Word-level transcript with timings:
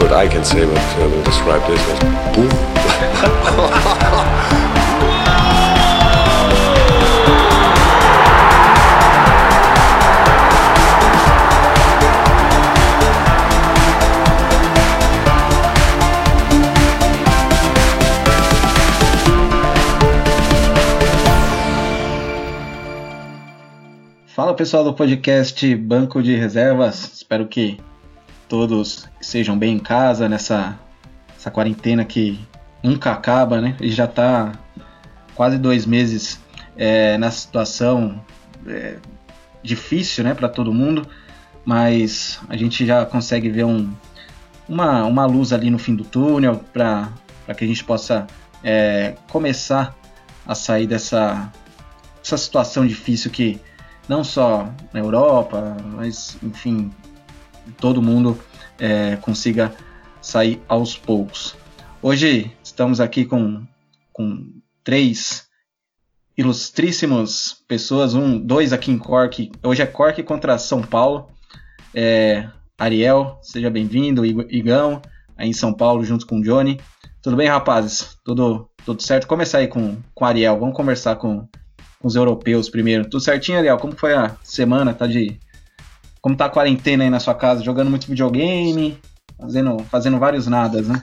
word 0.00 0.12
I 0.12 0.28
can 0.28 0.44
say 0.44 0.66
what 0.66 0.78
uh, 0.78 1.08
will 1.08 1.22
describe 1.22 1.62
this 1.66 1.80
was 1.88 1.98
boom. 2.34 2.50
Fala 24.34 24.54
pessoal 24.54 24.84
do 24.84 24.92
podcast 24.92 25.76
Banco 25.76 26.22
de 26.22 26.36
Reservas, 26.36 27.10
espero 27.14 27.48
que 27.48 27.78
todos 28.48 29.08
sejam 29.36 29.58
bem 29.58 29.74
em 29.74 29.78
casa 29.78 30.30
nessa 30.30 30.78
essa 31.36 31.50
quarentena 31.50 32.06
que 32.06 32.40
nunca 32.82 33.12
acaba, 33.12 33.60
né? 33.60 33.76
E 33.82 33.90
já 33.90 34.06
está 34.06 34.52
quase 35.34 35.58
dois 35.58 35.84
meses 35.84 36.40
é, 36.74 37.18
nessa 37.18 37.40
situação 37.40 38.24
é, 38.66 38.96
difícil, 39.62 40.24
né, 40.24 40.32
para 40.32 40.48
todo 40.48 40.72
mundo, 40.72 41.06
mas 41.66 42.40
a 42.48 42.56
gente 42.56 42.86
já 42.86 43.04
consegue 43.04 43.50
ver 43.50 43.64
um, 43.64 43.92
uma, 44.66 45.04
uma 45.04 45.26
luz 45.26 45.52
ali 45.52 45.68
no 45.68 45.78
fim 45.78 45.94
do 45.94 46.04
túnel 46.04 46.64
para 46.72 47.12
que 47.54 47.62
a 47.62 47.68
gente 47.68 47.84
possa 47.84 48.26
é, 48.64 49.16
começar 49.30 49.94
a 50.46 50.54
sair 50.54 50.86
dessa 50.86 51.52
essa 52.24 52.38
situação 52.38 52.86
difícil 52.86 53.30
que 53.30 53.60
não 54.08 54.24
só 54.24 54.66
na 54.94 55.00
Europa, 55.00 55.76
mas 55.94 56.38
enfim, 56.42 56.90
todo 57.78 58.00
mundo 58.00 58.40
é, 58.78 59.16
consiga 59.16 59.74
sair 60.20 60.60
aos 60.68 60.96
poucos. 60.96 61.56
Hoje 62.02 62.50
estamos 62.62 63.00
aqui 63.00 63.24
com, 63.24 63.66
com 64.12 64.52
três 64.84 65.46
ilustríssimos 66.36 67.64
pessoas, 67.66 68.14
um, 68.14 68.38
dois 68.38 68.72
aqui 68.72 68.90
em 68.90 68.98
Cork. 68.98 69.50
Hoje 69.62 69.82
é 69.82 69.86
Cork 69.86 70.22
contra 70.22 70.58
São 70.58 70.82
Paulo. 70.82 71.28
É, 71.94 72.48
Ariel, 72.78 73.38
seja 73.40 73.70
bem-vindo, 73.70 74.24
Igão, 74.24 75.00
aí 75.36 75.48
em 75.48 75.52
São 75.54 75.72
Paulo 75.72 76.04
junto 76.04 76.26
com 76.26 76.38
o 76.38 76.42
Johnny. 76.42 76.78
Tudo 77.22 77.36
bem, 77.36 77.48
rapazes? 77.48 78.18
Tudo, 78.22 78.68
tudo 78.84 79.02
certo? 79.02 79.26
Começar 79.26 79.58
aí 79.58 79.68
com, 79.68 79.96
com 80.14 80.24
Ariel, 80.24 80.58
vamos 80.60 80.76
conversar 80.76 81.16
com, 81.16 81.48
com 81.98 82.06
os 82.06 82.14
europeus 82.14 82.68
primeiro. 82.68 83.08
Tudo 83.08 83.20
certinho, 83.20 83.58
Ariel? 83.58 83.78
Como 83.78 83.96
foi 83.96 84.14
a 84.14 84.36
semana? 84.42 84.92
Tá 84.92 85.06
de. 85.06 85.40
Como 86.26 86.36
tá 86.36 86.46
a 86.46 86.50
quarentena 86.50 87.04
aí 87.04 87.08
na 87.08 87.20
sua 87.20 87.36
casa? 87.36 87.62
Jogando 87.62 87.88
muito 87.88 88.08
videogame, 88.08 88.98
fazendo, 89.38 89.78
fazendo 89.84 90.18
vários 90.18 90.48
nadas, 90.48 90.88
né? 90.88 91.00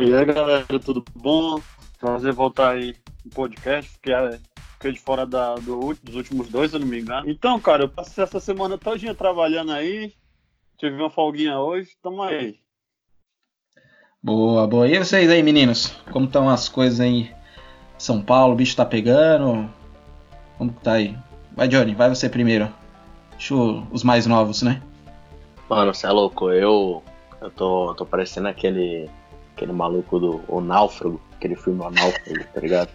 E 0.00 0.14
aí, 0.14 0.24
galera, 0.24 0.64
tudo 0.82 1.04
bom? 1.14 1.60
Prazer 2.00 2.32
voltar 2.32 2.70
aí 2.70 2.96
no 3.22 3.30
podcast, 3.30 3.92
que 4.00 4.10
é 4.10 4.40
fiquei 4.72 4.92
de 4.92 5.00
fora 5.00 5.26
da, 5.26 5.54
do, 5.56 5.94
dos 6.02 6.14
últimos 6.14 6.48
dois, 6.48 6.70
se 6.70 6.78
eu 6.78 6.80
não 6.80 6.86
me 6.86 6.98
engano. 6.98 7.28
Então, 7.28 7.60
cara, 7.60 7.82
eu 7.82 7.90
passei 7.90 8.24
essa 8.24 8.40
semana 8.40 8.78
todinha 8.78 9.14
trabalhando 9.14 9.72
aí, 9.72 10.14
tive 10.78 10.96
uma 10.96 11.10
folguinha 11.10 11.58
hoje, 11.58 11.90
tamo 12.02 12.22
aí. 12.22 12.58
Boa, 14.22 14.66
boa. 14.66 14.88
E 14.88 14.98
vocês 14.98 15.28
aí, 15.28 15.42
meninos? 15.42 15.94
Como 16.10 16.24
estão 16.24 16.48
as 16.48 16.70
coisas 16.70 17.00
aí 17.00 17.30
são 17.98 18.22
Paulo, 18.22 18.54
o 18.54 18.56
bicho 18.56 18.74
tá 18.74 18.86
pegando. 18.86 19.70
Como 20.56 20.72
que 20.72 20.80
tá 20.80 20.94
aí? 20.94 21.14
Vai, 21.52 21.68
Johnny, 21.68 21.94
vai 21.94 22.08
você 22.08 22.30
primeiro. 22.30 22.82
Deixa 23.44 23.54
os 23.54 24.02
mais 24.02 24.26
novos, 24.26 24.62
né? 24.62 24.80
Mano, 25.68 25.92
você 25.92 26.06
é 26.06 26.10
louco. 26.10 26.50
Eu, 26.50 27.02
eu 27.42 27.50
tô, 27.50 27.94
tô 27.94 28.06
parecendo 28.06 28.48
aquele, 28.48 29.10
aquele 29.54 29.70
maluco 29.70 30.18
do 30.18 30.40
o 30.48 30.62
Náufrago, 30.62 31.20
aquele 31.34 31.54
filme 31.54 31.82
O 31.82 31.90
Náufrago, 31.90 32.42
tá 32.54 32.60
ligado? 32.60 32.88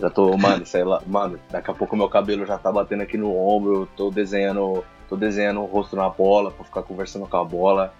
Já 0.00 0.10
tô, 0.10 0.36
mano, 0.36 0.66
sei 0.66 0.82
lá, 0.82 1.00
mano, 1.06 1.38
daqui 1.48 1.70
a 1.70 1.74
pouco 1.74 1.94
meu 1.94 2.08
cabelo 2.08 2.44
já 2.44 2.58
tá 2.58 2.72
batendo 2.72 3.04
aqui 3.04 3.16
no 3.16 3.36
ombro, 3.36 3.82
eu 3.82 3.88
tô 3.96 4.10
desenhando, 4.10 4.84
tô 5.08 5.14
desenhando 5.14 5.60
o 5.60 5.66
rosto 5.66 5.94
na 5.94 6.08
bola 6.08 6.50
pra 6.50 6.64
ficar 6.64 6.82
conversando 6.82 7.28
com 7.28 7.36
a 7.36 7.44
bola. 7.44 7.94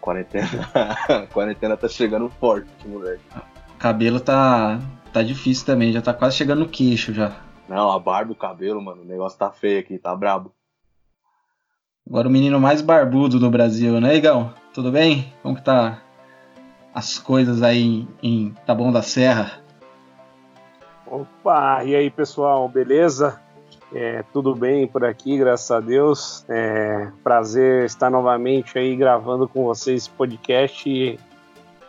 Quarentena, 0.00 0.48
quarentena 1.34 1.76
tá 1.76 1.88
chegando 1.88 2.30
forte, 2.38 2.68
moleque. 2.86 3.24
O 3.74 3.78
cabelo 3.78 4.20
tá, 4.20 4.78
tá 5.12 5.20
difícil 5.20 5.66
também, 5.66 5.92
já 5.92 6.00
tá 6.00 6.14
quase 6.14 6.36
chegando 6.36 6.60
no 6.60 6.68
queixo 6.68 7.12
já. 7.12 7.40
Não, 7.68 7.90
a 7.90 7.98
barba, 7.98 8.30
o 8.30 8.36
cabelo, 8.36 8.80
mano, 8.80 9.02
o 9.02 9.04
negócio 9.04 9.36
tá 9.36 9.50
feio 9.50 9.80
aqui, 9.80 9.98
tá 9.98 10.14
brabo. 10.14 10.52
Agora 12.08 12.26
o 12.26 12.30
menino 12.30 12.58
mais 12.58 12.80
barbudo 12.80 13.38
do 13.38 13.50
Brasil, 13.50 14.00
né, 14.00 14.16
Igão? 14.16 14.54
Tudo 14.72 14.90
bem? 14.90 15.30
Como 15.42 15.54
que 15.54 15.62
tá 15.62 16.00
as 16.94 17.18
coisas 17.18 17.62
aí 17.62 18.08
em 18.22 18.54
Taboão 18.64 18.90
da 18.90 19.02
Serra? 19.02 19.60
Opa, 21.06 21.84
e 21.84 21.94
aí 21.94 22.10
pessoal, 22.10 22.66
beleza? 22.66 23.38
É, 23.92 24.24
tudo 24.32 24.54
bem 24.54 24.86
por 24.86 25.04
aqui, 25.04 25.36
graças 25.36 25.70
a 25.70 25.80
Deus. 25.80 26.46
É, 26.48 27.08
prazer 27.22 27.84
estar 27.84 28.08
novamente 28.08 28.78
aí 28.78 28.96
gravando 28.96 29.46
com 29.46 29.64
vocês 29.64 30.08
podcast 30.08 31.18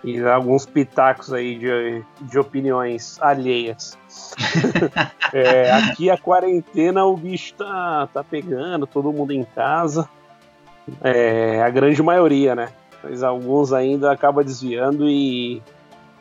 e 0.04 0.20
alguns 0.22 0.66
pitacos 0.66 1.34
aí 1.34 1.58
de, 1.58 2.06
de 2.22 2.40
opiniões 2.40 3.20
alheias. 3.22 3.98
é, 5.34 5.72
aqui 5.72 6.10
a 6.10 6.18
quarentena 6.18 7.06
o 7.06 7.18
bicho 7.18 7.54
tá, 7.56 8.08
tá 8.14 8.24
pegando, 8.24 8.88
todo 8.88 9.12
mundo 9.12 9.32
em 9.32 9.44
casa. 9.44 10.10
É, 11.02 11.62
a 11.62 11.70
grande 11.70 12.02
maioria, 12.02 12.56
né? 12.56 12.70
Mas 13.04 13.24
alguns 13.24 13.74
ainda 13.74 14.12
acaba 14.12 14.44
desviando 14.44 15.08
e, 15.08 15.62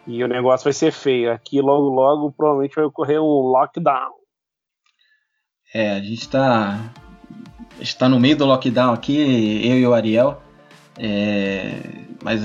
e 0.06 0.22
o 0.22 0.28
negócio 0.28 0.64
vai 0.64 0.72
ser 0.72 0.92
feio. 0.92 1.32
Aqui 1.32 1.60
logo 1.60 1.88
logo 1.88 2.32
provavelmente 2.32 2.74
vai 2.74 2.84
ocorrer 2.84 3.20
um 3.20 3.50
lockdown. 3.50 4.12
É, 5.72 5.92
a 5.92 6.00
gente 6.00 6.28
tá, 6.28 6.78
está 7.80 8.08
no 8.08 8.18
meio 8.18 8.36
do 8.36 8.44
lockdown 8.44 8.92
aqui, 8.92 9.60
eu 9.64 9.78
e 9.78 9.86
o 9.86 9.94
Ariel. 9.94 10.42
É, 10.98 11.80
mas 12.22 12.42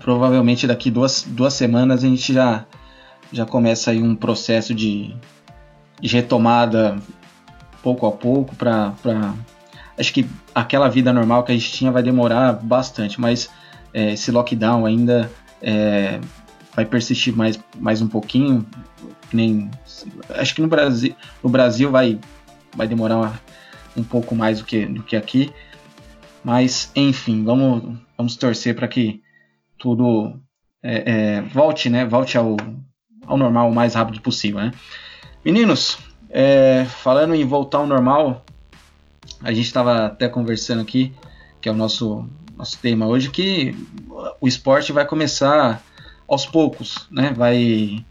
provavelmente 0.00 0.66
daqui 0.66 0.90
duas, 0.90 1.22
duas 1.22 1.54
semanas 1.54 2.02
a 2.02 2.08
gente 2.08 2.32
já, 2.32 2.64
já 3.32 3.46
começa 3.46 3.90
aí 3.90 4.02
um 4.02 4.16
processo 4.16 4.74
de, 4.74 5.14
de 6.00 6.08
retomada 6.08 6.96
pouco 7.82 8.06
a 8.06 8.12
pouco 8.12 8.54
para 8.56 8.94
acho 9.98 10.12
que 10.12 10.26
aquela 10.54 10.88
vida 10.88 11.12
normal 11.12 11.44
que 11.44 11.52
a 11.52 11.54
gente 11.54 11.70
tinha 11.72 11.92
vai 11.92 12.02
demorar 12.02 12.54
bastante, 12.54 13.20
mas 13.20 13.50
é, 13.92 14.14
esse 14.14 14.30
lockdown 14.30 14.86
ainda 14.86 15.30
é, 15.60 16.20
vai 16.74 16.84
persistir 16.84 17.36
mais, 17.36 17.60
mais 17.78 18.00
um 18.00 18.08
pouquinho. 18.08 18.66
Nem, 19.32 19.70
acho 20.30 20.54
que 20.54 20.62
no 20.62 20.68
Brasil, 20.68 21.14
no 21.42 21.50
Brasil 21.50 21.90
vai, 21.90 22.18
vai 22.74 22.88
demorar 22.88 23.40
um 23.96 24.02
pouco 24.02 24.34
mais 24.34 24.58
do 24.58 24.64
que, 24.64 24.86
do 24.86 25.02
que 25.02 25.16
aqui. 25.16 25.52
Mas, 26.42 26.90
enfim, 26.96 27.44
vamos, 27.44 27.98
vamos 28.16 28.36
torcer 28.36 28.74
para 28.74 28.88
que 28.88 29.22
tudo 29.80 30.38
é, 30.82 31.10
é, 31.10 31.40
volte, 31.40 31.88
né? 31.90 32.04
Volte 32.04 32.38
ao, 32.38 32.56
ao 33.26 33.36
normal 33.36 33.70
o 33.70 33.74
mais 33.74 33.94
rápido 33.94 34.20
possível, 34.20 34.60
né? 34.60 34.70
Meninos, 35.44 35.98
é, 36.28 36.84
falando 36.84 37.34
em 37.34 37.44
voltar 37.44 37.78
ao 37.78 37.86
normal, 37.86 38.44
a 39.42 39.52
gente 39.52 39.66
estava 39.66 40.06
até 40.06 40.28
conversando 40.28 40.82
aqui, 40.82 41.12
que 41.60 41.68
é 41.68 41.72
o 41.72 41.74
nosso, 41.74 42.28
nosso 42.56 42.78
tema 42.78 43.06
hoje, 43.06 43.30
que 43.30 43.74
o 44.40 44.46
esporte 44.46 44.92
vai 44.92 45.06
começar 45.06 45.82
aos 46.28 46.44
poucos, 46.46 47.08
né? 47.10 47.32
Vai, 47.32 48.04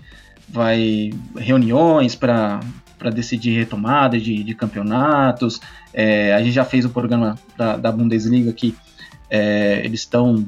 vai 0.50 1.12
reuniões 1.38 2.16
para 2.16 2.60
para 2.98 3.10
decidir 3.10 3.58
retomada 3.58 4.20
de, 4.20 4.44
de 4.44 4.54
campeonatos. 4.54 5.62
É, 5.94 6.34
a 6.34 6.44
gente 6.44 6.52
já 6.52 6.66
fez 6.66 6.84
o 6.84 6.90
programa 6.90 7.40
da, 7.58 7.78
da 7.78 7.94
Bundesliga 7.94 8.52
que 8.52 8.76
é, 9.30 9.82
eles 9.86 10.02
estão 10.02 10.46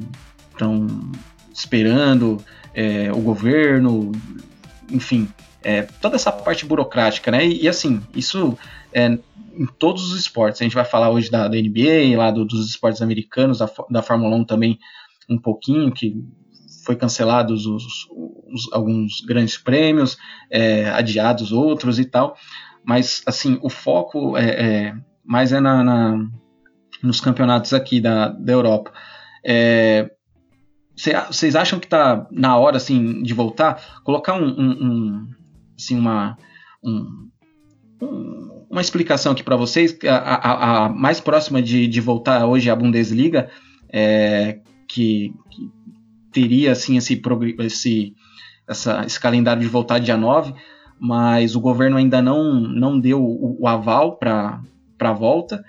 estão 0.62 0.88
esperando 1.52 2.44
é, 2.74 3.12
o 3.12 3.20
governo, 3.20 4.12
enfim, 4.90 5.28
é, 5.64 5.84
toda 6.02 6.16
essa 6.16 6.32
parte 6.32 6.66
burocrática, 6.66 7.32
né? 7.32 7.46
E, 7.46 7.64
e 7.64 7.68
assim, 7.68 8.02
isso 8.16 8.58
é, 8.94 9.06
em 9.08 9.66
todos 9.80 10.12
os 10.12 10.20
esportes. 10.20 10.62
A 10.62 10.64
gente 10.64 10.76
vai 10.76 10.86
falar 10.86 11.10
hoje 11.10 11.30
da, 11.30 11.48
da 11.48 11.58
NBA, 11.58 12.18
lá 12.18 12.32
do, 12.32 12.46
dos 12.46 12.70
esportes 12.70 13.02
americanos, 13.02 13.60
da, 13.60 13.70
da 13.90 14.02
Fórmula 14.02 14.36
1 14.36 14.46
também 14.46 14.80
um 15.30 15.38
pouquinho, 15.38 15.92
que 15.92 16.16
foi 16.86 16.96
cancelados 16.96 17.66
os, 17.66 17.84
os, 18.48 18.74
alguns 18.74 19.22
grandes 19.22 19.58
prêmios, 19.58 20.18
é, 20.50 20.90
adiados 20.90 21.52
outros 21.52 22.00
e 22.00 22.06
tal. 22.06 22.36
Mas 22.84 23.22
assim, 23.26 23.60
o 23.62 23.70
foco 23.70 24.38
é, 24.38 24.50
é 24.50 24.96
mais 25.24 25.54
é 25.54 25.60
na, 25.60 25.84
na, 25.84 26.28
nos 27.04 27.22
campeonatos 27.22 27.74
aqui 27.74 28.02
da, 28.02 28.30
da 28.30 28.52
Europa. 28.52 28.92
É, 29.46 30.10
vocês 30.96 31.56
acham 31.56 31.80
que 31.80 31.86
está 31.86 32.28
na 32.32 32.58
hora 32.58 32.78
assim 32.78 33.24
de 33.24 33.34
voltar? 33.34 34.02
Colocar 34.04 34.34
um, 34.34 34.48
um, 34.48 34.72
um 34.86 35.28
assim 35.78 35.98
uma 35.98 36.38
um, 36.84 37.30
uma 38.70 38.82
explicação 38.82 39.32
aqui 39.34 39.44
para 39.44 39.56
vocês. 39.56 39.98
A, 40.06 40.16
a, 40.16 40.86
a, 40.86 40.90
mais 40.90 41.20
próxima 41.20 41.62
de, 41.62 41.88
de 41.88 42.02
voltar 42.02 42.46
hoje 42.46 42.70
à 42.70 42.76
Bundesliga 42.76 43.50
é, 43.92 44.60
que, 44.88 45.34
que, 45.50 45.70
teria 46.32 46.72
assim 46.72 46.98
esse, 46.98 47.22
esse, 47.60 48.16
essa, 48.68 49.06
esse 49.06 49.20
calendário 49.20 49.62
de 49.62 49.68
voltar 49.68 50.00
dia 50.00 50.16
9, 50.16 50.54
mas 51.00 51.56
o 51.56 51.60
governo 51.60 51.98
ainda 51.98 52.22
não, 52.22 52.54
não 52.54 53.00
deu 53.00 53.22
o, 53.22 53.62
o 53.62 53.68
aval 53.68 54.18
para 54.18 54.62
a 55.00 55.14
volta. 55.14 55.64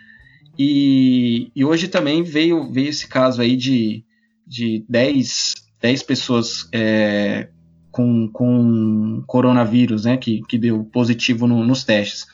E, 0.59 1.51
e, 1.57 1.65
hoje 1.65 1.89
também 1.89 2.23
veio, 2.23 2.71
veio 2.71 2.91
esse 2.91 3.09
caso 3.09 3.43
aí 3.43 3.57
de, 3.57 4.05
de 4.53 4.85
10, 4.87 5.55
10 5.81 6.03
pessoas 6.03 6.69
é, 6.73 7.49
com, 7.91 8.29
com 8.29 9.25
coronavírus, 9.27 10.05
né, 10.05 10.19
que, 10.19 10.43
que 10.47 10.59
deu 10.59 10.85
positivo 10.85 11.47
no, 11.47 11.65
nos 11.65 11.85
testes. 11.85 12.27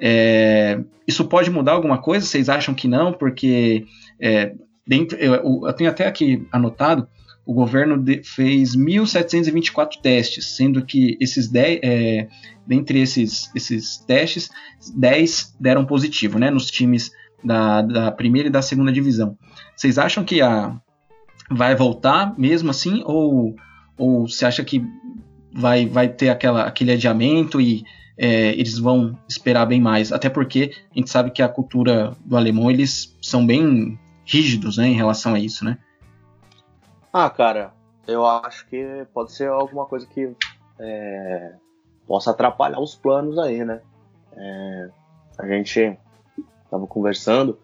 É, 0.00 0.80
isso 1.08 1.24
pode 1.24 1.50
mudar 1.50 1.72
alguma 1.72 1.98
coisa? 1.98 2.24
Vocês 2.24 2.48
acham 2.48 2.72
que 2.72 2.86
não? 2.86 3.12
Porque 3.12 3.84
é, 4.20 4.54
dentro, 4.86 5.18
eu, 5.18 5.64
eu, 5.66 5.72
tenho 5.72 5.90
até 5.90 6.06
aqui 6.06 6.46
anotado, 6.52 7.08
o 7.44 7.52
governo 7.52 7.96
de, 7.96 8.22
fez 8.22 8.76
1.724 8.76 10.00
testes, 10.00 10.56
sendo 10.56 10.84
que 10.84 11.16
esses 11.20 11.48
10, 11.48 11.80
é, 11.82 12.28
dentre 12.64 13.00
esses, 13.00 13.50
esses 13.56 13.98
testes, 13.98 14.50
10 14.94 15.56
deram 15.58 15.84
positivo, 15.84 16.38
né, 16.38 16.48
nos 16.48 16.70
times 16.70 17.10
da, 17.42 17.82
da 17.82 18.12
primeira 18.12 18.48
e 18.48 18.52
da 18.52 18.62
segunda 18.62 18.92
divisão. 18.92 19.36
Vocês 19.74 19.98
acham 19.98 20.24
que 20.24 20.40
a 20.40 20.80
vai 21.50 21.74
voltar 21.74 22.38
mesmo 22.38 22.70
assim 22.70 23.02
ou 23.04 23.54
ou 23.98 24.28
você 24.28 24.44
acha 24.44 24.62
que 24.62 24.84
vai, 25.52 25.86
vai 25.86 26.08
ter 26.08 26.28
aquela, 26.28 26.64
aquele 26.64 26.92
adiamento 26.92 27.60
e 27.60 27.84
é, 28.18 28.50
eles 28.50 28.78
vão 28.78 29.18
esperar 29.28 29.66
bem 29.66 29.80
mais? 29.80 30.12
Até 30.12 30.28
porque 30.28 30.72
a 30.94 30.98
gente 30.98 31.10
sabe 31.10 31.30
que 31.30 31.42
a 31.42 31.48
cultura 31.48 32.14
do 32.24 32.36
alemão, 32.36 32.70
eles 32.70 33.16
são 33.22 33.46
bem 33.46 33.98
rígidos 34.24 34.76
né, 34.76 34.86
em 34.88 34.94
relação 34.94 35.34
a 35.34 35.38
isso, 35.38 35.64
né? 35.64 35.78
Ah, 37.12 37.30
cara, 37.30 37.72
eu 38.06 38.26
acho 38.26 38.66
que 38.66 39.06
pode 39.14 39.32
ser 39.32 39.48
alguma 39.48 39.86
coisa 39.86 40.06
que 40.06 40.30
é, 40.78 41.54
possa 42.06 42.30
atrapalhar 42.30 42.80
os 42.80 42.94
planos 42.94 43.38
aí, 43.38 43.64
né? 43.64 43.80
É, 44.36 44.90
a 45.38 45.46
gente 45.46 45.96
estava 46.64 46.86
conversando, 46.86 47.58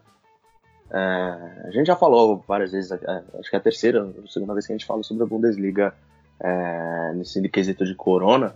é, 0.93 1.69
a 1.69 1.71
gente 1.71 1.87
já 1.87 1.97
falou 1.97 2.45
várias 2.47 2.73
vezes, 2.73 2.93
é, 2.93 3.23
acho 3.39 3.49
que 3.49 3.57
é 3.57 3.59
a 3.59 3.63
terceira, 3.63 4.03
a 4.03 4.31
segunda 4.31 4.53
vez 4.53 4.67
que 4.67 4.73
a 4.75 4.77
gente 4.77 4.87
fala 4.87 5.03
sobre 5.03 5.23
a 5.23 5.27
Bundesliga 5.27 5.95
é, 6.39 7.13
nesse 7.15 7.41
quesito 7.49 7.87
de 7.87 7.95
corona, 7.95 8.55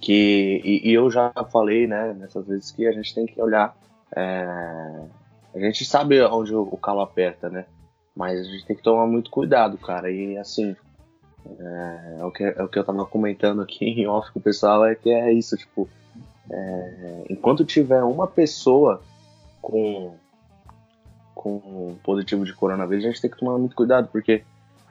que 0.00 0.60
e, 0.64 0.90
e, 0.90 0.92
eu 0.92 1.08
já 1.08 1.32
falei, 1.52 1.86
né, 1.86 2.12
nessas 2.18 2.44
vezes 2.44 2.72
que 2.72 2.88
a 2.88 2.92
gente 2.92 3.14
tem 3.14 3.24
que 3.24 3.40
olhar, 3.40 3.76
é, 4.16 5.04
a 5.54 5.58
gente 5.60 5.84
sabe 5.84 6.20
onde 6.22 6.52
o, 6.52 6.76
calo 6.76 7.02
aperta, 7.02 7.48
né, 7.48 7.66
mas 8.16 8.40
a 8.40 8.44
gente 8.44 8.66
tem 8.66 8.74
que 8.74 8.82
tomar 8.82 9.06
muito 9.06 9.30
cuidado, 9.30 9.78
cara, 9.78 10.10
e 10.10 10.36
assim, 10.36 10.74
é, 11.60 12.16
é, 12.18 12.24
o, 12.24 12.32
que, 12.32 12.42
é 12.42 12.62
o 12.64 12.68
que 12.68 12.80
eu 12.80 12.84
tava 12.84 13.06
comentando 13.06 13.62
aqui 13.62 13.84
em 13.84 14.08
off 14.08 14.32
com 14.32 14.40
o 14.40 14.42
pessoal, 14.42 14.84
é 14.84 14.96
que 14.96 15.08
é 15.08 15.32
isso, 15.32 15.56
tipo, 15.56 15.88
é, 16.50 17.24
enquanto 17.30 17.64
tiver 17.64 18.02
uma 18.02 18.26
pessoa 18.26 19.00
com 19.62 20.16
com 21.36 21.94
positivo 22.02 22.44
de 22.44 22.54
coronavírus, 22.54 23.04
a 23.04 23.08
gente 23.08 23.20
tem 23.20 23.30
que 23.30 23.38
tomar 23.38 23.58
muito 23.58 23.76
cuidado, 23.76 24.08
porque 24.10 24.42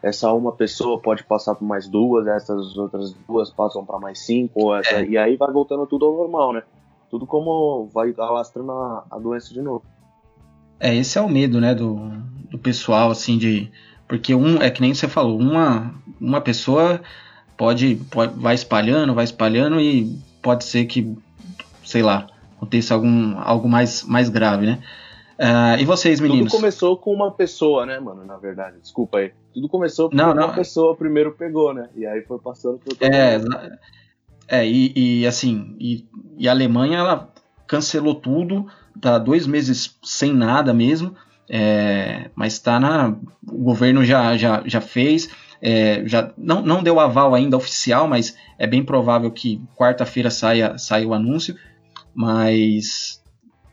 essa 0.02 0.32
uma 0.32 0.52
pessoa 0.52 1.02
pode 1.02 1.24
passar 1.24 1.56
por 1.56 1.66
mais 1.66 1.88
duas, 1.88 2.28
essas 2.28 2.78
outras 2.78 3.14
duas 3.28 3.50
passam 3.50 3.84
para 3.84 4.00
mais 4.00 4.20
cinco, 4.20 4.74
essa, 4.76 5.02
é. 5.02 5.06
e 5.06 5.18
aí 5.18 5.36
vai 5.36 5.52
voltando 5.52 5.88
tudo 5.88 6.06
ao 6.06 6.16
normal, 6.16 6.54
né? 6.54 6.64
Tudo 7.10 7.26
como 7.26 7.90
vai 7.92 8.14
alastrando 8.16 8.72
a, 8.72 9.04
a 9.10 9.18
doença 9.18 9.52
de 9.52 9.62
novo. 9.62 9.84
É, 10.80 10.94
esse 10.94 11.18
é 11.18 11.22
o 11.22 11.28
medo, 11.28 11.60
né, 11.60 11.74
do, 11.74 12.12
do 12.52 12.60
pessoal, 12.60 13.10
assim, 13.10 13.38
de. 13.38 13.72
Porque 14.08 14.36
um, 14.36 14.62
é 14.62 14.70
que 14.70 14.82
nem 14.82 14.94
você 14.94 15.08
falou, 15.08 15.40
uma, 15.40 15.96
uma 16.22 16.40
pessoa 16.40 17.02
pode, 17.58 17.96
pode. 18.12 18.40
vai 18.40 18.54
espalhando, 18.54 19.16
vai 19.16 19.24
espalhando 19.24 19.80
e 19.80 20.20
pode 20.42 20.66
ser 20.66 20.86
que, 20.86 21.18
sei 21.84 22.04
lá, 22.04 22.28
aconteça 22.56 22.94
algum, 22.94 23.40
algo 23.40 23.68
mais, 23.68 24.04
mais 24.04 24.30
grave, 24.30 24.68
né? 24.68 24.80
Uh, 25.38 25.80
e 25.80 25.86
vocês, 25.86 26.20
meninos? 26.22 26.52
Tudo 26.52 26.62
começou 26.62 26.98
com 26.98 27.14
uma 27.14 27.30
pessoa, 27.30 27.86
né, 27.86 28.00
mano? 28.00 28.26
Na 28.26 28.38
verdade, 28.38 28.80
desculpa 28.80 29.18
aí. 29.18 29.34
Tudo 29.54 29.68
começou 29.68 30.10
porque 30.10 30.22
não, 30.22 30.34
não. 30.34 30.46
uma 30.46 30.54
pessoa 30.54 30.96
primeiro 30.96 31.34
pegou, 31.34 31.74
né? 31.74 31.90
E 31.96 32.06
aí 32.06 32.22
foi 32.22 32.40
passando 32.40 32.78
por 32.78 32.96
todo 32.96 33.14
é, 33.14 33.38
mundo. 33.38 33.58
É, 34.48 34.66
e, 34.66 34.94
e 35.22 35.28
assim, 35.28 35.76
e, 35.78 36.08
e, 36.38 36.48
a 36.48 36.52
Alemanha, 36.52 37.00
ela 37.00 37.34
cancelou 37.68 38.16
tudo, 38.16 38.68
tá 39.02 39.18
dois 39.18 39.46
meses 39.46 39.98
sem 40.04 40.34
nada 40.34 40.74
mesmo, 40.74 41.16
é, 41.50 42.30
mas 42.34 42.58
tá 42.60 42.80
na. 42.80 43.18
O 43.46 43.64
governo 43.64 44.06
já, 44.06 44.38
já, 44.38 44.64
já 44.66 44.80
fez. 44.80 45.30
É, 45.62 46.08
já 46.08 46.32
não, 46.38 46.62
não 46.62 46.84
deu 46.84 47.00
aval 47.00 47.34
ainda 47.34 47.58
oficial, 47.58 48.08
mas 48.08 48.38
é 48.58 48.68
bem 48.68 48.84
provável 48.84 49.32
que 49.32 49.62
quarta-feira 49.76 50.30
saia, 50.30 50.78
saia 50.78 51.08
o 51.08 51.14
anúncio. 51.14 51.56
Mas 52.14 53.22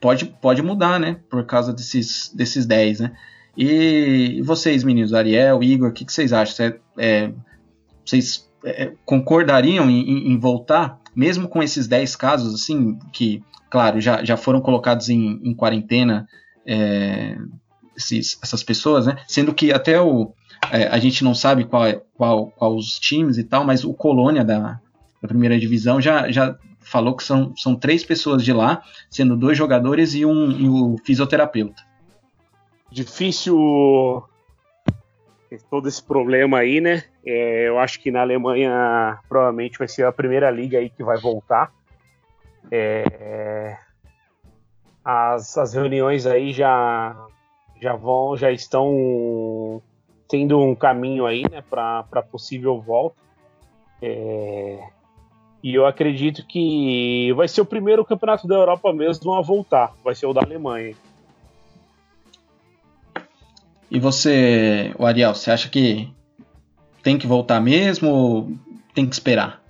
pode, 0.03 0.27
pode 0.27 0.61
mudar, 0.61 0.99
né? 0.99 1.21
Por 1.31 1.47
causa 1.47 1.73
desses, 1.73 2.31
desses 2.35 2.67
10, 2.67 3.01
né? 3.01 3.13
E, 3.57 4.43
vocês, 4.45 4.83
meninos, 4.83 5.15
Ariel, 5.15 5.63
Igor, 5.63 5.91
o 5.91 5.93
que, 5.93 6.05
que, 6.05 6.13
vocês 6.13 6.33
acham? 6.33 6.67
É, 6.67 6.75
é, 6.99 7.33
vocês 8.05 8.51
é, 8.65 8.93
concordariam 9.07 9.89
em, 9.89 10.33
em, 10.33 10.39
voltar, 10.39 10.99
mesmo 11.15 11.49
com 11.49 11.63
esses 11.63 11.87
10 11.87 12.17
casos, 12.17 12.55
assim, 12.55 12.99
que, 13.13 13.45
claro, 13.71 14.01
já, 14.01 14.25
já 14.25 14.37
foram 14.37 14.61
colocados 14.61 15.09
em, 15.09 15.41
em 15.45 15.55
quarentena 15.55 16.27
é, 16.67 17.37
esses, 17.97 18.39
essas 18.43 18.65
pessoas, 18.65 19.07
né? 19.07 19.17
Sendo 19.29 19.55
que 19.55 19.73
até 19.73 20.01
o. 20.01 20.33
É, 20.73 20.89
a 20.89 20.99
gente 20.99 21.23
não 21.23 21.35
sabe 21.35 21.65
qual, 21.65 21.85
qual, 22.15 22.47
qual 22.51 22.75
os 22.75 22.99
times 22.99 23.39
e 23.39 23.45
tal, 23.45 23.65
mas 23.65 23.85
o 23.85 23.93
Colônia 23.93 24.45
da, 24.45 24.81
da 25.21 25.29
primeira 25.29 25.59
divisão 25.59 26.01
já, 26.01 26.31
já 26.31 26.57
falou 26.83 27.17
que 27.17 27.23
são, 27.23 27.55
são 27.57 27.75
três 27.75 28.05
pessoas 28.05 28.45
de 28.45 28.53
lá, 28.53 28.83
sendo 29.11 29.37
dois 29.37 29.57
jogadores 29.57 30.15
e, 30.15 30.25
um, 30.25 30.51
e 30.51 30.69
o 30.69 30.97
fisioterapeuta. 31.05 31.83
Difícil 32.91 33.57
todo 35.71 35.89
esse 35.89 36.03
problema 36.03 36.59
aí, 36.59 36.81
né? 36.81 37.05
É, 37.25 37.69
eu 37.69 37.79
acho 37.79 38.01
que 38.01 38.11
na 38.11 38.21
Alemanha 38.21 39.19
provavelmente 39.29 39.79
vai 39.79 39.89
ser 39.89 40.05
a 40.05 40.13
primeira 40.13 40.51
liga 40.51 40.79
aí 40.79 40.91
que 40.91 41.03
vai 41.03 41.19
voltar. 41.19 41.73
É, 42.71 43.77
as, 45.05 45.59
as 45.59 45.75
reuniões 45.75 46.27
aí 46.27 46.53
já 46.53 47.17
já 47.81 47.97
vão 47.97 48.37
já 48.37 48.51
estão 48.51 49.83
tendo 50.29 50.59
um 50.61 50.75
caminho 50.75 51.27
aí, 51.27 51.43
né, 51.51 51.63
para 51.69 52.23
possível 52.31 52.81
volta. 52.81 53.21
É, 54.01 54.79
e 55.63 55.75
eu 55.75 55.87
acredito 55.87 56.45
que 56.45 57.33
vai 57.35 57.47
ser 57.47 57.61
o 57.61 57.67
primeiro 57.67 58.05
campeonato 58.05 58.49
da 58.49 58.57
Europa 58.57 58.93
mesmo 58.93 59.33
a 59.33 59.41
voltar. 59.41 59.93
Vai 60.03 60.15
ser 60.15 60.27
o 60.27 60.33
da 60.33 60.43
Alemanha. 60.43 60.95
E 63.89 64.01
você, 64.01 64.93
o 64.99 65.07
Ariel, 65.07 65.35
você 65.35 65.51
acha 65.51 65.69
que 65.69 66.13
tem 67.03 67.17
que 67.17 67.27
voltar 67.27 67.61
mesmo 67.61 68.11
ou 68.11 68.53
tem 68.93 69.07
que 69.07 69.15
esperar? 69.15 69.63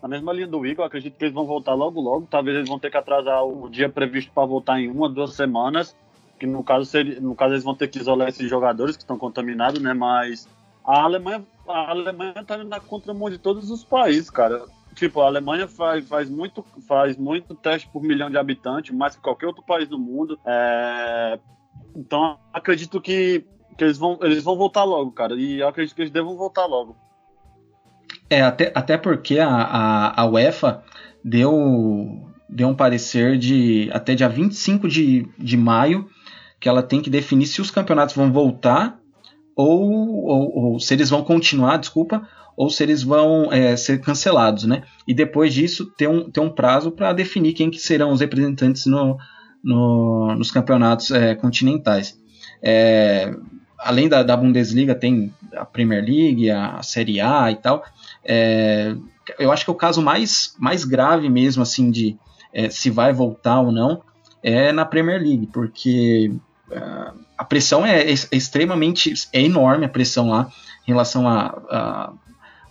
Na 0.00 0.08
mesma 0.08 0.32
linha 0.32 0.46
do 0.46 0.64
Igor, 0.64 0.86
acredito 0.86 1.18
que 1.18 1.24
eles 1.24 1.34
vão 1.34 1.44
voltar 1.44 1.74
logo 1.74 2.00
logo. 2.00 2.26
Talvez 2.30 2.56
eles 2.56 2.68
vão 2.68 2.78
ter 2.78 2.90
que 2.90 2.96
atrasar 2.96 3.44
o 3.44 3.68
dia 3.68 3.88
previsto 3.88 4.32
para 4.32 4.46
voltar 4.46 4.80
em 4.80 4.88
uma, 4.88 5.10
duas 5.10 5.34
semanas. 5.34 5.94
Que 6.38 6.46
no 6.46 6.62
caso, 6.62 6.86
seria, 6.86 7.20
no 7.20 7.34
caso 7.34 7.52
eles 7.52 7.64
vão 7.64 7.74
ter 7.74 7.88
que 7.88 7.98
isolar 7.98 8.28
esses 8.28 8.48
jogadores 8.48 8.96
que 8.96 9.02
estão 9.02 9.18
contaminados, 9.18 9.80
né? 9.80 9.92
Mas 9.92 10.48
a 10.84 11.02
Alemanha, 11.02 11.44
a 11.66 11.90
Alemanha 11.90 12.44
tá 12.46 12.62
na 12.62 12.78
contramão 12.78 13.28
de 13.28 13.38
todos 13.38 13.70
os 13.70 13.82
países, 13.84 14.30
cara 14.30 14.64
tipo, 14.96 15.20
a 15.20 15.26
Alemanha 15.26 15.68
faz, 15.68 16.08
faz, 16.08 16.28
muito, 16.28 16.64
faz 16.88 17.16
muito 17.16 17.54
teste 17.54 17.88
por 17.92 18.02
milhão 18.02 18.30
de 18.30 18.38
habitantes, 18.38 18.94
mais 18.94 19.14
que 19.14 19.22
qualquer 19.22 19.46
outro 19.46 19.62
país 19.62 19.86
do 19.86 19.98
mundo. 19.98 20.38
É... 20.44 21.38
Então, 21.94 22.38
acredito 22.52 23.00
que, 23.00 23.44
que 23.76 23.84
eles, 23.84 23.98
vão, 23.98 24.18
eles 24.22 24.42
vão 24.42 24.56
voltar 24.56 24.84
logo, 24.84 25.12
cara. 25.12 25.34
E 25.34 25.60
eu 25.60 25.68
acredito 25.68 25.94
que 25.94 26.02
eles 26.02 26.10
devam 26.10 26.36
voltar 26.36 26.66
logo. 26.66 26.96
É, 28.28 28.42
até, 28.42 28.72
até 28.74 28.96
porque 28.96 29.38
a, 29.38 29.48
a, 29.48 30.22
a 30.22 30.26
UEFA 30.26 30.82
deu, 31.22 32.28
deu 32.48 32.68
um 32.68 32.74
parecer 32.74 33.38
de 33.38 33.88
até 33.92 34.14
dia 34.14 34.28
25 34.28 34.88
de, 34.88 35.28
de 35.38 35.56
maio 35.56 36.08
que 36.58 36.68
ela 36.68 36.82
tem 36.82 37.00
que 37.00 37.10
definir 37.10 37.46
se 37.46 37.60
os 37.60 37.70
campeonatos 37.70 38.16
vão 38.16 38.32
voltar 38.32 38.98
ou, 39.56 40.24
ou, 40.24 40.58
ou 40.58 40.80
se 40.80 40.92
eles 40.92 41.08
vão 41.08 41.24
continuar, 41.24 41.78
desculpa, 41.78 42.28
ou 42.54 42.68
se 42.68 42.82
eles 42.82 43.02
vão 43.02 43.50
é, 43.52 43.76
ser 43.76 44.00
cancelados, 44.00 44.64
né? 44.64 44.82
E 45.08 45.14
depois 45.14 45.52
disso 45.52 45.86
ter 45.96 46.08
um, 46.08 46.30
ter 46.30 46.40
um 46.40 46.50
prazo 46.50 46.90
para 46.90 47.12
definir 47.12 47.54
quem 47.54 47.70
que 47.70 47.78
serão 47.78 48.12
os 48.12 48.20
representantes 48.20 48.86
no, 48.86 49.16
no, 49.64 50.34
nos 50.36 50.50
campeonatos 50.50 51.10
é, 51.10 51.34
continentais. 51.34 52.20
É, 52.62 53.34
além 53.78 54.08
da, 54.08 54.22
da, 54.22 54.36
Bundesliga 54.36 54.94
tem 54.94 55.32
a 55.54 55.64
Premier 55.64 56.04
League, 56.04 56.50
a, 56.50 56.82
Série 56.82 57.20
A 57.20 57.50
e 57.50 57.56
tal. 57.56 57.82
É, 58.24 58.94
eu 59.38 59.50
acho 59.50 59.64
que 59.64 59.70
o 59.70 59.74
caso 59.74 60.02
mais, 60.02 60.54
mais 60.58 60.84
grave 60.84 61.28
mesmo 61.28 61.62
assim 61.62 61.90
de 61.90 62.16
é, 62.52 62.70
se 62.70 62.90
vai 62.90 63.12
voltar 63.12 63.60
ou 63.60 63.72
não 63.72 64.02
é 64.42 64.70
na 64.70 64.84
Premier 64.84 65.20
League, 65.20 65.48
porque 65.52 66.32
a 67.38 67.44
pressão 67.44 67.86
é, 67.86 68.02
é, 68.02 68.14
extremamente 68.32 69.14
é 69.32 69.40
enorme 69.40 69.84
a 69.84 69.88
pressão 69.88 70.30
lá 70.30 70.50
em 70.86 70.90
relação 70.90 71.28
a, 71.28 71.46
a 71.70 72.12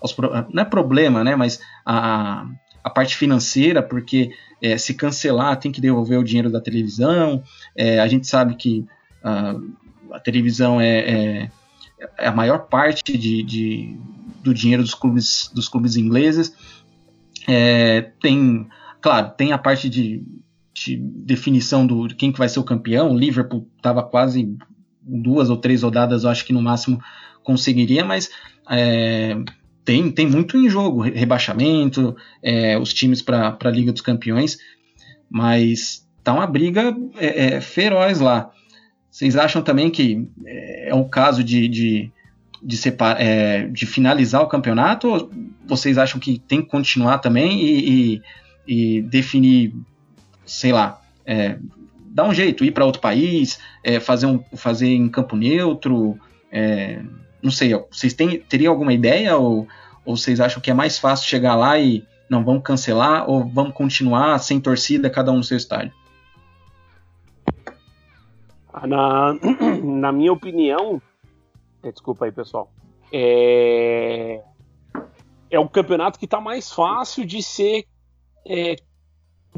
aos 0.01 0.15
não 0.53 0.61
é 0.61 0.65
problema, 0.65 1.23
né? 1.23 1.35
Mas 1.35 1.59
a, 1.85 2.45
a 2.83 2.89
parte 2.89 3.15
financeira, 3.15 3.81
porque 3.81 4.31
é, 4.61 4.77
se 4.77 4.93
cancelar 4.93 5.57
tem 5.57 5.71
que 5.71 5.81
devolver 5.81 6.19
o 6.19 6.23
dinheiro 6.23 6.51
da 6.51 6.61
televisão. 6.61 7.43
É, 7.75 7.99
a 7.99 8.07
gente 8.07 8.27
sabe 8.27 8.55
que 8.55 8.85
a, 9.23 9.55
a 10.11 10.19
televisão 10.19 10.79
é, 10.79 10.99
é, 10.99 11.51
é, 12.19 12.27
a 12.27 12.31
maior 12.31 12.67
parte 12.67 13.17
de, 13.17 13.41
de, 13.43 13.97
do 14.43 14.53
dinheiro 14.53 14.83
dos 14.83 14.93
clubes, 14.93 15.49
dos 15.53 15.67
clubes 15.67 15.95
ingleses. 15.95 16.53
É, 17.47 18.01
tem, 18.21 18.67
claro, 19.01 19.31
tem 19.35 19.51
a 19.51 19.57
parte 19.57 19.89
de, 19.89 20.23
de, 20.75 20.97
definição 20.97 21.87
do 21.87 22.07
quem 22.15 22.31
que 22.31 22.37
vai 22.37 22.49
ser 22.49 22.59
o 22.59 22.63
campeão. 22.63 23.11
O 23.11 23.17
Liverpool 23.17 23.67
estava 23.77 24.03
quase 24.03 24.55
duas 25.01 25.49
ou 25.49 25.57
três 25.57 25.81
rodadas, 25.81 26.23
eu 26.23 26.29
acho 26.29 26.45
que 26.45 26.53
no 26.53 26.61
máximo 26.61 27.01
conseguiria, 27.43 28.03
mas 28.03 28.29
é, 28.69 29.37
tem, 29.85 30.11
tem 30.11 30.27
muito 30.27 30.57
em 30.57 30.69
jogo, 30.69 31.01
rebaixamento, 31.01 32.15
é, 32.43 32.77
os 32.77 32.93
times 32.93 33.21
para 33.21 33.57
a 33.59 33.69
Liga 33.69 33.93
dos 33.93 34.01
Campeões, 34.01 34.57
mas 35.29 36.05
tá 36.23 36.33
uma 36.33 36.47
briga 36.47 36.95
é, 37.17 37.45
é, 37.45 37.61
feroz 37.61 38.19
lá. 38.19 38.51
Vocês 39.09 39.37
acham 39.37 39.61
também 39.61 39.89
que 39.89 40.27
é, 40.45 40.89
é 40.89 40.95
um 40.95 41.07
caso 41.07 41.43
de, 41.43 41.67
de, 41.67 42.11
de, 42.61 42.77
é, 43.17 43.67
de 43.67 43.85
finalizar 43.85 44.41
o 44.41 44.47
campeonato? 44.47 45.07
Ou 45.07 45.31
vocês 45.65 45.97
acham 45.97 46.19
que 46.19 46.39
tem 46.39 46.61
que 46.61 46.67
continuar 46.67 47.19
também 47.19 47.61
e, 47.61 48.21
e, 48.67 48.97
e 48.97 49.01
definir, 49.03 49.73
sei 50.45 50.71
lá, 50.71 51.01
é, 51.25 51.57
dar 52.05 52.25
um 52.25 52.33
jeito, 52.33 52.63
ir 52.63 52.71
para 52.71 52.85
outro 52.85 53.01
país, 53.01 53.59
é, 53.83 53.99
fazer, 53.99 54.25
um, 54.25 54.43
fazer 54.55 54.87
em 54.87 55.09
campo 55.09 55.35
neutro? 55.35 56.17
É, 56.51 57.01
não 57.41 57.51
sei, 57.51 57.73
vocês 57.91 58.13
têm, 58.13 58.39
teriam 58.39 58.71
alguma 58.71 58.93
ideia 58.93 59.35
ou, 59.37 59.67
ou 60.05 60.15
vocês 60.15 60.39
acham 60.39 60.61
que 60.61 60.71
é 60.71 60.73
mais 60.73 60.97
fácil 60.97 61.27
chegar 61.27 61.55
lá 61.55 61.77
e 61.77 62.05
não 62.29 62.43
vamos 62.43 62.63
cancelar 62.63 63.29
ou 63.29 63.45
vamos 63.45 63.73
continuar 63.73 64.37
sem 64.39 64.59
torcida, 64.59 65.09
cada 65.09 65.31
um 65.31 65.37
no 65.37 65.43
seu 65.43 65.57
estádio? 65.57 65.93
Na, 68.87 69.33
na 69.83 70.11
minha 70.11 70.33
opinião, 70.33 71.01
é, 71.83 71.91
desculpa 71.91 72.25
aí 72.25 72.31
pessoal, 72.31 72.71
é, 73.11 74.41
é 75.49 75.59
o 75.59 75.69
campeonato 75.69 76.19
que 76.19 76.25
está 76.25 76.41
mais 76.41 76.71
fácil 76.71 77.25
de 77.25 77.41
ser 77.41 77.85
é, 78.47 78.75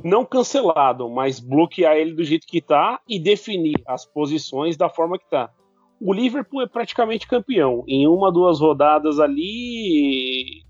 não 0.04 0.26
cancelado, 0.26 1.10
mas 1.10 1.40
bloquear 1.40 1.96
ele 1.96 2.14
do 2.14 2.24
jeito 2.24 2.48
que 2.48 2.60
está 2.60 3.00
e 3.08 3.20
definir 3.20 3.82
as 3.86 4.06
posições 4.06 4.78
da 4.78 4.90
forma 4.90 5.18
que 5.18 5.26
está 5.26 5.52
o 6.00 6.14
Liverpool 6.14 6.62
é 6.62 6.68
praticamente 6.68 7.28
campeão. 7.28 7.84
Em 7.88 8.08
uma, 8.08 8.32
duas 8.32 8.60
rodadas 8.60 9.20
ali, 9.20 10.64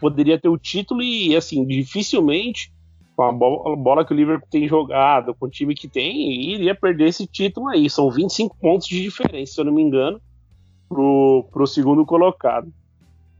poderia 0.00 0.38
ter 0.38 0.48
o 0.48 0.58
título 0.58 1.02
e, 1.02 1.34
assim, 1.34 1.64
dificilmente, 1.64 2.72
com 3.16 3.22
a 3.22 3.32
bola, 3.32 4.04
que 4.04 4.12
o 4.12 4.16
Liverpool 4.16 4.48
tem 4.50 4.68
jogado, 4.68 5.34
com 5.34 5.46
o 5.46 5.50
time 5.50 5.74
que 5.74 5.88
tem, 5.88 6.52
iria 6.52 6.74
perder 6.74 7.08
esse 7.08 7.26
título 7.26 7.68
aí. 7.68 7.88
São 7.88 8.10
25 8.10 8.56
pontos 8.58 8.86
de 8.86 9.00
diferença, 9.00 9.54
se 9.54 9.60
eu 9.60 9.64
não 9.64 9.72
me 9.72 9.82
engano, 9.82 10.20
pro, 10.88 11.46
pro 11.50 11.66
segundo 11.66 12.04
colocado. 12.04 12.72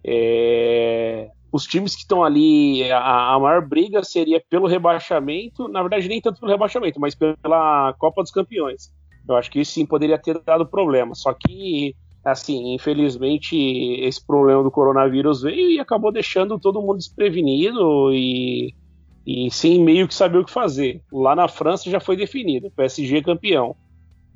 É... 0.03 1.31
Os 1.55 1.65
times 1.67 1.95
que 1.95 2.01
estão 2.01 2.25
ali, 2.25 2.91
a, 2.91 3.35
a 3.35 3.39
maior 3.39 3.65
briga 3.65 4.03
seria 4.03 4.43
pelo 4.51 4.67
rebaixamento, 4.67 5.69
na 5.69 5.83
verdade, 5.83 6.09
nem 6.09 6.21
tanto 6.21 6.41
pelo 6.41 6.51
rebaixamento, 6.51 6.99
mas 6.99 7.15
pela 7.15 7.95
Copa 7.99 8.23
dos 8.23 8.33
Campeões 8.33 8.91
eu 9.29 9.37
acho 9.37 9.51
que 9.51 9.61
isso 9.61 9.73
sim 9.73 9.87
poderia 9.87 10.19
ter 10.19 10.41
dado 10.45 10.67
problema. 10.67 11.15
Só 11.15 11.33
que, 11.33 11.95
assim, 12.25 12.75
infelizmente, 12.75 13.57
esse 14.01 14.25
problema 14.25 14.63
do 14.63 14.71
coronavírus 14.71 15.43
veio 15.43 15.71
e 15.71 15.81
acabou 15.81 16.13
deixando 16.13 16.59
todo 16.59 16.81
mundo 16.83 16.99
desprevenido 16.99 18.13
e, 18.13 18.75
e 19.27 19.51
sem 19.51 19.83
meio 19.83 20.07
que 20.07 20.15
saber 20.15 20.39
o 20.39 20.45
que 20.45 20.53
fazer. 20.53 21.01
Lá 21.13 21.35
na 21.35 21.49
França 21.49 21.91
já 21.91 22.01
foi 22.01 22.17
definido, 22.17 22.71
PSG 22.71 23.23
campeão. 23.23 23.75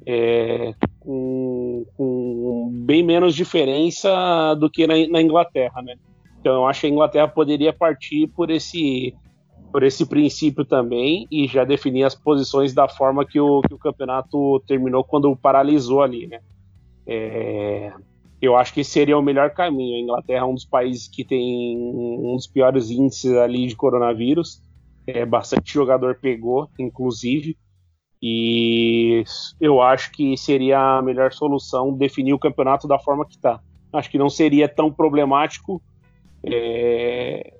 É, 0.07 0.75
com, 1.01 1.85
com, 1.97 2.71
bem 2.87 3.03
menos 3.03 3.35
diferença 3.35 4.55
do 4.55 4.71
que 4.71 4.87
na, 4.87 4.95
na 5.09 5.21
Inglaterra, 5.21 5.83
né? 5.83 5.97
Então 6.41 6.55
eu 6.55 6.67
acho 6.67 6.83
que 6.83 6.87
a 6.87 6.91
Inglaterra 6.91 7.29
poderia 7.29 7.73
partir 7.73 8.29
por 8.29 8.51
esse 8.51 9.15
por 9.71 9.83
esse 9.83 10.07
princípio 10.07 10.65
também 10.65 11.27
e 11.31 11.47
já 11.47 11.63
definir 11.63 12.05
as 12.05 12.15
posições 12.15 12.73
da 12.73 12.89
forma 12.89 13.27
que 13.27 13.39
o, 13.39 13.61
que 13.61 13.75
o 13.75 13.79
campeonato 13.79 14.61
terminou 14.67 15.05
quando 15.05 15.37
paralisou 15.37 16.03
ali, 16.03 16.27
né? 16.27 16.41
É, 17.07 17.93
eu 18.41 18.57
acho 18.57 18.73
que 18.73 18.85
seria 18.85 19.19
o 19.19 19.23
melhor 19.23 19.51
caminho. 19.51 19.97
A 19.97 20.01
Inglaterra 20.01 20.41
é 20.41 20.45
um 20.45 20.55
dos 20.55 20.65
países 20.65 21.09
que 21.09 21.25
tem 21.25 21.77
um 21.77 22.35
dos 22.35 22.47
piores 22.47 22.91
índices 22.91 23.33
ali 23.35 23.67
de 23.67 23.77
coronavírus. 23.77 24.63
É, 25.07 25.25
bastante 25.27 25.73
jogador 25.73 26.19
pegou, 26.21 26.69
inclusive. 26.79 27.57
E 28.23 29.23
eu 29.61 29.81
acho 29.81 30.13
que 30.13 30.37
seria 30.37 30.99
a 30.99 31.03
melhor 31.03 31.33
solução 31.33 31.93
definir 31.93 32.33
o 32.33 32.39
campeonato 32.39 32.87
da 32.87 32.99
forma 32.99 33.25
que 33.25 33.35
está. 33.35 33.61
Acho 33.93 34.11
que 34.11 34.19
não 34.19 34.29
seria 34.29 34.69
tão 34.69 34.93
problemático 34.93 35.83
é, 36.57 37.55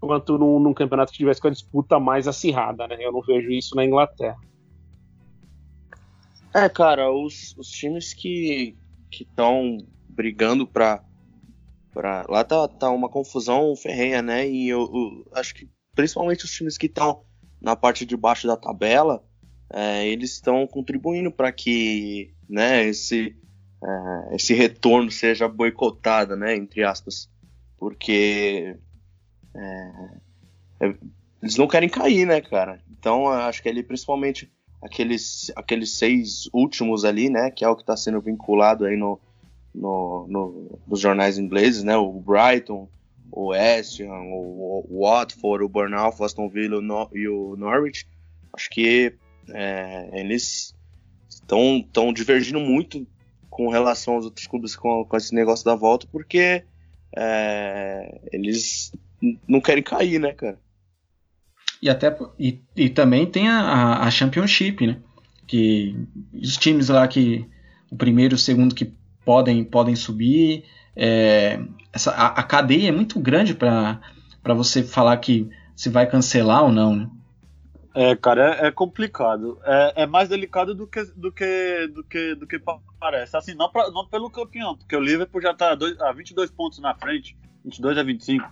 quanto 0.00 0.38
num, 0.38 0.58
num, 0.58 0.74
campeonato 0.74 1.12
que 1.12 1.18
tivesse 1.18 1.40
com 1.40 1.48
a 1.48 1.52
disputa 1.52 1.98
mais 1.98 2.28
acirrada, 2.28 2.86
né? 2.86 2.96
Eu 3.00 3.12
não 3.12 3.22
vejo 3.22 3.50
isso 3.50 3.74
na 3.74 3.84
Inglaterra. 3.84 4.38
É, 6.54 6.68
cara, 6.68 7.12
os, 7.12 7.54
os 7.58 7.68
times 7.68 8.14
que 8.14 8.76
estão 9.12 9.78
brigando 10.08 10.66
para 10.66 11.02
Pra... 11.96 12.26
Lá 12.28 12.44
tá, 12.44 12.68
tá 12.68 12.90
uma 12.90 13.08
confusão 13.08 13.74
ferrenha, 13.74 14.20
né? 14.20 14.46
E 14.46 14.68
eu, 14.68 14.82
eu 14.82 15.26
acho 15.32 15.54
que 15.54 15.66
principalmente 15.94 16.44
os 16.44 16.50
times 16.50 16.76
que 16.76 16.84
estão 16.84 17.22
na 17.58 17.74
parte 17.74 18.04
de 18.04 18.14
baixo 18.14 18.46
da 18.46 18.54
tabela, 18.54 19.24
é, 19.72 20.06
eles 20.06 20.32
estão 20.32 20.66
contribuindo 20.66 21.32
para 21.32 21.50
que 21.50 22.34
né, 22.46 22.84
esse, 22.84 23.34
é, 23.82 24.36
esse 24.36 24.52
retorno 24.52 25.10
seja 25.10 25.48
boicotado, 25.48 26.36
né? 26.36 26.54
Entre 26.54 26.84
aspas. 26.84 27.30
Porque 27.78 28.76
é, 29.54 29.92
é, 30.80 30.94
eles 31.42 31.56
não 31.56 31.68
querem 31.68 31.88
cair, 31.88 32.26
né, 32.26 32.40
cara? 32.40 32.80
Então 32.90 33.28
acho 33.28 33.62
que 33.62 33.68
ali 33.68 33.82
principalmente 33.82 34.50
aqueles, 34.82 35.50
aqueles 35.56 35.96
seis 35.96 36.48
últimos 36.52 37.04
ali, 37.04 37.28
né, 37.28 37.50
que 37.50 37.64
é 37.64 37.68
o 37.68 37.76
que 37.76 37.82
está 37.82 37.96
sendo 37.96 38.20
vinculado 38.20 38.84
aí 38.84 38.96
no, 38.96 39.20
no, 39.74 40.26
no, 40.28 40.78
nos 40.86 41.00
jornais 41.00 41.38
ingleses, 41.38 41.82
né, 41.82 41.96
o 41.96 42.12
Brighton, 42.12 42.88
o 43.30 43.48
West 43.48 44.00
Ham, 44.00 44.24
o, 44.32 44.86
o 44.88 45.00
Watford, 45.02 45.64
o 45.64 45.68
Burnout, 45.68 46.20
o 46.20 46.24
Aston 46.24 46.48
Villa 46.48 46.80
e 47.12 47.28
o 47.28 47.56
Norwich, 47.56 48.06
acho 48.52 48.70
que 48.70 49.14
é, 49.50 50.20
eles 50.20 50.74
estão 51.28 52.12
divergindo 52.12 52.60
muito 52.60 53.06
com 53.50 53.68
relação 53.68 54.14
aos 54.14 54.24
outros 54.24 54.46
clubes 54.46 54.76
com, 54.76 55.04
com 55.04 55.16
esse 55.16 55.34
negócio 55.34 55.64
da 55.64 55.74
volta, 55.74 56.06
porque 56.10 56.64
é, 57.14 58.20
eles 58.32 58.92
não 59.48 59.60
querem 59.60 59.82
cair, 59.82 60.18
né, 60.18 60.32
cara? 60.32 60.58
E 61.82 61.90
até 61.90 62.16
e, 62.38 62.60
e 62.74 62.88
também 62.88 63.26
tem 63.26 63.48
a, 63.48 64.00
a 64.00 64.10
Championship, 64.10 64.86
né? 64.86 64.98
Que 65.46 65.96
os 66.32 66.56
times 66.56 66.88
lá 66.88 67.06
que 67.06 67.46
o 67.90 67.96
primeiro 67.96 68.34
e 68.34 68.36
o 68.36 68.38
segundo 68.38 68.74
que 68.74 68.92
podem 69.24 69.62
podem 69.64 69.94
subir, 69.94 70.64
é, 70.94 71.60
essa 71.92 72.10
a, 72.12 72.28
a, 72.28 72.42
cadeia 72.42 72.88
é 72.88 72.92
muito 72.92 73.20
grande 73.20 73.54
para 73.54 74.00
você 74.54 74.82
falar 74.82 75.16
que 75.18 75.48
se 75.74 75.90
vai 75.90 76.08
cancelar 76.08 76.64
ou 76.64 76.72
não, 76.72 76.96
né? 76.96 77.10
É, 77.96 78.14
cara, 78.14 78.56
é, 78.56 78.66
é 78.66 78.70
complicado. 78.70 79.58
É, 79.64 80.02
é, 80.02 80.06
mais 80.06 80.28
delicado 80.28 80.74
do 80.74 80.86
que, 80.86 81.02
do 81.16 81.32
que, 81.32 81.88
do 81.88 82.04
que, 82.04 82.34
do 82.34 82.46
que 82.46 82.60
parece. 83.00 83.34
Assim, 83.34 83.54
não, 83.54 83.70
pra, 83.70 83.90
não 83.90 84.06
pelo 84.06 84.28
campeão, 84.28 84.76
porque 84.76 84.94
o 84.94 85.00
Liverpool 85.00 85.40
já 85.40 85.52
está 85.52 85.72
a 85.72 86.12
22 86.12 86.50
pontos 86.50 86.78
na 86.78 86.94
frente, 86.94 87.34
22 87.64 87.96
a 87.96 88.02
25. 88.02 88.46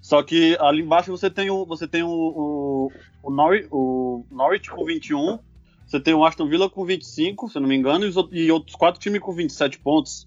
Só 0.00 0.20
que 0.24 0.56
ali 0.58 0.82
embaixo 0.82 1.12
você 1.12 1.30
tem 1.30 1.48
o, 1.48 1.64
você 1.64 1.86
tem 1.86 2.02
o, 2.02 2.08
o, 2.10 2.92
o, 3.22 3.30
Norwich, 3.30 3.68
o 3.70 4.26
Norwich 4.28 4.68
com 4.68 4.84
21, 4.84 5.38
você 5.86 6.00
tem 6.00 6.12
o 6.12 6.24
Aston 6.24 6.48
Villa 6.48 6.68
com 6.68 6.84
25, 6.84 7.50
se 7.50 7.60
não 7.60 7.68
me 7.68 7.76
engano, 7.76 8.04
e, 8.04 8.08
os, 8.08 8.16
e 8.32 8.50
outros 8.50 8.74
quatro 8.74 9.00
times 9.00 9.20
com 9.20 9.32
27 9.32 9.78
pontos. 9.78 10.26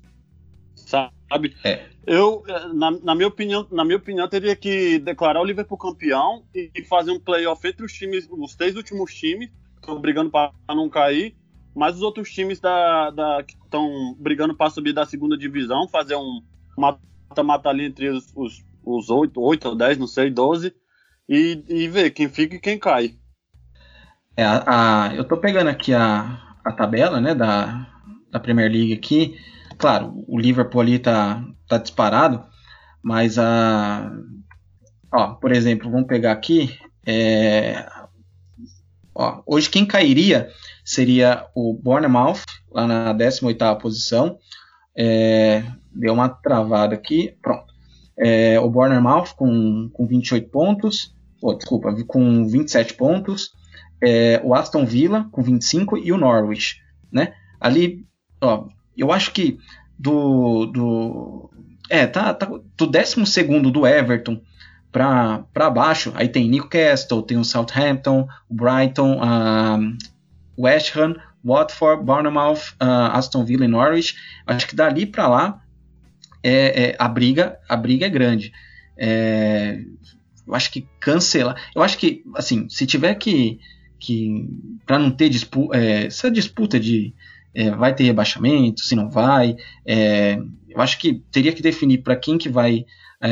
Sabe? 0.86 1.56
É. 1.64 1.86
Eu, 2.06 2.44
na, 2.74 2.92
na, 2.92 3.16
minha 3.16 3.28
opinião, 3.28 3.68
na 3.72 3.84
minha 3.84 3.98
opinião, 3.98 4.28
teria 4.28 4.56
que 4.56 5.00
declarar 5.00 5.42
o 5.42 5.46
Liverpool 5.46 5.78
campeão 5.78 6.44
e, 6.54 6.84
fazer 6.84 7.12
um 7.12 7.20
playoff 7.20 7.68
entre 7.68 7.84
os 7.84 7.92
times, 7.92 8.28
os 8.30 8.56
três 8.56 8.76
últimos 8.76 9.14
times, 9.14 9.50
que 9.50 9.82
estão 9.82 10.00
brigando 10.00 10.30
para 10.30 10.54
não 10.70 10.88
cair, 10.88 11.36
mas 11.76 11.96
os 11.96 12.02
outros 12.02 12.32
times 12.32 12.60
da, 12.60 13.10
da 13.10 13.44
que 13.44 13.56
estão 13.56 14.16
brigando 14.20 14.56
para 14.56 14.70
subir 14.70 14.94
da 14.94 15.06
segunda 15.06 15.38
divisão, 15.38 15.88
fazer 15.88 16.16
um 16.16 16.42
mata-mata 16.78 17.70
ali 17.70 17.86
entre 17.86 18.10
os, 18.10 18.32
os 18.36 18.64
os 18.86 19.10
8, 19.10 19.42
8 19.42 19.68
ou 19.70 19.76
10, 19.76 19.98
não 19.98 20.08
sei, 20.08 20.30
12, 20.30 20.74
e, 21.28 21.64
e 21.68 21.88
ver 21.88 22.12
quem 22.12 22.30
fica 22.30 22.56
e 22.56 22.60
quem 22.60 22.78
cai. 22.78 23.16
É, 24.38 24.44
a, 24.46 25.08
a, 25.08 25.16
eu 25.16 25.24
tô 25.24 25.38
pegando 25.38 25.70
aqui 25.70 25.94
a, 25.94 26.56
a 26.64 26.72
tabela 26.72 27.20
né, 27.20 27.34
da, 27.34 27.88
da 28.30 28.40
Premier 28.40 28.72
League 28.72 28.94
aqui. 28.94 29.38
Claro, 29.78 30.24
o 30.28 30.40
Liverpool 30.40 30.82
ali 30.82 31.00
tá, 31.00 31.44
tá 31.68 31.78
disparado, 31.78 32.44
mas 33.04 33.38
a. 33.38 34.12
Ó, 35.12 35.34
por 35.36 35.52
exemplo, 35.52 35.90
vamos 35.92 36.08
pegar 36.08 36.32
aqui. 36.32 36.78
É, 37.06 37.88
ó, 39.14 39.42
hoje 39.46 39.70
quem 39.70 39.86
cairia 39.86 40.50
seria 40.84 41.46
o 41.56 41.74
Bournemouth, 41.74 42.44
lá 42.72 42.88
na 42.88 43.14
18 43.14 43.78
posição. 43.78 44.38
É, 44.98 45.64
deu 45.92 46.14
uma 46.14 46.30
travada 46.30 46.96
aqui. 46.96 47.38
Pronto. 47.42 47.74
É, 48.18 48.60
o 48.60 48.70
Bournemouth 48.70 49.34
com, 49.36 49.90
com 49.92 50.08
28 50.08 50.50
pontos. 50.50 51.16
Oh, 51.42 51.54
desculpa, 51.54 51.94
com 52.08 52.48
27 52.48 52.94
pontos. 52.94 53.52
É, 54.02 54.42
o 54.44 54.54
Aston 54.54 54.86
Villa 54.86 55.28
com 55.32 55.42
25 55.42 55.98
e 55.98 56.12
o 56.12 56.18
Norwich. 56.18 56.82
Né? 57.12 57.34
Ali, 57.60 58.06
ó, 58.42 58.68
eu 58.98 59.12
acho 59.12 59.32
que 59.32 59.60
do. 59.98 60.66
do 60.68 61.50
é, 61.90 62.08
tá, 62.08 62.34
tá 62.34 62.46
do 62.46 62.88
12 62.88 63.72
do 63.72 63.86
Everton 63.86 64.42
para 64.92 65.70
baixo. 65.70 66.12
Aí 66.16 66.28
tem 66.28 66.50
Newcastle, 66.50 67.22
tem 67.22 67.38
o 67.38 67.44
Southampton, 67.44 68.28
o 68.50 68.54
Brighton, 68.54 69.20
o 70.58 70.64
West 70.64 70.96
Ham, 70.96 71.16
Watford, 71.44 72.04
Bournemouth, 72.04 72.74
uh, 72.82 73.12
Aston 73.12 73.44
Villa 73.44 73.66
e 73.66 73.68
Norwich. 73.68 74.16
Acho 74.48 74.68
que 74.68 74.76
dali 74.76 75.06
para 75.06 75.28
lá 75.28 75.62
é, 76.42 76.90
é, 76.90 76.96
a 76.98 77.08
briga 77.08 77.58
a 77.68 77.76
briga 77.76 78.06
é 78.06 78.10
grande. 78.10 78.54
É, 78.98 79.80
eu 80.48 80.56
acho 80.56 80.72
que 80.72 80.88
cancela. 81.00 81.56
Eu 81.76 81.82
acho 81.82 81.98
que 81.98 82.24
assim, 82.36 82.70
se 82.70 82.86
tiver 82.86 83.16
que 83.16 83.60
que 84.00 84.48
para 84.86 85.00
não 85.00 85.12
ter 85.12 85.28
disputa, 85.30 85.78
é, 85.78 86.06
essa 86.06 86.30
disputa 86.30 86.80
de 86.80 87.14
é, 87.56 87.72
vai 87.72 87.96
ter 87.96 88.04
rebaixamento, 88.04 88.82
se 88.82 88.96
não 88.96 89.10
vai, 89.10 89.56
é, 89.86 90.38
eu 90.70 90.82
acho 90.82 91.00
que 91.00 91.24
teria 91.32 91.54
que 91.54 91.62
definir 91.62 92.00
para 92.00 92.16
quem 92.16 92.38
que 92.38 92.50
vai 92.50 92.86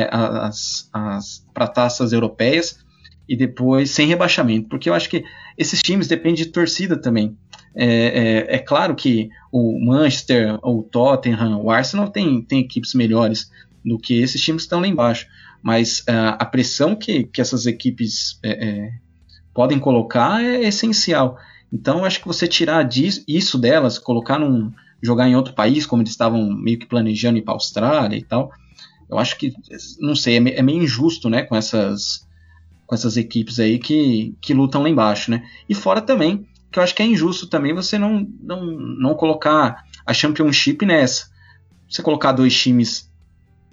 as, 0.09 0.89
as 0.91 1.45
para 1.53 1.67
taças 1.67 2.13
europeias 2.13 2.79
e 3.27 3.35
depois 3.35 3.91
sem 3.91 4.07
rebaixamento, 4.07 4.67
porque 4.67 4.89
eu 4.89 4.93
acho 4.93 5.09
que 5.09 5.23
esses 5.57 5.81
times 5.81 6.07
dependem 6.07 6.43
de 6.43 6.47
torcida 6.47 6.99
também. 6.99 7.37
É, 7.75 7.85
é, 7.85 8.55
é, 8.55 8.59
claro 8.59 8.95
que 8.95 9.29
o 9.51 9.83
Manchester, 9.83 10.59
o 10.63 10.83
Tottenham, 10.83 11.61
o 11.61 11.71
Arsenal 11.71 12.09
tem, 12.09 12.41
tem 12.41 12.59
equipes 12.59 12.93
melhores 12.93 13.51
do 13.83 13.97
que 13.97 14.21
esses 14.21 14.41
times 14.41 14.63
que 14.63 14.65
estão 14.67 14.79
lá 14.79 14.87
embaixo, 14.87 15.27
mas 15.61 15.99
uh, 16.01 16.37
a 16.37 16.45
pressão 16.45 16.95
que, 16.95 17.23
que 17.23 17.41
essas 17.41 17.65
equipes 17.65 18.39
é, 18.43 18.67
é, 18.67 18.91
podem 19.53 19.79
colocar 19.79 20.43
é 20.43 20.63
essencial. 20.63 21.37
Então, 21.73 22.05
acho 22.05 22.19
que 22.19 22.27
você 22.27 22.47
tirar 22.47 22.83
disso, 22.83 23.23
isso 23.27 23.57
delas, 23.57 23.97
colocar 23.97 24.37
num 24.37 24.71
jogar 25.01 25.27
em 25.27 25.35
outro 25.35 25.53
país, 25.53 25.85
como 25.87 26.03
eles 26.03 26.11
estavam 26.11 26.45
meio 26.55 26.77
que 26.77 26.85
planejando 26.85 27.39
ir 27.39 27.41
para 27.41 27.53
a 27.53 27.55
Austrália 27.55 28.15
e 28.15 28.23
tal, 28.23 28.51
eu 29.09 29.17
acho 29.17 29.37
que, 29.37 29.51
não 29.99 30.15
sei, 30.15 30.37
é, 30.37 30.61
meio 30.61 30.83
injusto, 30.83 31.29
né, 31.29 31.41
com 31.41 31.55
essas 31.55 32.25
com 32.85 32.95
essas 32.95 33.17
equipes 33.17 33.59
aí 33.59 33.79
que, 33.79 34.35
que 34.41 34.53
lutam 34.53 34.83
lá 34.83 34.89
embaixo, 34.89 35.31
né? 35.31 35.43
E 35.67 35.73
fora 35.73 36.01
também, 36.01 36.45
que 36.71 36.77
eu 36.77 36.83
acho 36.83 36.93
que 36.93 37.01
é 37.01 37.05
injusto 37.05 37.47
também 37.47 37.73
você 37.73 37.97
não, 37.97 38.27
não, 38.41 38.65
não 38.65 39.15
colocar 39.15 39.83
a 40.05 40.13
Championship 40.13 40.85
nessa. 40.85 41.31
Você 41.89 42.03
colocar 42.03 42.33
dois 42.33 42.55
times 42.55 43.09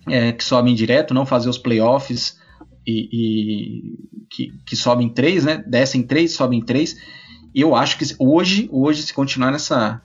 é, 0.09 0.33
que 0.33 0.45
sobem 0.45 0.75
direto, 0.75 1.12
não 1.12 1.26
fazer 1.26 1.49
os 1.49 1.59
playoffs 1.59 2.38
e, 2.87 3.09
e 3.12 4.26
que, 4.30 4.52
que, 4.65 4.76
sobem 4.76 5.08
três, 5.08 5.45
né? 5.45 5.63
Descem 5.67 6.02
três, 6.02 6.32
sobem 6.32 6.63
três. 6.63 6.97
Eu 7.54 7.75
acho 7.75 7.99
que 7.99 8.04
hoje, 8.19 8.69
hoje, 8.73 9.02
se 9.02 9.13
continuar 9.13 9.50
nessa, 9.50 10.00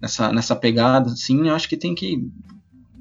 nessa, 0.00 0.32
nessa 0.32 0.56
pegada, 0.56 1.10
assim, 1.10 1.48
eu 1.48 1.54
acho 1.54 1.68
que 1.68 1.76
tem 1.76 1.94
que 1.94 2.28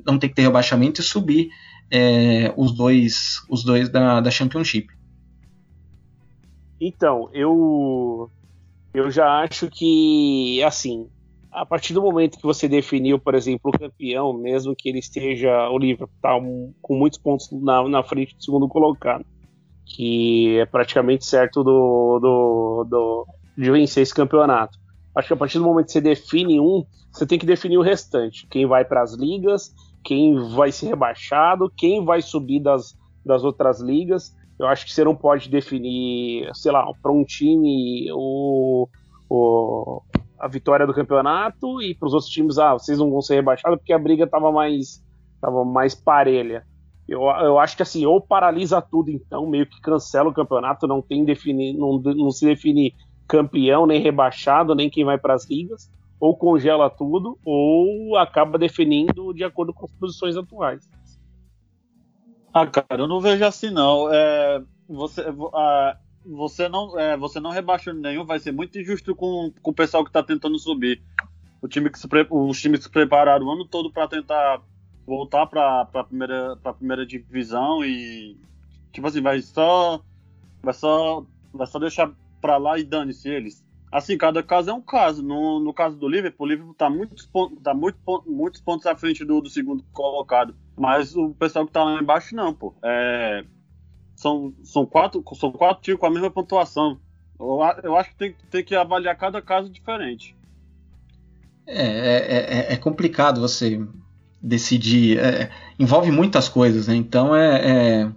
não 0.05 0.19
tem 0.19 0.29
que 0.29 0.36
ter 0.36 0.43
rebaixamento 0.43 1.01
e 1.01 1.03
subir 1.03 1.49
é, 1.89 2.53
os 2.55 2.71
dois 2.71 3.41
os 3.49 3.63
dois 3.63 3.89
da, 3.89 4.19
da 4.19 4.31
Championship. 4.31 4.88
Então, 6.79 7.29
eu 7.34 8.29
eu 8.93 9.10
já 9.10 9.41
acho 9.41 9.69
que 9.69 10.62
assim, 10.63 11.10
a 11.51 11.65
partir 11.65 11.93
do 11.93 12.01
momento 12.01 12.38
que 12.38 12.43
você 12.43 12.67
definiu, 12.67 13.17
por 13.17 13.34
exemplo, 13.34 13.71
o 13.73 13.79
campeão, 13.79 14.34
mesmo 14.34 14.75
que 14.75 14.89
ele 14.89 14.99
esteja 14.99 15.69
o 15.69 15.77
Liverpool 15.77 16.10
tá 16.21 16.36
um, 16.38 16.73
com 16.81 16.97
muitos 16.97 17.17
pontos 17.17 17.49
na, 17.51 17.88
na 17.88 18.03
frente 18.03 18.36
do 18.36 18.43
segundo 18.43 18.67
colocado, 18.67 19.25
que 19.86 20.58
é 20.60 20.65
praticamente 20.65 21.25
certo 21.25 21.63
do, 21.63 22.19
do, 22.19 22.84
do 22.89 23.27
de 23.57 23.71
vencer 23.71 24.03
esse 24.03 24.13
campeonato. 24.13 24.77
Acho 25.15 25.29
que 25.29 25.33
a 25.33 25.37
partir 25.37 25.59
do 25.59 25.63
momento 25.65 25.87
que 25.87 25.93
você 25.93 26.01
define 26.01 26.59
um, 26.59 26.85
você 27.11 27.25
tem 27.25 27.39
que 27.39 27.45
definir 27.45 27.77
o 27.77 27.81
restante. 27.81 28.45
Quem 28.47 28.65
vai 28.65 28.83
para 28.83 29.01
as 29.01 29.13
ligas, 29.13 29.73
quem 30.03 30.35
vai 30.53 30.71
ser 30.71 30.87
rebaixado, 30.87 31.71
quem 31.75 32.03
vai 32.03 32.21
subir 32.21 32.59
das, 32.59 32.97
das 33.25 33.43
outras 33.43 33.79
ligas. 33.79 34.35
Eu 34.59 34.67
acho 34.67 34.85
que 34.85 34.93
você 34.93 35.03
não 35.03 35.15
pode 35.15 35.49
definir, 35.49 36.49
sei 36.53 36.71
lá, 36.71 36.85
para 37.01 37.11
um 37.11 37.23
time 37.23 38.09
o, 38.11 38.87
o, 39.29 40.01
a 40.39 40.47
vitória 40.47 40.85
do 40.85 40.93
campeonato 40.93 41.81
e 41.81 41.95
para 41.95 42.07
os 42.07 42.13
outros 42.13 42.31
times, 42.31 42.57
ah, 42.57 42.73
vocês 42.73 42.99
não 42.99 43.09
vão 43.09 43.21
ser 43.21 43.35
rebaixados 43.35 43.79
porque 43.79 43.93
a 43.93 43.99
briga 43.99 44.25
estava 44.25 44.51
mais, 44.51 45.03
tava 45.41 45.63
mais 45.63 45.95
parelha. 45.95 46.65
Eu, 47.07 47.21
eu 47.21 47.59
acho 47.59 47.77
que 47.77 47.83
assim, 47.83 48.05
ou 48.05 48.19
paralisa 48.19 48.81
tudo 48.81 49.11
então, 49.11 49.47
meio 49.47 49.65
que 49.65 49.79
cancela 49.79 50.29
o 50.29 50.33
campeonato, 50.33 50.87
não 50.87 51.01
tem 51.01 51.23
definir, 51.23 51.73
não, 51.73 51.99
não 51.99 52.31
se 52.31 52.45
define 52.45 52.93
campeão, 53.27 53.85
nem 53.85 54.01
rebaixado, 54.01 54.75
nem 54.75 54.89
quem 54.89 55.03
vai 55.03 55.17
para 55.17 55.33
as 55.33 55.49
ligas, 55.49 55.91
ou 56.19 56.35
congela 56.35 56.89
tudo, 56.89 57.38
ou 57.43 58.17
acaba 58.17 58.57
definindo 58.57 59.33
de 59.33 59.43
acordo 59.43 59.73
com 59.73 59.85
as 59.85 59.91
posições 59.93 60.38
atuais. 60.38 60.89
Ah, 62.53 62.65
cara, 62.65 63.03
eu 63.03 63.07
não 63.07 63.19
vejo 63.19 63.43
assim 63.43 63.69
não. 63.69 64.11
É, 64.11 64.61
você, 64.88 65.25
ah, 65.53 65.97
você 66.25 66.69
não, 66.69 66.97
é, 66.97 67.17
você 67.17 67.39
não 67.39 67.51
nenhum 67.93 68.25
vai 68.25 68.39
ser 68.39 68.51
muito 68.51 68.79
injusto 68.79 69.15
com, 69.15 69.51
com 69.61 69.71
o 69.71 69.73
pessoal 69.73 70.03
que 70.03 70.09
está 70.09 70.23
tentando 70.23 70.57
subir. 70.57 71.03
O 71.61 71.67
time 71.67 71.89
que 71.89 71.99
se, 71.99 72.07
os 72.29 72.61
times 72.61 72.79
que 72.79 72.85
se 72.85 72.91
prepararam 72.91 73.45
o 73.45 73.51
ano 73.51 73.65
todo 73.65 73.91
para 73.91 74.07
tentar 74.07 74.61
voltar 75.05 75.45
para 75.47 75.81
a 75.81 76.03
primeira, 76.03 76.57
primeira 76.77 77.05
divisão 77.05 77.83
e 77.83 78.38
tipo 78.91 79.05
assim 79.05 79.21
vai 79.21 79.41
só 79.41 80.01
vai 80.63 80.73
só 80.73 81.23
vai 81.53 81.67
só 81.67 81.77
deixar 81.77 82.11
para 82.45 82.58
lá 82.58 82.77
e 82.77 82.84
dane-se 82.84 83.27
eles. 83.27 83.65
Assim, 83.91 84.15
cada 84.15 84.43
caso 84.43 84.69
é 84.69 84.73
um 84.73 84.81
caso. 84.81 85.23
No, 85.23 85.60
no 85.60 85.73
caso 85.73 85.97
do 85.97 86.08
Liverpool, 86.08 86.45
o 86.45 86.49
Liverpool 86.49 86.73
está 86.73 86.89
muitos, 86.89 87.25
pontos, 87.25 87.58
tá 87.63 87.73
muito, 87.73 87.97
muitos 88.27 88.62
pontos 88.62 88.86
à 88.86 88.95
frente 88.95 89.25
do, 89.25 89.41
do 89.41 89.49
segundo 89.49 89.84
colocado. 89.91 90.55
Mas 90.77 91.15
o 91.15 91.34
pessoal 91.34 91.65
que 91.65 91.71
tá 91.71 91.84
lá 91.84 91.99
embaixo, 91.99 92.36
não, 92.36 92.53
pô. 92.53 92.75
É, 92.84 93.43
são, 94.15 94.53
são, 94.63 94.86
quatro, 94.86 95.23
são 95.34 95.51
quatro 95.51 95.81
times 95.81 95.99
com 95.99 96.05
a 96.05 96.12
mesma 96.12 96.29
pontuação. 96.29 96.99
Eu, 97.39 97.60
eu 97.84 97.97
acho 97.97 98.12
que 98.12 98.15
tem, 98.17 98.36
tem 98.51 98.63
que 98.63 98.75
avaliar 98.75 99.17
cada 99.17 99.41
caso 99.41 99.69
diferente. 99.69 100.36
É, 101.65 101.81
é, 101.81 102.69
é, 102.71 102.73
é 102.73 102.77
complicado 102.77 103.41
você 103.41 103.84
decidir. 104.39 105.17
É, 105.17 105.49
envolve 105.79 106.12
muitas 106.12 106.47
coisas, 106.47 106.88
né? 106.88 106.95
Então 106.95 107.36
é, 107.36 108.01
é 108.03 108.12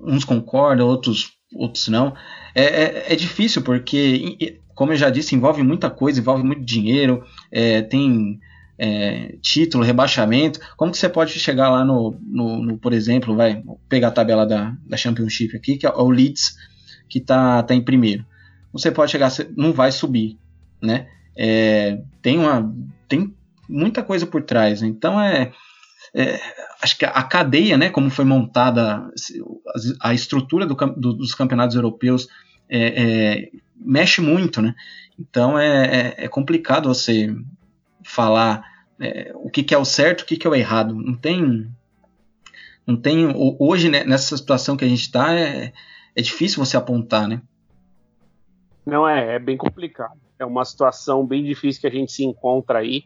uns 0.00 0.24
concordam, 0.24 0.88
outros, 0.88 1.32
outros 1.54 1.88
não. 1.88 2.14
É, 2.54 2.64
é, 2.64 3.12
é, 3.12 3.16
difícil 3.16 3.62
porque, 3.62 4.58
como 4.74 4.92
eu 4.92 4.96
já 4.96 5.10
disse, 5.10 5.34
envolve 5.34 5.62
muita 5.62 5.90
coisa, 5.90 6.20
envolve 6.20 6.42
muito 6.42 6.64
dinheiro, 6.64 7.24
é, 7.50 7.82
tem 7.82 8.40
é, 8.78 9.36
título, 9.40 9.84
rebaixamento, 9.84 10.60
como 10.76 10.92
que 10.92 10.98
você 10.98 11.08
pode 11.08 11.32
chegar 11.32 11.70
lá 11.70 11.84
no, 11.84 12.16
no, 12.20 12.62
no, 12.62 12.78
por 12.78 12.92
exemplo, 12.92 13.36
vai 13.36 13.62
pegar 13.88 14.08
a 14.08 14.12
tabela 14.12 14.46
da, 14.46 14.76
da 14.86 14.96
Championship 14.96 15.56
aqui, 15.56 15.76
que 15.76 15.86
é 15.86 15.90
o 15.90 16.10
Leeds, 16.10 16.56
que 17.08 17.18
está 17.18 17.62
tá 17.62 17.74
em 17.74 17.82
primeiro. 17.82 18.24
Você 18.72 18.90
pode 18.90 19.12
chegar, 19.12 19.30
não 19.56 19.72
vai 19.72 19.92
subir, 19.92 20.36
né? 20.82 21.06
É, 21.36 22.00
tem 22.22 22.38
uma 22.38 22.72
tem 23.08 23.34
muita 23.68 24.02
coisa 24.02 24.26
por 24.26 24.42
trás, 24.42 24.82
então 24.82 25.20
é, 25.20 25.52
é, 26.14 26.40
acho 26.80 26.96
que 26.96 27.04
a 27.04 27.22
cadeia, 27.24 27.76
né, 27.76 27.90
como 27.90 28.08
foi 28.08 28.24
montada 28.24 29.10
a 30.00 30.14
estrutura 30.14 30.64
do, 30.64 30.74
do, 30.74 31.12
dos 31.12 31.34
campeonatos 31.34 31.74
europeus 31.74 32.28
é, 32.68 33.02
é, 33.02 33.50
mexe 33.76 34.20
muito, 34.20 34.62
né? 34.62 34.74
Então 35.18 35.58
é, 35.58 36.14
é, 36.18 36.24
é 36.24 36.28
complicado 36.28 36.88
você 36.88 37.34
falar 38.04 38.64
é, 39.00 39.32
o 39.34 39.50
que, 39.50 39.62
que, 39.62 39.74
é 39.74 39.78
o 39.78 39.84
certo, 39.84 40.22
o 40.22 40.26
que, 40.26 40.36
que 40.36 40.46
é 40.46 40.50
o 40.50 40.54
errado. 40.54 40.94
Não 40.94 41.16
tem. 41.16 41.68
Não 42.86 42.96
tem. 42.96 43.32
Hoje, 43.58 43.88
né, 43.88 44.04
nessa 44.04 44.36
situação 44.36 44.76
que 44.76 44.84
a 44.84 44.88
gente 44.88 45.00
está, 45.00 45.34
é, 45.34 45.72
difícil 46.16 46.64
você 46.64 46.76
apontar, 46.76 47.26
né? 47.26 47.42
Não 48.86 49.08
é, 49.08 49.36
é 49.36 49.38
bem 49.38 49.56
complicado. 49.56 50.20
É 50.38 50.44
uma 50.44 50.64
situação 50.64 51.26
bem 51.26 51.42
difícil 51.42 51.80
que 51.80 51.86
a 51.86 51.90
gente 51.90 52.12
se 52.12 52.24
encontra 52.24 52.78
aí. 52.78 53.04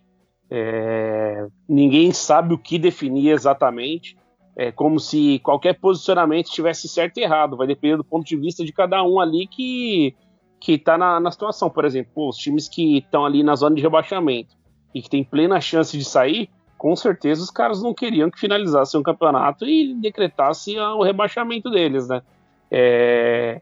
É, 0.50 1.46
ninguém 1.68 2.12
sabe 2.12 2.54
o 2.54 2.58
que 2.58 2.78
definir 2.78 3.30
exatamente. 3.30 4.16
É 4.56 4.72
como 4.72 4.98
se 4.98 5.38
qualquer 5.40 5.78
posicionamento 5.78 6.46
estivesse 6.46 6.88
certo 6.88 7.18
e 7.18 7.22
errado. 7.22 7.56
Vai 7.56 7.66
depender 7.66 7.96
do 7.96 8.04
ponto 8.04 8.26
de 8.26 8.36
vista 8.36 8.64
de 8.64 8.72
cada 8.72 9.02
um 9.02 9.20
ali 9.20 9.46
que 9.46 10.14
que 10.60 10.72
está 10.72 10.98
na, 10.98 11.20
na 11.20 11.30
situação. 11.30 11.70
Por 11.70 11.84
exemplo, 11.84 12.28
os 12.28 12.36
times 12.36 12.68
que 12.68 12.98
estão 12.98 13.24
ali 13.24 13.42
na 13.42 13.54
zona 13.54 13.76
de 13.76 13.82
rebaixamento 13.82 14.56
e 14.94 15.00
que 15.00 15.08
tem 15.08 15.22
plena 15.22 15.60
chance 15.60 15.96
de 15.96 16.04
sair, 16.04 16.50
com 16.76 16.94
certeza 16.96 17.42
os 17.42 17.50
caras 17.50 17.82
não 17.82 17.94
queriam 17.94 18.30
que 18.30 18.38
finalizasse 18.38 18.96
um 18.96 19.02
campeonato 19.02 19.64
e 19.64 19.94
decretasse 19.94 20.78
o 20.78 21.02
rebaixamento 21.02 21.70
deles, 21.70 22.08
né? 22.08 22.22
É... 22.70 23.60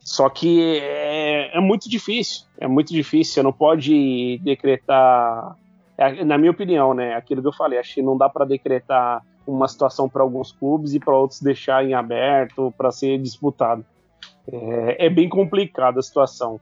Só 0.00 0.28
que 0.28 0.80
é, 0.80 1.56
é, 1.56 1.60
muito 1.60 1.88
difícil, 1.88 2.44
é 2.58 2.66
muito 2.66 2.92
difícil. 2.92 3.34
Você 3.34 3.42
não 3.42 3.52
pode 3.52 4.38
decretar, 4.42 5.56
na 6.24 6.38
minha 6.38 6.50
opinião, 6.50 6.94
né? 6.94 7.14
Aquilo 7.14 7.42
que 7.42 7.48
eu 7.48 7.52
falei, 7.52 7.78
acho 7.78 7.94
que 7.94 8.02
não 8.02 8.16
dá 8.16 8.28
para 8.28 8.44
decretar 8.44 9.22
uma 9.46 9.68
situação 9.68 10.08
para 10.08 10.22
alguns 10.22 10.52
clubes 10.52 10.94
e 10.94 11.00
para 11.00 11.16
outros 11.16 11.40
deixar 11.40 11.84
em 11.84 11.94
aberto 11.94 12.72
para 12.76 12.90
ser 12.90 13.18
disputado. 13.18 13.84
É, 14.50 15.06
é, 15.06 15.10
bem 15.10 15.28
complicada 15.28 16.00
a 16.00 16.02
situação. 16.02 16.60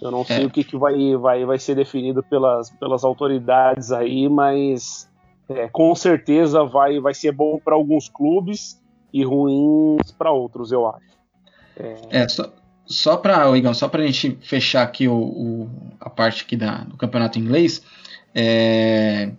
Eu 0.00 0.10
não 0.10 0.24
sei 0.24 0.44
é. 0.44 0.46
o 0.46 0.50
que, 0.50 0.62
que 0.62 0.76
vai, 0.76 1.16
vai, 1.16 1.44
vai 1.44 1.58
ser 1.58 1.74
definido 1.74 2.22
pelas, 2.22 2.70
pelas 2.70 3.04
autoridades 3.04 3.90
aí, 3.90 4.28
mas 4.28 5.10
é, 5.48 5.68
com 5.68 5.94
certeza 5.94 6.64
vai, 6.64 7.00
vai 7.00 7.14
ser 7.14 7.32
bom 7.32 7.58
para 7.58 7.74
alguns 7.74 8.08
clubes 8.08 8.80
e 9.12 9.24
ruins 9.24 10.12
para 10.12 10.30
outros, 10.30 10.70
eu 10.70 10.86
acho. 10.86 11.06
É, 11.76 12.22
é 12.22 12.28
só, 12.28 12.52
só 12.86 13.16
para 13.16 13.44
só 13.74 13.88
para 13.88 14.02
a 14.02 14.06
gente 14.06 14.38
fechar 14.42 14.82
aqui 14.82 15.08
o, 15.08 15.16
o, 15.16 15.70
a 16.00 16.10
parte 16.10 16.44
aqui 16.44 16.56
da, 16.56 16.78
do 16.84 16.96
campeonato 16.96 17.38
inglês, 17.38 17.82
é, 18.34 19.30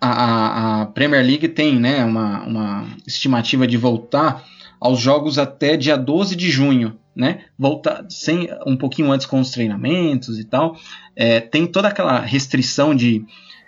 a, 0.00 0.82
a, 0.82 0.86
Premier 0.86 1.24
League 1.24 1.48
tem 1.48 1.78
né, 1.78 2.04
uma, 2.04 2.42
uma 2.42 2.86
estimativa 3.06 3.66
de 3.66 3.76
voltar 3.76 4.44
aos 4.80 4.98
jogos 4.98 5.38
até 5.38 5.76
dia 5.76 5.96
12 5.96 6.34
de 6.34 6.50
junho, 6.50 6.98
né? 7.14 7.44
Voltar 7.58 8.06
sem 8.08 8.48
um 8.66 8.76
pouquinho 8.76 9.12
antes 9.12 9.26
com 9.26 9.40
os 9.40 9.50
treinamentos 9.50 10.38
e 10.38 10.44
tal. 10.44 10.76
É, 11.14 11.38
tem 11.38 11.66
toda 11.66 11.88
aquela 11.88 12.18
restrição 12.20 12.94
de, 12.94 13.24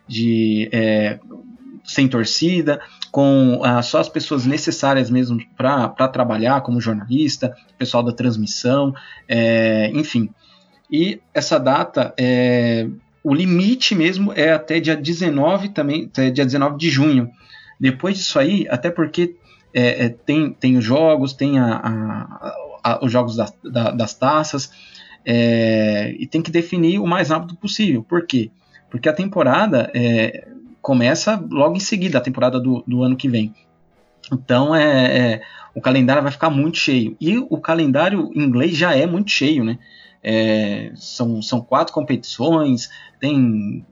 de 0.08 0.70
é, 0.72 1.18
sem 1.84 2.08
torcida, 2.08 2.80
com 3.10 3.60
ah, 3.62 3.82
só 3.82 4.00
as 4.00 4.08
pessoas 4.08 4.46
necessárias 4.46 5.10
mesmo 5.10 5.38
para 5.56 6.08
trabalhar, 6.08 6.62
como 6.62 6.80
jornalista, 6.80 7.54
pessoal 7.76 8.02
da 8.02 8.12
transmissão, 8.12 8.94
é, 9.28 9.90
enfim. 9.94 10.30
E 10.90 11.20
essa 11.34 11.58
data, 11.58 12.14
é, 12.18 12.88
o 13.24 13.34
limite 13.34 13.94
mesmo 13.94 14.32
é 14.32 14.52
até 14.52 14.80
dia 14.80 14.96
19 14.96 15.70
também, 15.70 16.04
até 16.04 16.30
dia 16.30 16.44
19 16.44 16.76
de 16.76 16.90
junho. 16.90 17.30
Depois 17.78 18.16
disso 18.16 18.38
aí, 18.38 18.66
até 18.68 18.90
porque 18.90 19.36
é, 19.74 20.06
é, 20.06 20.08
tem, 20.08 20.52
tem 20.52 20.76
os 20.76 20.84
jogos, 20.84 21.32
tem 21.32 21.58
a, 21.58 21.74
a, 21.74 22.54
a, 22.82 23.04
os 23.04 23.10
jogos 23.10 23.36
da, 23.36 23.52
da, 23.62 23.90
das 23.90 24.14
taças, 24.14 24.70
é, 25.24 26.14
e 26.18 26.26
tem 26.26 26.42
que 26.42 26.50
definir 26.50 26.98
o 26.98 27.06
mais 27.06 27.30
rápido 27.30 27.54
possível. 27.56 28.02
Por 28.02 28.26
quê? 28.26 28.50
Porque 28.90 29.08
a 29.08 29.12
temporada 29.12 29.90
é, 29.94 30.48
começa 30.80 31.42
logo 31.50 31.76
em 31.76 31.80
seguida, 31.80 32.18
a 32.18 32.20
temporada 32.20 32.60
do, 32.60 32.82
do 32.86 33.02
ano 33.02 33.16
que 33.16 33.28
vem. 33.28 33.54
Então 34.32 34.74
é, 34.74 35.18
é, 35.18 35.42
o 35.74 35.80
calendário 35.80 36.22
vai 36.22 36.32
ficar 36.32 36.50
muito 36.50 36.78
cheio. 36.78 37.16
E 37.20 37.38
o 37.38 37.58
calendário 37.58 38.30
inglês 38.34 38.76
já 38.76 38.94
é 38.94 39.06
muito 39.06 39.30
cheio, 39.30 39.64
né? 39.64 39.78
É, 40.22 40.92
são, 40.94 41.42
são 41.42 41.60
quatro 41.60 41.92
competições, 41.92 42.88
tem 43.18 43.84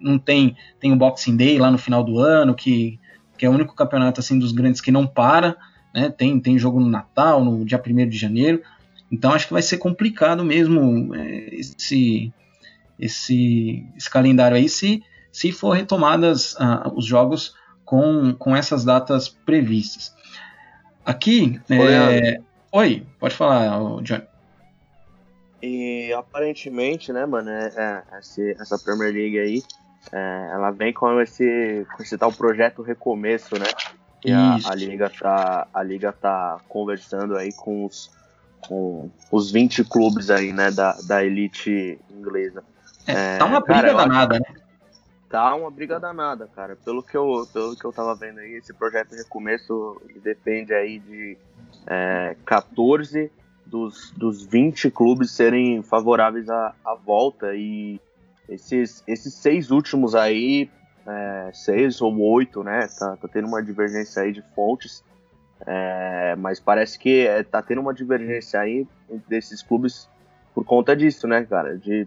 não 0.00 0.18
tem 0.18 0.56
tem 0.80 0.92
o 0.92 0.96
Boxing 0.96 1.36
Day 1.36 1.58
lá 1.58 1.70
no 1.70 1.78
final 1.78 2.02
do 2.02 2.18
ano 2.18 2.54
que 2.54 2.98
que 3.36 3.44
é 3.46 3.48
o 3.48 3.52
único 3.52 3.74
campeonato 3.74 4.20
assim 4.20 4.38
dos 4.38 4.52
grandes 4.52 4.80
que 4.80 4.90
não 4.90 5.06
para, 5.06 5.56
né? 5.92 6.10
Tem, 6.10 6.38
tem 6.40 6.58
jogo 6.58 6.80
no 6.80 6.88
Natal, 6.88 7.44
no 7.44 7.64
dia 7.64 7.82
1 7.84 8.08
de 8.08 8.16
janeiro. 8.16 8.62
Então 9.10 9.32
acho 9.32 9.46
que 9.46 9.52
vai 9.52 9.62
ser 9.62 9.78
complicado 9.78 10.44
mesmo 10.44 11.14
é, 11.14 11.54
esse, 11.54 12.32
esse, 12.98 13.86
esse 13.96 14.10
calendário 14.10 14.56
aí 14.56 14.68
se, 14.68 15.02
se 15.30 15.52
for 15.52 15.70
retomadas 15.70 16.54
uh, 16.54 16.92
os 16.94 17.04
jogos 17.04 17.54
com, 17.84 18.34
com 18.34 18.56
essas 18.56 18.84
datas 18.84 19.28
previstas. 19.28 20.14
Aqui. 21.04 21.60
É... 21.68 22.40
Oi, 22.72 23.06
pode 23.20 23.34
falar, 23.34 23.78
John. 24.02 24.33
E 25.66 26.12
aparentemente, 26.12 27.10
né, 27.10 27.24
mano, 27.24 27.48
é, 27.48 27.72
é, 27.74 28.52
essa 28.60 28.78
Premier 28.78 29.10
League 29.10 29.38
aí 29.38 29.62
é, 30.12 30.50
ela 30.52 30.70
vem 30.70 30.92
com 30.92 31.18
esse, 31.22 31.86
com 31.96 32.02
esse 32.02 32.18
tal 32.18 32.30
projeto 32.30 32.82
Recomeço, 32.82 33.58
né? 33.58 33.64
E 34.22 34.30
a, 34.30 34.56
a, 34.62 34.74
Liga 34.74 35.08
tá, 35.08 35.66
a 35.72 35.82
Liga 35.82 36.12
tá 36.12 36.60
conversando 36.68 37.34
aí 37.34 37.50
com 37.50 37.86
os, 37.86 38.10
com 38.68 39.10
os 39.32 39.50
20 39.50 39.84
clubes 39.84 40.28
aí, 40.28 40.52
né, 40.52 40.70
da, 40.70 40.92
da 41.06 41.24
elite 41.24 41.98
inglesa. 42.10 42.62
É, 43.06 43.36
é, 43.36 43.38
tá 43.38 43.46
uma 43.46 43.60
briga 43.60 43.80
cara, 43.80 43.94
danada, 43.94 44.38
né? 44.38 44.46
Tá 45.30 45.54
uma 45.54 45.70
briga 45.70 45.98
danada, 45.98 46.46
cara. 46.54 46.76
Pelo 46.76 47.02
que 47.02 47.16
eu, 47.16 47.48
pelo 47.52 47.74
que 47.74 47.86
eu 47.86 47.92
tava 47.92 48.14
vendo 48.14 48.40
aí, 48.40 48.52
esse 48.52 48.74
projeto 48.74 49.14
Recomeço 49.14 50.00
depende 50.22 50.74
aí 50.74 50.98
de 50.98 51.38
é, 51.86 52.36
14 52.44 53.32
dos, 53.66 54.12
dos 54.12 54.44
20 54.44 54.90
clubes 54.90 55.30
serem 55.30 55.82
favoráveis 55.82 56.48
à, 56.48 56.74
à 56.84 56.94
volta 56.94 57.54
e 57.54 58.00
esses, 58.48 59.02
esses 59.06 59.34
seis 59.34 59.70
últimos 59.70 60.14
aí, 60.14 60.70
é, 61.06 61.50
seis 61.52 62.00
ou 62.00 62.18
oito, 62.18 62.62
né? 62.62 62.86
Tá, 62.98 63.16
tá, 63.16 63.28
tendo 63.28 63.48
uma 63.48 63.62
divergência 63.62 64.22
aí 64.22 64.32
de 64.32 64.42
fontes, 64.54 65.02
é, 65.66 66.34
mas 66.36 66.60
parece 66.60 66.98
que 66.98 67.26
é, 67.26 67.42
tá 67.42 67.62
tendo 67.62 67.80
uma 67.80 67.94
divergência 67.94 68.60
aí 68.60 68.86
desses 69.28 69.62
clubes 69.62 70.08
por 70.54 70.64
conta 70.64 70.94
disso, 70.94 71.26
né, 71.26 71.44
cara? 71.44 71.76
De, 71.78 72.06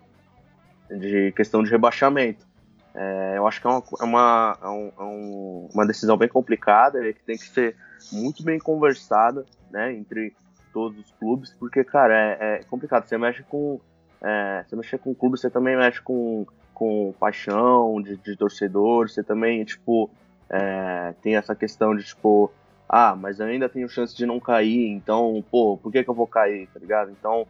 de 0.89 1.31
questão 1.33 1.63
de 1.63 1.69
rebaixamento. 1.69 2.45
É, 2.93 3.33
eu 3.37 3.45
acho 3.45 3.61
que 3.61 3.67
é 3.67 3.69
uma, 3.69 3.83
é 3.99 4.03
uma, 4.03 4.57
é 4.61 4.67
um, 4.67 4.91
é 4.97 5.03
um, 5.03 5.69
uma 5.73 5.85
decisão 5.85 6.17
bem 6.17 6.27
complicada, 6.27 7.01
que 7.13 7.23
tem 7.23 7.37
que 7.37 7.47
ser 7.47 7.75
muito 8.11 8.43
bem 8.43 8.57
conversada, 8.57 9.45
né, 9.69 9.93
entre 9.93 10.35
todos 10.73 10.99
os 10.99 11.11
clubes, 11.13 11.53
porque, 11.59 11.83
cara, 11.83 12.13
é, 12.15 12.37
é 12.39 12.63
complicado. 12.63 13.07
Você 13.07 13.17
mexe 13.17 13.43
com 13.43 13.79
é, 14.21 14.63
você 14.67 14.75
mexer 14.75 14.97
com 14.97 15.11
o 15.11 15.15
clube, 15.15 15.37
você 15.37 15.49
também 15.49 15.77
mexe 15.77 16.01
com, 16.01 16.45
com 16.73 17.13
paixão 17.19 18.01
de, 18.01 18.17
de 18.17 18.35
torcedor, 18.35 19.09
você 19.09 19.23
também, 19.23 19.63
tipo, 19.63 20.09
é, 20.49 21.13
tem 21.21 21.35
essa 21.35 21.55
questão 21.55 21.95
de, 21.95 22.03
tipo, 22.03 22.51
ah, 22.89 23.15
mas 23.15 23.39
eu 23.39 23.45
ainda 23.45 23.69
tenho 23.69 23.89
chance 23.89 24.15
de 24.15 24.25
não 24.25 24.39
cair, 24.39 24.87
então, 24.87 25.43
pô, 25.51 25.77
por 25.77 25.91
que, 25.91 26.03
que 26.03 26.09
eu 26.09 26.15
vou 26.15 26.27
cair, 26.27 26.67
tá 26.73 26.79
ligado? 26.79 27.11
Então, 27.11 27.45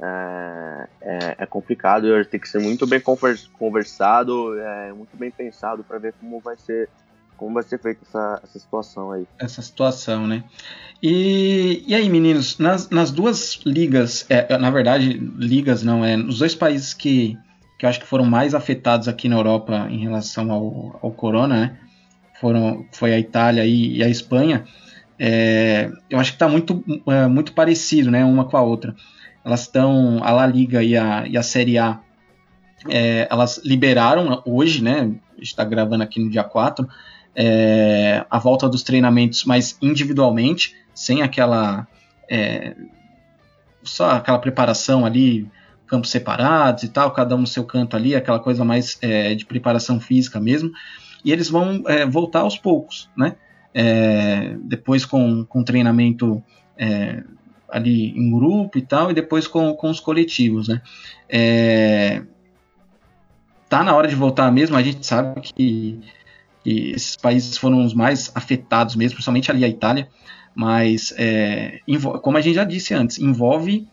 é, 0.00 0.88
é, 1.00 1.34
é 1.38 1.46
complicado, 1.46 2.06
tem 2.26 2.40
que 2.40 2.48
ser 2.48 2.60
muito 2.60 2.86
bem 2.86 3.00
conversado, 3.00 4.58
é, 4.58 4.92
muito 4.92 5.16
bem 5.16 5.30
pensado 5.30 5.82
para 5.82 5.98
ver 5.98 6.14
como 6.20 6.40
vai 6.40 6.56
ser 6.56 6.88
como 7.42 7.54
vai 7.54 7.64
ser 7.64 7.80
feita 7.80 8.00
essa, 8.06 8.40
essa 8.44 8.58
situação 8.60 9.10
aí. 9.10 9.26
Essa 9.36 9.60
situação, 9.60 10.28
né? 10.28 10.44
E, 11.02 11.82
e 11.88 11.92
aí, 11.92 12.08
meninos, 12.08 12.56
nas, 12.58 12.88
nas 12.88 13.10
duas 13.10 13.58
ligas, 13.66 14.24
é, 14.28 14.56
na 14.56 14.70
verdade, 14.70 15.14
ligas 15.36 15.82
não, 15.82 16.04
é 16.04 16.16
nos 16.16 16.38
dois 16.38 16.54
países 16.54 16.94
que, 16.94 17.36
que 17.76 17.84
eu 17.84 17.90
acho 17.90 17.98
que 17.98 18.06
foram 18.06 18.24
mais 18.24 18.54
afetados 18.54 19.08
aqui 19.08 19.28
na 19.28 19.34
Europa 19.34 19.88
em 19.90 19.98
relação 19.98 20.52
ao, 20.52 21.00
ao 21.02 21.10
corona, 21.10 21.60
né? 21.60 21.78
Foram, 22.40 22.86
foi 22.92 23.12
a 23.12 23.18
Itália 23.18 23.66
e, 23.66 23.96
e 23.96 24.04
a 24.04 24.08
Espanha. 24.08 24.64
É, 25.18 25.90
eu 26.08 26.20
acho 26.20 26.30
que 26.30 26.36
está 26.36 26.48
muito, 26.48 26.84
é, 27.08 27.26
muito 27.26 27.52
parecido, 27.54 28.08
né? 28.08 28.24
Uma 28.24 28.44
com 28.44 28.56
a 28.56 28.62
outra. 28.62 28.94
Elas 29.44 29.62
estão, 29.62 30.22
a 30.22 30.30
La 30.30 30.46
Liga 30.46 30.80
e 30.80 30.96
a, 30.96 31.26
e 31.26 31.36
a 31.36 31.42
Série 31.42 31.76
A, 31.76 31.98
é, 32.88 33.26
elas 33.28 33.60
liberaram 33.64 34.40
hoje, 34.46 34.80
né? 34.82 35.12
está 35.42 35.64
gravando 35.64 36.02
aqui 36.02 36.20
no 36.20 36.30
dia 36.30 36.44
4, 36.44 36.88
é, 37.34 38.24
a 38.30 38.38
volta 38.38 38.68
dos 38.68 38.82
treinamentos 38.82 39.44
mais 39.44 39.76
individualmente, 39.80 40.74
sem 40.94 41.22
aquela 41.22 41.86
é, 42.30 42.74
só 43.82 44.10
aquela 44.10 44.38
preparação 44.38 45.04
ali, 45.04 45.48
campos 45.86 46.10
separados 46.10 46.82
e 46.84 46.88
tal, 46.88 47.10
cada 47.10 47.34
um 47.34 47.40
no 47.40 47.46
seu 47.46 47.64
canto 47.64 47.96
ali, 47.96 48.14
aquela 48.14 48.38
coisa 48.38 48.64
mais 48.64 48.98
é, 49.02 49.34
de 49.34 49.44
preparação 49.44 50.00
física 50.00 50.40
mesmo. 50.40 50.70
E 51.24 51.32
eles 51.32 51.48
vão 51.48 51.82
é, 51.86 52.06
voltar 52.06 52.40
aos 52.40 52.56
poucos, 52.56 53.10
né? 53.16 53.36
É, 53.74 54.56
depois 54.62 55.04
com, 55.04 55.44
com 55.44 55.64
treinamento 55.64 56.42
é, 56.76 57.22
ali 57.68 58.10
em 58.10 58.30
grupo 58.30 58.76
e 58.76 58.82
tal, 58.82 59.10
e 59.10 59.14
depois 59.14 59.46
com, 59.46 59.74
com 59.74 59.88
os 59.88 60.00
coletivos, 60.00 60.68
né? 60.68 60.82
Tá 63.68 63.82
na 63.82 63.96
hora 63.96 64.06
de 64.06 64.14
voltar 64.14 64.52
mesmo, 64.52 64.76
a 64.76 64.82
gente 64.82 65.06
sabe 65.06 65.40
que 65.40 65.98
que 66.62 66.90
esses 66.90 67.16
países 67.16 67.56
foram 67.56 67.84
os 67.84 67.94
mais 67.94 68.30
afetados 68.34 68.96
mesmo, 68.96 69.14
principalmente 69.14 69.50
ali 69.50 69.64
a 69.64 69.68
Itália, 69.68 70.08
mas 70.54 71.12
é, 71.16 71.80
como 72.22 72.36
a 72.36 72.40
gente 72.40 72.54
já 72.54 72.64
disse 72.64 72.94
antes, 72.94 73.18
envolve 73.18 73.86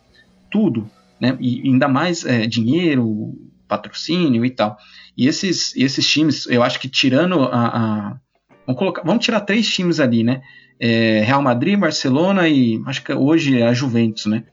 tudo, 0.52 0.90
né? 1.20 1.38
E 1.40 1.62
ainda 1.66 1.88
mais 1.88 2.26
é, 2.26 2.46
dinheiro, 2.46 3.34
patrocínio 3.68 4.46
e 4.46 4.50
tal. 4.50 4.78
E 5.16 5.28
esses, 5.28 5.76
esses 5.76 6.08
times, 6.08 6.46
eu 6.48 6.64
acho 6.64 6.80
que 6.80 6.90
tirando 6.90 7.44
a, 7.44 7.68
a 7.68 8.18
vamos, 8.66 8.80
colocar, 8.80 9.04
vamos 9.04 9.24
tirar 9.24 9.42
três 9.42 9.68
times 9.70 10.00
ali, 10.00 10.24
né? 10.24 10.42
É, 10.80 11.22
Real 11.22 11.42
Madrid, 11.42 11.78
Barcelona 11.78 12.48
e 12.48 12.82
acho 12.86 13.04
que 13.04 13.14
hoje 13.14 13.60
é 13.60 13.68
a 13.68 13.74
Juventus, 13.74 14.26
né? 14.26 14.44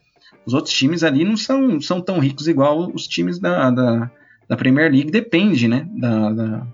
os 0.47 0.53
outros 0.53 0.73
times 0.73 1.03
ali 1.03 1.25
não 1.25 1.35
são, 1.35 1.81
são 1.81 1.99
tão 1.99 2.19
ricos 2.19 2.47
igual 2.47 2.89
os 2.93 3.05
times 3.05 3.37
da, 3.37 3.69
da, 3.69 4.09
da 4.47 4.55
Premier 4.55 4.89
League, 4.89 5.11
depende, 5.11 5.67
né, 5.67 5.85
da, 5.91 6.31
da, 6.31 6.67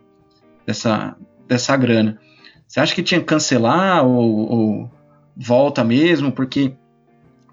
dessa, 0.63 1.17
dessa 1.47 1.75
grana. 1.75 2.19
Você 2.67 2.79
acha 2.79 2.95
que 2.95 3.03
tinha 3.03 3.19
que 3.19 3.25
cancelar 3.25 4.05
ou, 4.05 4.51
ou 4.51 4.91
volta 5.35 5.83
mesmo? 5.83 6.31
Porque 6.31 6.75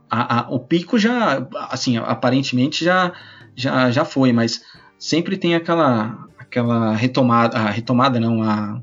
a, 0.08 0.40
a, 0.40 0.50
o 0.50 0.58
pico 0.58 0.98
já, 0.98 1.46
assim, 1.70 1.96
aparentemente 1.96 2.84
já, 2.84 3.12
já, 3.54 3.90
já 3.90 4.04
foi, 4.04 4.32
mas 4.32 4.62
sempre 4.98 5.36
tem 5.36 5.54
aquela, 5.54 6.26
aquela 6.38 6.94
retomada, 6.94 7.56
a 7.56 7.70
retomada 7.70 8.18
não, 8.18 8.42
a, 8.42 8.82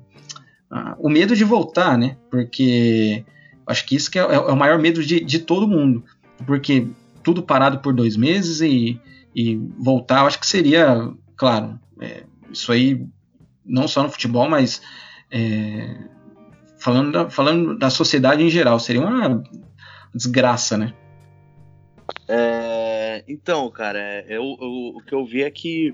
a, 0.69 0.95
o 0.99 1.09
medo 1.09 1.35
de 1.35 1.43
voltar, 1.43 1.97
né? 1.97 2.17
Porque 2.29 3.25
acho 3.65 3.85
que 3.85 3.95
isso 3.95 4.09
que 4.09 4.17
é, 4.17 4.21
é, 4.21 4.39
o 4.39 4.55
maior 4.55 4.79
medo 4.79 5.03
de, 5.03 5.19
de 5.19 5.39
todo 5.39 5.67
mundo, 5.67 6.03
porque 6.45 6.87
tudo 7.23 7.43
parado 7.43 7.79
por 7.79 7.93
dois 7.93 8.15
meses 8.15 8.61
e, 8.61 8.99
e 9.35 9.55
voltar, 9.77 10.25
acho 10.25 10.39
que 10.39 10.47
seria, 10.47 11.11
claro, 11.35 11.77
é, 11.99 12.23
isso 12.51 12.71
aí 12.71 13.05
não 13.67 13.87
só 13.87 14.03
no 14.03 14.09
futebol, 14.09 14.49
mas 14.49 14.81
é, 15.31 15.97
falando, 16.77 17.11
da, 17.11 17.29
falando 17.29 17.77
da 17.77 17.89
sociedade 17.89 18.43
em 18.43 18.49
geral, 18.49 18.79
seria 18.79 19.01
uma 19.01 19.43
desgraça, 20.13 20.77
né? 20.77 20.93
É, 22.27 23.23
então, 23.27 23.69
cara, 23.69 24.25
eu, 24.27 24.43
eu, 24.59 24.95
o 24.95 25.01
que 25.05 25.13
eu 25.13 25.25
vi 25.25 25.43
é 25.43 25.51
que 25.51 25.93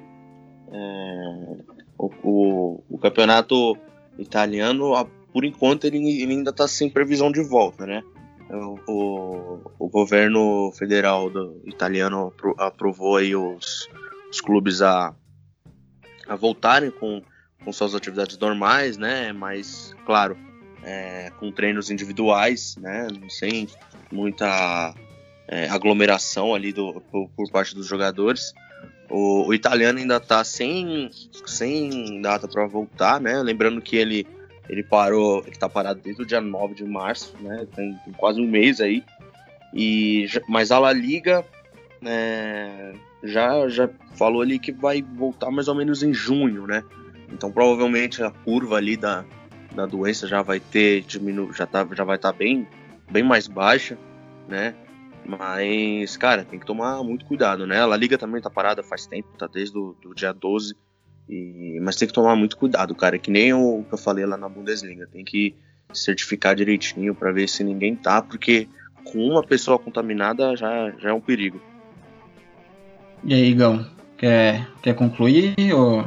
é, 0.72 1.58
o, 1.98 2.12
o, 2.24 2.84
o, 2.90 2.98
campeonato 2.98 3.78
italiano, 4.18 4.94
por 5.32 5.44
enquanto, 5.44 5.86
ele, 5.86 5.98
ele 5.98 6.34
ainda 6.34 6.52
está 6.52 6.68
sem 6.68 6.90
previsão 6.90 7.32
de 7.32 7.42
volta, 7.42 7.86
né? 7.86 8.04
O, 8.88 9.60
o, 9.80 9.90
governo 9.90 10.72
federal 10.74 11.32
italiano 11.66 12.32
aprovou 12.60 13.18
aí 13.18 13.36
os, 13.36 13.90
os 14.30 14.42
clubes 14.42 14.82
a, 14.82 15.16
a 16.28 16.36
voltarem 16.36 16.92
com, 16.92 17.22
com 17.64 17.72
suas 17.72 17.96
atividades 17.96 18.38
normais, 18.38 18.98
né? 18.98 19.32
Mas, 19.34 19.96
claro, 20.06 20.38
é, 20.84 21.32
com 21.40 21.52
treinos 21.52 21.90
individuais, 21.90 22.76
né? 22.78 23.08
Sem 23.30 23.68
muita 24.12 24.94
é, 25.48 25.70
aglomeração 25.70 26.54
ali 26.54 26.72
do, 26.72 27.02
por, 27.12 27.30
por, 27.30 27.50
parte 27.52 27.74
dos 27.74 27.88
jogadores. 27.88 28.54
O, 29.10 29.48
o 29.48 29.54
italiano 29.54 30.00
ainda 30.00 30.18
está 30.18 30.44
sem, 30.44 31.10
sem 31.46 32.22
data 32.22 32.48
para 32.48 32.66
voltar, 32.66 33.20
né? 33.20 33.42
Lembrando 33.42 33.82
que 33.82 33.96
ele, 33.96 34.28
ele 34.70 34.84
parou, 34.84 35.40
ele 35.42 35.52
está 35.52 35.70
parado 35.70 36.02
desde 36.02 36.22
o 36.22 36.26
dia 36.26 36.42
9 36.42 36.76
de 36.76 36.84
março, 36.84 37.36
né? 37.40 37.68
Tem, 37.76 37.94
tem 38.04 38.14
quase 38.14 38.42
um 38.42 38.48
mês 38.48 38.82
aí. 38.82 39.04
E, 39.74 40.28
mas 40.48 40.72
a 40.72 40.80
La 40.80 40.94
Liga 40.94 41.44
é, 42.06 42.94
já, 43.24 43.68
já 43.70 43.90
falou 44.16 44.42
ali 44.42 44.60
que 44.60 44.72
vai 44.72 45.02
voltar 45.02 45.50
mais 45.50 45.68
ou 45.68 45.76
menos 45.76 46.04
em 46.04 46.14
junho, 46.14 46.68
né? 46.68 46.84
Então 47.34 47.52
provavelmente 47.52 48.24
a 48.24 48.30
curva 48.32 48.78
ali 48.78 48.96
da, 48.96 49.26
da 49.76 49.86
doença 49.86 50.28
já 50.28 50.42
vai 50.42 50.60
ter 50.60 51.02
diminu 51.02 51.52
já, 51.52 51.66
tá, 51.66 51.88
já 51.94 52.04
vai 52.04 52.16
estar 52.16 52.32
tá 52.32 52.38
bem, 52.38 52.68
bem 53.12 53.24
mais 53.24 53.48
baixa, 53.48 53.98
né? 54.48 54.76
Mas, 55.26 56.18
cara, 56.18 56.44
tem 56.44 56.60
que 56.60 56.66
tomar 56.66 57.02
muito 57.04 57.26
cuidado, 57.26 57.66
né? 57.66 57.82
A 57.82 57.98
Liga 57.98 58.18
também 58.18 58.42
tá 58.42 58.50
parada 58.50 58.84
faz 58.84 59.06
tempo, 59.06 59.30
tá 59.38 59.48
desde 59.48 59.78
o 59.78 59.96
do 60.02 60.14
dia 60.14 60.34
12. 60.34 60.76
E, 61.30 61.80
mas 61.82 61.96
tem 61.96 62.08
que 62.08 62.14
tomar 62.14 62.36
muito 62.36 62.58
cuidado, 62.58 62.94
cara. 62.94 63.18
Que 63.18 63.32
nem 63.32 63.54
o 63.54 63.86
que 63.88 63.94
eu 63.94 63.98
falei 63.98 64.26
lá 64.26 64.36
na 64.36 64.50
Bundesliga. 64.50 65.08
Tem 65.08 65.24
que 65.24 65.56
certificar 65.94 66.56
direitinho 66.56 67.16
para 67.16 67.32
ver 67.32 67.48
se 67.48 67.64
ninguém 67.64 67.96
tá, 67.96 68.22
porque 68.22 68.68
com 69.06 69.20
uma 69.20 69.44
pessoa 69.44 69.80
contaminada 69.80 70.56
já, 70.56 70.92
já 71.00 71.10
é 71.10 71.14
um 71.14 71.22
perigo. 71.22 71.62
E 73.24 73.34
aí, 73.34 73.50
Igão? 73.50 73.86
Quer, 74.18 74.68
quer 74.82 74.94
concluir 74.96 75.56
ou 75.74 76.06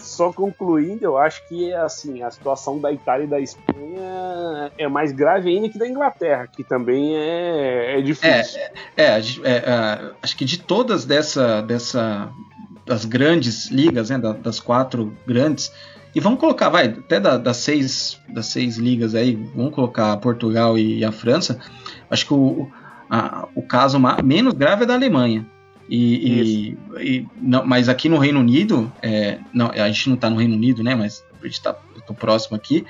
só 0.00 0.32
concluindo, 0.32 1.04
eu 1.04 1.18
acho 1.18 1.46
que 1.48 1.72
assim 1.72 2.22
a 2.22 2.30
situação 2.30 2.78
da 2.78 2.92
Itália 2.92 3.24
e 3.24 3.28
da 3.28 3.40
Espanha 3.40 4.72
é 4.76 4.88
mais 4.88 5.12
grave 5.12 5.50
ainda 5.50 5.68
que 5.68 5.78
da 5.78 5.86
Inglaterra, 5.88 6.46
que 6.46 6.64
também 6.64 7.16
é, 7.16 7.98
é 7.98 8.00
difícil. 8.00 8.60
É, 8.96 9.04
é, 9.04 9.18
é, 9.18 9.22
é, 9.44 10.12
acho 10.22 10.36
que 10.36 10.44
de 10.44 10.58
todas 10.58 11.04
dessa, 11.04 11.60
dessa 11.62 12.30
das 12.86 13.04
grandes 13.04 13.70
ligas, 13.70 14.10
né, 14.10 14.18
das 14.18 14.58
quatro 14.58 15.16
grandes, 15.26 15.72
e 16.14 16.18
vamos 16.18 16.40
colocar, 16.40 16.68
vai, 16.68 16.86
até 16.86 17.20
da, 17.20 17.36
das 17.36 17.58
seis 17.58 18.20
das 18.28 18.46
seis 18.46 18.76
ligas 18.76 19.14
aí, 19.14 19.36
vamos 19.54 19.74
colocar 19.74 20.16
Portugal 20.16 20.76
e 20.76 21.04
a 21.04 21.12
França. 21.12 21.60
Acho 22.10 22.26
que 22.26 22.34
o, 22.34 22.68
a, 23.08 23.46
o 23.54 23.62
caso 23.62 23.98
menos 24.24 24.54
grave 24.54 24.82
é 24.82 24.86
da 24.86 24.94
Alemanha. 24.94 25.46
E, 25.90 26.76
e, 26.94 27.04
e, 27.04 27.28
não, 27.42 27.66
mas 27.66 27.88
aqui 27.88 28.08
no 28.08 28.16
Reino 28.16 28.38
Unido, 28.38 28.90
é, 29.02 29.38
não, 29.52 29.72
a 29.72 29.88
gente 29.88 30.08
não 30.08 30.14
está 30.14 30.30
no 30.30 30.36
Reino 30.36 30.54
Unido, 30.54 30.84
né? 30.84 30.94
Mas 30.94 31.24
a 31.40 31.44
gente 31.44 31.54
está 31.54 31.74
próximo 32.14 32.56
aqui. 32.56 32.86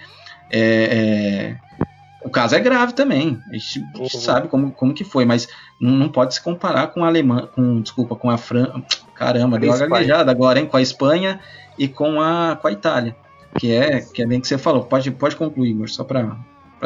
É, 0.51 1.57
é, 1.79 1.87
o 2.23 2.29
caso 2.29 2.55
é 2.55 2.61
grave 2.61 2.93
também. 2.93 3.41
A 3.49 3.55
gente, 3.55 3.83
uhum. 3.97 4.09
sabe 4.09 4.49
como, 4.49 4.71
como 4.71 4.93
que 4.93 5.03
foi, 5.03 5.25
mas 5.25 5.49
não, 5.81 5.93
não, 5.93 6.09
pode 6.11 6.35
se 6.35 6.43
comparar 6.43 6.89
com 6.89 7.03
a 7.03 7.07
Alemanha, 7.07 7.47
com 7.47 7.81
desculpa, 7.81 8.15
com 8.15 8.29
a 8.29 8.37
França. 8.37 8.83
Caramba, 9.15 9.59
deu 9.59 9.71
uma 9.71 9.79
gaguejada 9.79 10.31
agora, 10.31 10.61
hein? 10.61 10.67
Com 10.67 10.77
a 10.77 10.83
Espanha 10.83 11.41
e 11.79 11.89
com 11.89 12.21
a, 12.21 12.59
com 12.61 12.69
a 12.69 12.73
Itália, 12.73 13.17
que 13.59 13.73
é 13.73 14.01
que 14.01 14.23
é 14.23 14.27
bem 14.27 14.41
que 14.41 14.47
você 14.47 14.59
falou. 14.59 14.85
Pode, 14.85 15.11
pode 15.13 15.37
concluir, 15.37 15.89
só 15.89 16.05
para 16.05 16.37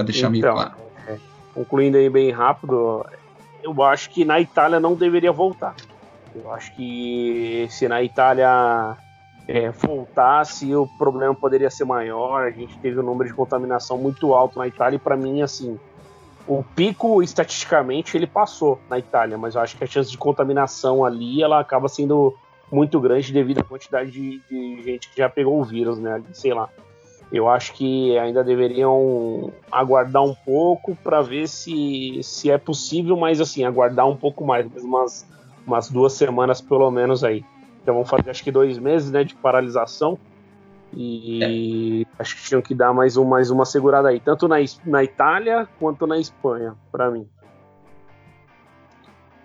deixar 0.04 0.28
então, 0.28 0.30
meio 0.30 0.42
claro. 0.44 0.74
É, 1.08 1.16
concluindo 1.52 1.96
aí 1.96 2.08
bem 2.08 2.30
rápido, 2.30 3.04
eu 3.64 3.82
acho 3.82 4.10
que 4.10 4.24
na 4.24 4.40
Itália 4.40 4.78
não 4.78 4.94
deveria 4.94 5.32
voltar. 5.32 5.74
Eu 6.34 6.52
acho 6.52 6.74
que 6.74 7.66
se 7.70 7.86
na 7.86 8.02
Itália 8.02 8.96
é, 9.46 9.70
voltasse, 9.70 10.74
o 10.74 10.86
problema 10.98 11.34
poderia 11.34 11.70
ser 11.70 11.84
maior. 11.84 12.42
A 12.42 12.50
gente 12.50 12.76
teve 12.78 12.98
um 12.98 13.02
número 13.02 13.28
de 13.28 13.36
contaminação 13.36 13.96
muito 13.96 14.34
alto 14.34 14.58
na 14.58 14.66
Itália 14.66 14.96
e 14.96 14.98
para 14.98 15.16
mim, 15.16 15.42
assim, 15.42 15.78
o 16.46 16.62
pico 16.74 17.22
estatisticamente 17.22 18.16
ele 18.16 18.26
passou 18.26 18.80
na 18.88 18.98
Itália, 18.98 19.38
mas 19.38 19.54
eu 19.54 19.60
acho 19.60 19.76
que 19.76 19.84
a 19.84 19.86
chance 19.86 20.10
de 20.10 20.18
contaminação 20.18 21.04
ali 21.04 21.42
ela 21.42 21.60
acaba 21.60 21.88
sendo 21.88 22.34
muito 22.70 23.00
grande 23.00 23.32
devido 23.32 23.60
à 23.60 23.64
quantidade 23.64 24.10
de, 24.10 24.40
de 24.50 24.82
gente 24.82 25.08
que 25.10 25.18
já 25.18 25.28
pegou 25.28 25.60
o 25.60 25.64
vírus, 25.64 25.98
né? 25.98 26.22
Sei 26.32 26.52
lá. 26.52 26.68
Eu 27.32 27.48
acho 27.48 27.72
que 27.72 28.16
ainda 28.18 28.44
deveriam 28.44 29.52
aguardar 29.70 30.22
um 30.22 30.34
pouco 30.34 30.96
para 30.96 31.20
ver 31.22 31.48
se, 31.48 32.20
se 32.22 32.50
é 32.50 32.58
possível, 32.58 33.16
mas 33.16 33.40
assim, 33.40 33.64
aguardar 33.64 34.06
um 34.06 34.16
pouco 34.16 34.44
mais, 34.44 34.66
umas 34.76 35.26
umas 35.66 35.90
duas 35.90 36.12
semanas 36.12 36.60
pelo 36.60 36.90
menos 36.90 37.24
aí. 37.24 37.44
Então 37.82 37.94
vão 37.94 38.04
fazer 38.04 38.30
acho 38.30 38.42
que 38.42 38.50
dois 38.50 38.78
meses 38.78 39.10
né, 39.10 39.24
de 39.24 39.34
paralisação. 39.34 40.18
E 40.96 42.02
é. 42.02 42.22
acho 42.22 42.36
que 42.36 42.42
tinham 42.44 42.62
que 42.62 42.74
dar 42.74 42.92
mais, 42.92 43.16
um, 43.16 43.24
mais 43.24 43.50
uma 43.50 43.64
segurada 43.64 44.08
aí, 44.08 44.20
tanto 44.20 44.46
na, 44.46 44.56
na 44.86 45.02
Itália 45.02 45.68
quanto 45.78 46.06
na 46.06 46.18
Espanha, 46.18 46.74
para 46.92 47.10
mim. 47.10 47.26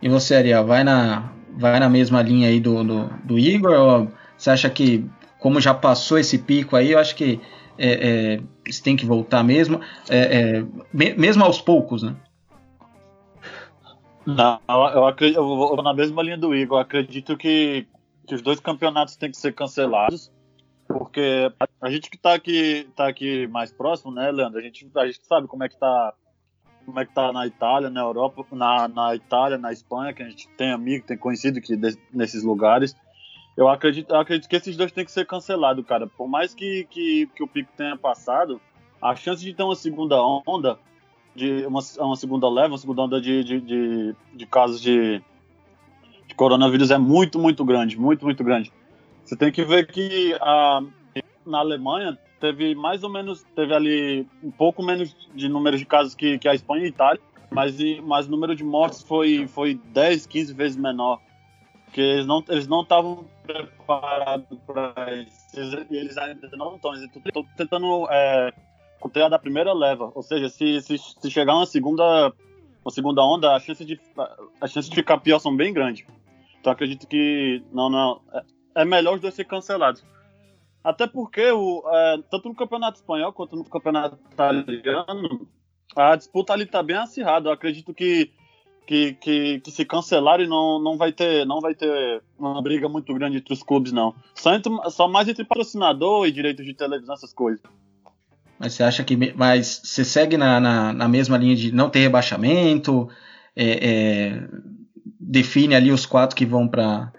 E 0.01 0.07
você, 0.07 0.35
Ariel, 0.35 0.65
vai 0.65 0.83
na, 0.83 1.31
vai 1.57 1.79
na 1.79 1.89
mesma 1.89 2.21
linha 2.21 2.47
aí 2.47 2.59
do, 2.59 2.83
do, 2.83 3.09
do 3.23 3.39
Igor? 3.39 3.73
Ou 3.73 4.11
você 4.37 4.51
acha 4.51 4.69
que, 4.69 5.09
como 5.39 5.59
já 5.59 5.73
passou 5.73 6.19
esse 6.19 6.37
pico 6.37 6.75
aí, 6.75 6.91
eu 6.91 6.99
acho 6.99 7.15
que 7.15 7.41
é, 7.77 8.37
é, 8.37 8.71
tem 8.83 8.95
que 8.95 9.05
voltar 9.05 9.43
mesmo, 9.43 9.81
é, 10.09 10.61
é 10.61 10.65
mesmo 10.93 11.43
aos 11.43 11.59
poucos, 11.59 12.03
né? 12.03 12.15
Não, 14.35 14.59
eu 14.93 15.05
acredito, 15.07 15.37
eu 15.37 15.43
vou 15.43 15.81
na 15.81 15.93
mesma 15.93 16.21
linha 16.21 16.37
do 16.37 16.53
Igor. 16.55 16.77
Eu 16.77 16.81
acredito 16.81 17.35
que, 17.35 17.87
que 18.27 18.35
os 18.35 18.41
dois 18.41 18.59
campeonatos 18.59 19.15
têm 19.15 19.31
que 19.31 19.37
ser 19.37 19.53
cancelados, 19.53 20.31
porque 20.87 21.51
a 21.81 21.89
gente 21.89 22.09
que 22.09 22.15
está 22.15 22.33
aqui, 22.35 22.87
tá 22.95 23.07
aqui 23.07 23.47
mais 23.47 23.71
próximo, 23.71 24.11
né, 24.11 24.31
Leandro? 24.31 24.59
A 24.59 24.61
gente, 24.61 24.87
a 24.95 25.05
gente 25.07 25.25
sabe 25.25 25.47
como 25.47 25.63
é 25.63 25.69
que 25.69 25.79
tá, 25.79 26.13
como 26.85 26.99
é 26.99 27.05
que 27.05 27.13
tá 27.13 27.33
na 27.33 27.47
Itália, 27.47 27.89
na 27.89 28.01
Europa, 28.01 28.45
na, 28.51 28.87
na 28.87 29.15
Itália, 29.15 29.57
na 29.57 29.71
Espanha, 29.71 30.13
que 30.13 30.21
a 30.21 30.29
gente 30.29 30.47
tem 30.49 30.71
amigo, 30.71 31.07
tem 31.07 31.17
conhecido 31.17 31.59
que 31.59 31.75
nesses 32.13 32.43
lugares. 32.43 32.95
Eu 33.57 33.67
acredito, 33.67 34.11
eu 34.11 34.19
acredito 34.19 34.47
que 34.47 34.55
esses 34.55 34.77
dois 34.77 34.91
têm 34.91 35.05
que 35.05 35.11
ser 35.11 35.25
cancelados, 35.25 35.85
cara. 35.85 36.05
Por 36.05 36.27
mais 36.27 36.53
que, 36.53 36.85
que, 36.89 37.27
que 37.35 37.43
o 37.43 37.47
pico 37.47 37.71
tenha 37.75 37.97
passado, 37.97 38.61
a 39.01 39.15
chance 39.15 39.43
de 39.43 39.53
ter 39.53 39.63
uma 39.63 39.75
segunda 39.75 40.21
onda 40.45 40.77
de 41.39 41.65
uma, 41.65 41.79
uma 41.99 42.15
segunda 42.17 42.49
leva, 42.49 42.73
uma 42.73 42.77
segunda 42.77 43.03
onda 43.03 43.21
de, 43.21 43.43
de, 43.43 43.61
de, 43.61 44.15
de 44.33 44.45
casos 44.45 44.81
de, 44.81 45.21
de, 46.27 46.35
coronavírus 46.35 46.91
é 46.91 46.97
muito, 46.97 47.39
muito 47.39 47.63
grande, 47.63 47.97
muito, 47.97 48.25
muito 48.25 48.43
grande. 48.43 48.71
Você 49.23 49.37
tem 49.37 49.51
que 49.51 49.63
ver 49.63 49.87
que 49.87 50.35
a, 50.41 50.81
na 51.45 51.59
Alemanha 51.59 52.17
teve 52.39 52.75
mais 52.75 53.03
ou 53.03 53.09
menos, 53.09 53.45
teve 53.55 53.73
ali 53.73 54.27
um 54.43 54.51
pouco 54.51 54.83
menos 54.83 55.15
de 55.33 55.47
número 55.47 55.77
de 55.77 55.85
casos 55.85 56.13
que, 56.13 56.37
que 56.37 56.47
a 56.47 56.53
Espanha 56.53 56.83
e 56.83 56.85
a 56.85 56.89
Itália, 56.89 57.21
mas, 57.49 57.77
mas 58.03 58.27
o 58.27 58.31
número 58.31 58.55
de 58.55 58.63
mortes 58.63 59.01
foi, 59.01 59.47
foi 59.47 59.75
10, 59.75 60.25
15 60.27 60.53
vezes 60.53 60.77
menor. 60.77 61.19
Porque 61.85 62.01
eles 62.01 62.27
não 62.27 62.43
eles 62.49 62.67
não 62.67 62.83
estavam 62.83 63.25
preparados 63.41 64.59
para 64.67 65.15
isso. 65.15 65.59
Eles 65.89 66.17
ainda 66.17 66.47
não 66.55 66.75
estão. 66.75 66.93
Eles 66.93 67.09
estão 67.09 67.43
tentando 67.57 68.07
é, 68.11 68.53
conter 68.99 69.23
a 69.23 69.29
da 69.29 69.39
primeira 69.39 69.73
leva. 69.73 70.11
Ou 70.13 70.21
seja, 70.21 70.49
se, 70.49 70.81
se, 70.81 70.97
se 70.97 71.31
chegar 71.31 71.55
uma 71.55 71.65
segunda, 71.65 72.33
uma 72.83 72.91
segunda 72.91 73.23
onda, 73.23 73.55
a 73.55 73.59
chance 73.59 73.83
de, 73.83 73.99
a 74.61 74.67
chance 74.67 74.89
de 74.89 74.95
ficar 74.95 75.17
pior 75.19 75.39
são 75.39 75.55
bem 75.55 75.73
grandes. 75.73 76.05
Então 76.59 76.73
acredito 76.73 77.07
que 77.07 77.63
não, 77.71 77.89
não, 77.89 78.21
é, 78.33 78.81
é 78.81 78.85
melhor 78.85 79.15
os 79.15 79.21
dois 79.21 79.33
ser 79.33 79.45
cancelados. 79.45 80.03
Até 80.83 81.07
porque 81.07 81.51
o, 81.51 81.83
é, 81.87 82.17
tanto 82.29 82.49
no 82.49 82.55
campeonato 82.55 82.97
espanhol 82.97 83.33
quanto 83.33 83.55
no 83.55 83.63
campeonato 83.63 84.17
italiano, 84.31 85.47
a 85.95 86.15
disputa 86.15 86.53
ali 86.53 86.63
está 86.63 86.81
bem 86.81 86.95
acirrada. 86.95 87.49
Eu 87.49 87.53
acredito 87.53 87.93
que, 87.93 88.31
que, 88.87 89.13
que, 89.13 89.59
que, 89.59 89.71
se 89.71 89.85
cancelarem 89.85 90.47
não, 90.47 90.79
não, 90.79 90.97
vai 90.97 91.11
ter, 91.11 91.45
não 91.45 91.59
vai 91.59 91.75
ter 91.75 92.23
uma 92.37 92.61
briga 92.61 92.87
muito 92.87 93.13
grande 93.13 93.37
entre 93.37 93.53
os 93.53 93.61
clubes, 93.61 93.91
não. 93.91 94.15
Só, 94.33 94.53
entre, 94.53 94.71
só 94.89 95.07
mais 95.07 95.27
entre 95.27 95.43
patrocinador 95.43 96.27
e 96.27 96.31
direitos 96.31 96.65
de 96.65 96.73
televisão, 96.73 97.13
essas 97.13 97.33
coisas. 97.33 97.61
Mas 98.59 98.73
você 98.73 98.83
acha 98.83 99.03
que. 99.03 99.33
Mas 99.35 99.81
você 99.83 100.03
segue 100.03 100.37
na, 100.37 100.59
na, 100.59 100.93
na 100.93 101.07
mesma 101.07 101.37
linha 101.37 101.55
de 101.55 101.71
não 101.71 101.89
ter 101.89 101.99
rebaixamento? 101.99 103.07
É, 103.55 103.89
é, 103.89 104.43
define 105.19 105.75
ali 105.75 105.91
os 105.91 106.05
quatro 106.05 106.35
que 106.35 106.45
vão 106.45 106.67
para 106.67 107.11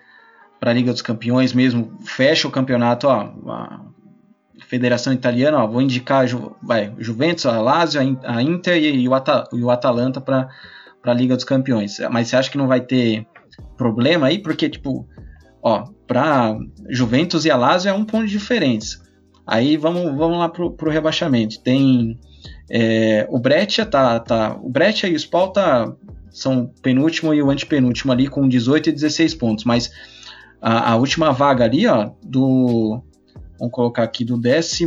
a 0.60 0.72
Liga 0.72 0.92
dos 0.92 1.02
Campeões 1.02 1.52
mesmo, 1.52 1.98
fecha 2.04 2.48
o 2.48 2.50
campeonato, 2.50 3.06
ó, 3.06 3.32
a 3.46 3.80
Federação 4.66 5.12
Italiana, 5.12 5.62
ó, 5.62 5.66
vou 5.66 5.80
indicar 5.80 6.26
Ju, 6.26 6.56
vai, 6.62 6.92
Juventus, 6.98 7.46
a 7.46 7.60
Lazio, 7.60 8.18
a 8.24 8.42
Inter 8.42 8.82
e, 8.82 9.08
o, 9.08 9.14
At 9.14 9.28
e 9.52 9.62
o 9.62 9.70
Atalanta 9.70 10.20
para 10.20 10.48
a 11.04 11.14
Liga 11.14 11.36
dos 11.36 11.44
Campeões. 11.44 11.98
Mas 12.10 12.28
você 12.28 12.36
acha 12.36 12.50
que 12.50 12.58
não 12.58 12.68
vai 12.68 12.80
ter 12.80 13.26
problema 13.76 14.26
aí? 14.26 14.38
Porque, 14.38 14.68
tipo, 14.68 15.08
ó, 15.62 15.84
para 16.06 16.56
Juventus 16.88 17.44
e 17.44 17.50
a 17.50 17.56
Lazio 17.56 17.90
é 17.90 17.92
um 17.92 18.04
ponto 18.04 18.26
de 18.26 18.32
diferença. 18.32 19.09
Aí 19.46 19.76
vamos, 19.76 20.16
vamos 20.16 20.38
lá 20.38 20.48
pro, 20.48 20.70
pro 20.70 20.90
rebaixamento. 20.90 21.60
Tem 21.60 22.18
é, 22.70 23.26
o 23.28 23.38
Breccia 23.38 23.84
tá, 23.84 24.20
tá, 24.20 24.56
o 24.62 24.70
Breccia 24.70 25.08
e 25.08 25.14
o 25.14 25.18
Spal 25.18 25.52
tá, 25.52 25.92
são 26.30 26.70
penúltimo 26.80 27.34
e 27.34 27.42
o 27.42 27.50
antepenúltimo 27.50 28.12
ali 28.12 28.28
com 28.28 28.48
18 28.48 28.90
e 28.90 28.92
16 28.92 29.34
pontos, 29.34 29.64
mas 29.64 29.90
a, 30.62 30.92
a 30.92 30.96
última 30.96 31.32
vaga 31.32 31.64
ali, 31.64 31.86
ó, 31.88 32.12
do 32.22 33.02
vamos 33.58 33.74
colocar 33.74 34.04
aqui 34.04 34.24
do 34.24 34.40
14 34.40 34.86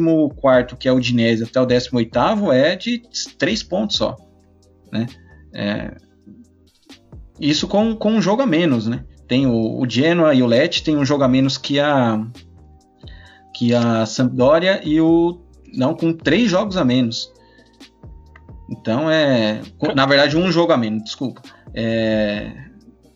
que 0.80 0.88
é 0.88 0.92
o 0.92 1.00
Dinese 1.00 1.44
até 1.44 1.62
o 1.62 1.66
18 1.66 2.52
é 2.54 2.76
de 2.76 3.04
3 3.38 3.64
pontos 3.64 3.98
só, 3.98 4.16
né? 4.92 5.06
É, 5.54 5.96
isso 7.40 7.68
com, 7.68 7.96
com 7.96 8.14
um 8.14 8.22
jogo 8.22 8.42
a 8.42 8.46
menos, 8.46 8.88
né? 8.88 9.04
Tem 9.28 9.46
o, 9.46 9.80
o 9.80 9.90
Genoa 9.90 10.34
e 10.34 10.42
o 10.42 10.48
Lecce 10.48 10.84
tem 10.84 10.96
um 10.96 11.06
jogo 11.06 11.24
a 11.24 11.28
menos 11.28 11.58
que 11.58 11.80
a 11.80 12.26
que 13.54 13.74
a 13.74 14.06
Sampdoria 14.06 14.82
e 14.84 15.00
o 15.00 15.40
não 15.76 15.96
com 15.96 16.14
três 16.14 16.50
jogos 16.50 16.78
a 16.78 16.86
menos. 16.86 17.32
Então 18.70 19.10
é, 19.10 19.62
na 19.96 20.06
verdade 20.06 20.38
um 20.38 20.52
jogo 20.52 20.72
a 20.72 20.78
menos, 20.78 21.04
desculpa. 21.04 21.42
É, 21.74 22.52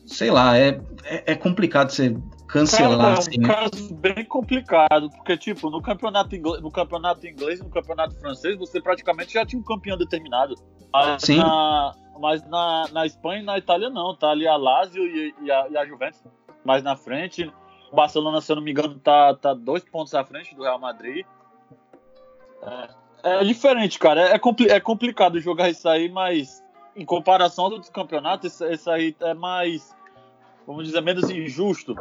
sei 0.06 0.30
lá, 0.30 0.56
é, 0.56 0.80
é, 1.04 1.32
é 1.32 1.34
complicado 1.34 1.90
você 1.90 2.16
cancelar. 2.48 2.98
Cara, 2.98 3.10
é 3.10 3.14
um 3.14 3.18
assim, 3.18 3.38
né? 3.38 3.48
caso 3.48 3.94
bem 3.94 4.24
complicado, 4.24 5.10
porque 5.10 5.36
tipo 5.36 5.70
no 5.70 5.82
campeonato 5.82 6.34
inglês, 6.34 6.62
no 6.62 6.70
campeonato 6.70 7.26
inglês, 7.26 7.60
no 7.60 7.68
campeonato 7.68 8.14
francês, 8.16 8.56
você 8.56 8.80
praticamente 8.80 9.34
já 9.34 9.44
tinha 9.44 9.60
um 9.60 9.64
campeão 9.64 9.96
determinado. 9.96 10.54
Mas 10.92 11.22
Sim. 11.22 11.38
Na, 11.38 11.94
mas 12.20 12.48
na, 12.48 12.88
na 12.92 13.06
Espanha 13.06 13.40
e 13.40 13.44
na 13.44 13.58
Itália 13.58 13.90
não, 13.90 14.16
tá 14.16 14.30
ali 14.30 14.46
a 14.46 14.56
Lazio 14.56 15.04
e, 15.04 15.34
e, 15.42 15.50
a, 15.50 15.68
e 15.68 15.76
a 15.76 15.86
Juventus 15.86 16.22
mais 16.64 16.82
na 16.82 16.96
frente. 16.96 17.50
O 17.90 17.96
Barcelona, 17.96 18.40
se 18.40 18.52
eu 18.52 18.56
não 18.56 18.62
me 18.62 18.70
engano, 18.70 18.94
tá, 18.96 19.34
tá 19.34 19.54
dois 19.54 19.82
pontos 19.84 20.14
à 20.14 20.24
frente 20.24 20.54
do 20.54 20.62
Real 20.62 20.78
Madrid. 20.78 21.24
É, 23.22 23.40
é 23.40 23.44
diferente, 23.44 23.98
cara. 23.98 24.28
É, 24.28 24.34
é, 24.34 24.38
compli 24.38 24.68
é, 24.68 24.80
complicado 24.80 25.40
jogar 25.40 25.70
isso 25.70 25.88
aí, 25.88 26.08
mas 26.08 26.62
em 26.94 27.04
comparação 27.04 27.64
aos 27.64 27.72
outros 27.74 27.90
campeonatos, 27.90 28.60
isso, 28.60 28.90
aí 28.90 29.14
é 29.20 29.34
mais, 29.34 29.94
vamos 30.66 30.84
dizer, 30.84 31.00
menos 31.00 31.30
injusto 31.30 31.94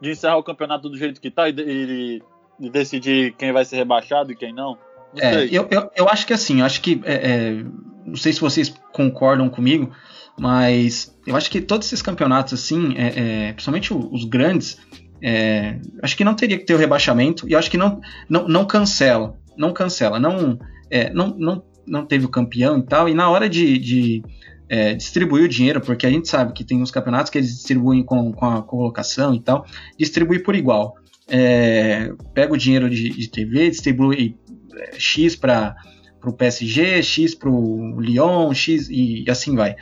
de 0.00 0.10
encerrar 0.10 0.36
o 0.36 0.42
campeonato 0.42 0.88
do 0.88 0.96
jeito 0.96 1.20
que 1.20 1.30
tá 1.30 1.48
e, 1.48 1.54
e, 1.56 2.22
e 2.60 2.70
decidir 2.70 3.34
quem 3.34 3.52
vai 3.52 3.64
ser 3.64 3.76
rebaixado 3.76 4.32
e 4.32 4.36
quem 4.36 4.52
não. 4.52 4.76
não 5.14 5.22
é, 5.22 5.44
eu, 5.46 5.66
eu, 5.70 5.90
eu, 5.96 6.08
acho 6.08 6.26
que 6.26 6.32
assim, 6.32 6.60
eu 6.60 6.66
acho 6.66 6.80
que. 6.80 7.00
É, 7.04 7.14
é, 7.14 7.64
não 8.04 8.16
sei 8.16 8.32
se 8.32 8.40
vocês 8.40 8.68
concordam 8.92 9.48
comigo, 9.48 9.94
mas 10.38 11.16
eu 11.26 11.36
acho 11.36 11.50
que 11.50 11.60
todos 11.60 11.86
esses 11.86 12.02
campeonatos, 12.02 12.52
assim, 12.52 12.94
é, 12.96 13.48
é 13.48 13.52
principalmente 13.52 13.94
os 13.94 14.24
grandes, 14.24 14.78
é, 15.22 15.78
acho 16.02 16.16
que 16.16 16.24
não 16.24 16.34
teria 16.34 16.58
que 16.58 16.64
ter 16.64 16.74
o 16.74 16.78
rebaixamento 16.78 17.48
e 17.48 17.54
acho 17.54 17.70
que 17.70 17.78
não, 17.78 18.00
não, 18.28 18.48
não 18.48 18.64
cancela, 18.64 19.38
não 19.56 19.72
cancela, 19.72 20.18
não, 20.18 20.58
é, 20.90 21.12
não, 21.12 21.28
não, 21.38 21.62
não 21.86 22.04
teve 22.04 22.26
o 22.26 22.28
campeão 22.28 22.78
e 22.78 22.82
tal, 22.82 23.08
e 23.08 23.14
na 23.14 23.30
hora 23.30 23.48
de, 23.48 23.78
de 23.78 24.22
é, 24.68 24.94
distribuir 24.94 25.44
o 25.44 25.48
dinheiro, 25.48 25.80
porque 25.80 26.06
a 26.06 26.10
gente 26.10 26.28
sabe 26.28 26.52
que 26.52 26.64
tem 26.64 26.82
uns 26.82 26.90
campeonatos 26.90 27.30
que 27.30 27.38
eles 27.38 27.54
distribuem 27.54 28.02
com, 28.02 28.32
com 28.32 28.46
a 28.46 28.62
colocação 28.62 29.34
e 29.34 29.40
tal, 29.40 29.64
distribui 29.98 30.40
por 30.40 30.56
igual. 30.56 30.96
É, 31.28 32.12
pega 32.34 32.52
o 32.52 32.56
dinheiro 32.56 32.90
de, 32.90 33.10
de 33.10 33.28
TV, 33.28 33.70
distribui 33.70 34.36
é, 34.74 34.98
X 34.98 35.36
para 35.36 35.76
o 36.24 36.32
PSG, 36.32 37.02
X 37.02 37.34
para 37.34 37.48
o 37.48 38.00
Lyon, 38.00 38.52
X 38.52 38.88
e, 38.90 39.24
assim 39.28 39.54
vai. 39.54 39.76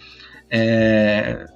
É, 0.50 1.46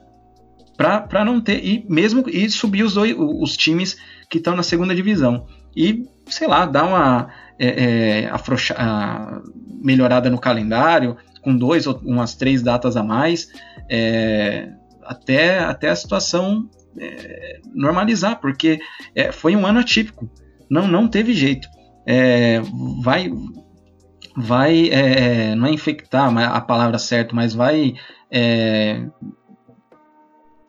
para 0.77 1.25
não 1.25 1.41
ter 1.41 1.65
e 1.65 1.85
mesmo 1.89 2.25
e 2.29 2.49
subir 2.51 2.83
os, 2.83 2.95
dois, 2.95 3.15
os 3.17 3.57
times 3.57 3.97
que 4.29 4.39
estão 4.39 4.57
na 4.57 4.63
segunda 4.63 4.95
divisão. 4.95 5.47
E 5.77 6.05
sei 6.27 6.47
lá 6.47 6.67
dar 6.67 6.85
uma 6.85 7.29
é, 7.59 7.67
é, 7.67 8.31
afrouxa, 8.31 8.75
melhorada 9.83 10.31
no 10.31 10.39
calendário 10.39 11.17
com 11.43 11.57
dois 11.57 11.87
ou 11.87 12.01
umas 12.05 12.35
três 12.35 12.63
datas 12.63 12.97
a 12.97 13.03
mais 13.03 13.49
é, 13.89 14.71
até 15.05 15.59
até 15.61 15.91
a 15.91 15.97
situação 15.97 16.69
é, 16.99 17.61
normalizar 17.75 18.41
porque 18.41 18.81
é, 19.15 19.31
foi 19.31 19.55
um 19.55 19.67
ano 19.67 19.81
atípico. 19.81 20.29
Não 20.71 20.89
não 20.89 21.07
teve 21.07 21.33
jeito. 21.33 21.69
É, 22.07 22.61
vai 23.03 23.31
vai 24.37 24.91
não 25.57 25.67
é 25.67 25.71
infectar 25.71 26.37
a 26.37 26.61
palavra 26.61 26.99
certa 26.99 27.35
mas 27.37 27.55
vai 27.55 27.95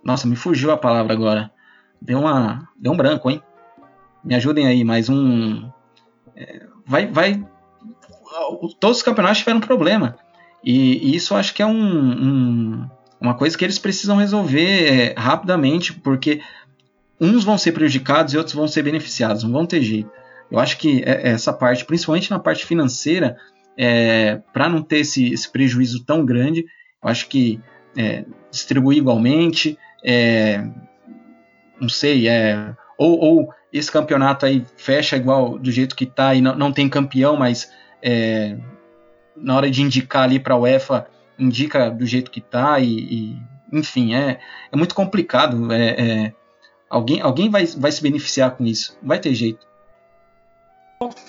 nossa, 0.06 0.28
me 0.28 0.36
fugiu 0.36 0.70
a 0.72 0.78
palavra 0.78 1.12
agora. 1.14 1.52
Deu, 2.00 2.20
uma, 2.20 2.70
deu 2.78 2.92
um 2.92 2.98
branco, 2.98 3.30
hein? 3.30 3.42
Me 4.24 4.36
ajudem 4.36 4.68
aí, 4.68 4.84
mais 4.84 5.10
um. 5.10 5.68
É, 6.36 6.64
vai, 6.86 7.08
vai. 7.08 7.44
Todos 8.80 8.98
os 8.98 9.04
campeonatos 9.04 9.40
tiveram 9.40 9.60
problema. 9.60 10.16
E, 10.64 11.10
e 11.10 11.16
isso 11.16 11.34
acho 11.34 11.54
que 11.56 11.64
é 11.64 11.66
um, 11.66 11.72
um, 11.72 12.90
uma 13.20 13.34
coisa 13.34 13.58
que 13.58 13.66
eles 13.66 13.80
precisam 13.80 14.18
resolver 14.18 15.12
é, 15.12 15.16
rapidamente, 15.18 15.94
porque 15.94 16.42
uns 17.20 17.44
vão 17.44 17.58
ser 17.58 17.72
prejudicados 17.72 18.34
e 18.34 18.38
outros 18.38 18.56
vão 18.56 18.68
ser 18.68 18.84
beneficiados, 18.84 19.44
não 19.44 19.52
vão 19.52 19.66
ter 19.66 19.82
jeito. 19.82 20.12
Eu 20.52 20.60
acho 20.60 20.78
que 20.78 21.02
é, 21.04 21.30
é 21.30 21.32
essa 21.32 21.52
parte, 21.52 21.84
principalmente 21.84 22.30
na 22.30 22.38
parte 22.38 22.66
financeira, 22.66 23.38
é, 23.78 24.42
para 24.54 24.70
não 24.70 24.84
ter 24.84 25.00
esse, 25.00 25.34
esse, 25.34 25.52
prejuízo 25.52 26.04
tão 26.06 26.26
grande, 26.26 26.66
eu 27.04 27.10
acho 27.10 27.28
que 27.28 27.60
é, 27.98 28.26
distribuir 28.52 29.00
igualmente, 29.00 29.78
é, 30.08 30.64
não 31.82 31.90
sei, 31.90 32.30
é, 32.30 32.76
ou, 32.96 33.20
ou, 33.20 33.54
esse 33.74 33.92
campeonato 33.92 34.46
aí 34.46 34.64
fecha 34.78 35.18
igual 35.18 35.58
do 35.58 35.72
jeito 35.72 35.96
que 35.96 36.06
tá 36.06 36.34
e 36.36 36.42
não, 36.42 36.56
não 36.56 36.72
tem 36.72 36.88
campeão, 36.88 37.36
mas 37.36 37.72
é, 38.02 38.56
na 39.36 39.56
hora 39.56 39.70
de 39.70 39.82
indicar 39.82 40.24
ali 40.24 40.40
para 40.40 40.54
a 40.54 40.58
UEFA, 40.58 41.08
indica 41.38 41.90
do 41.90 42.06
jeito 42.06 42.32
que 42.32 42.40
tá 42.40 42.80
e, 42.80 43.00
e 43.00 43.42
enfim, 43.74 44.14
é, 44.14 44.40
é 44.72 44.78
muito 44.78 44.96
complicado. 44.96 45.74
É, 45.74 45.90
é, 45.90 46.34
alguém 46.90 47.20
alguém 47.20 47.50
vai, 47.50 47.66
vai 47.66 47.92
se 47.92 48.02
beneficiar 48.02 48.52
com 48.56 48.64
isso, 48.64 48.98
vai 49.02 49.20
ter 49.20 49.34
jeito. 49.34 49.68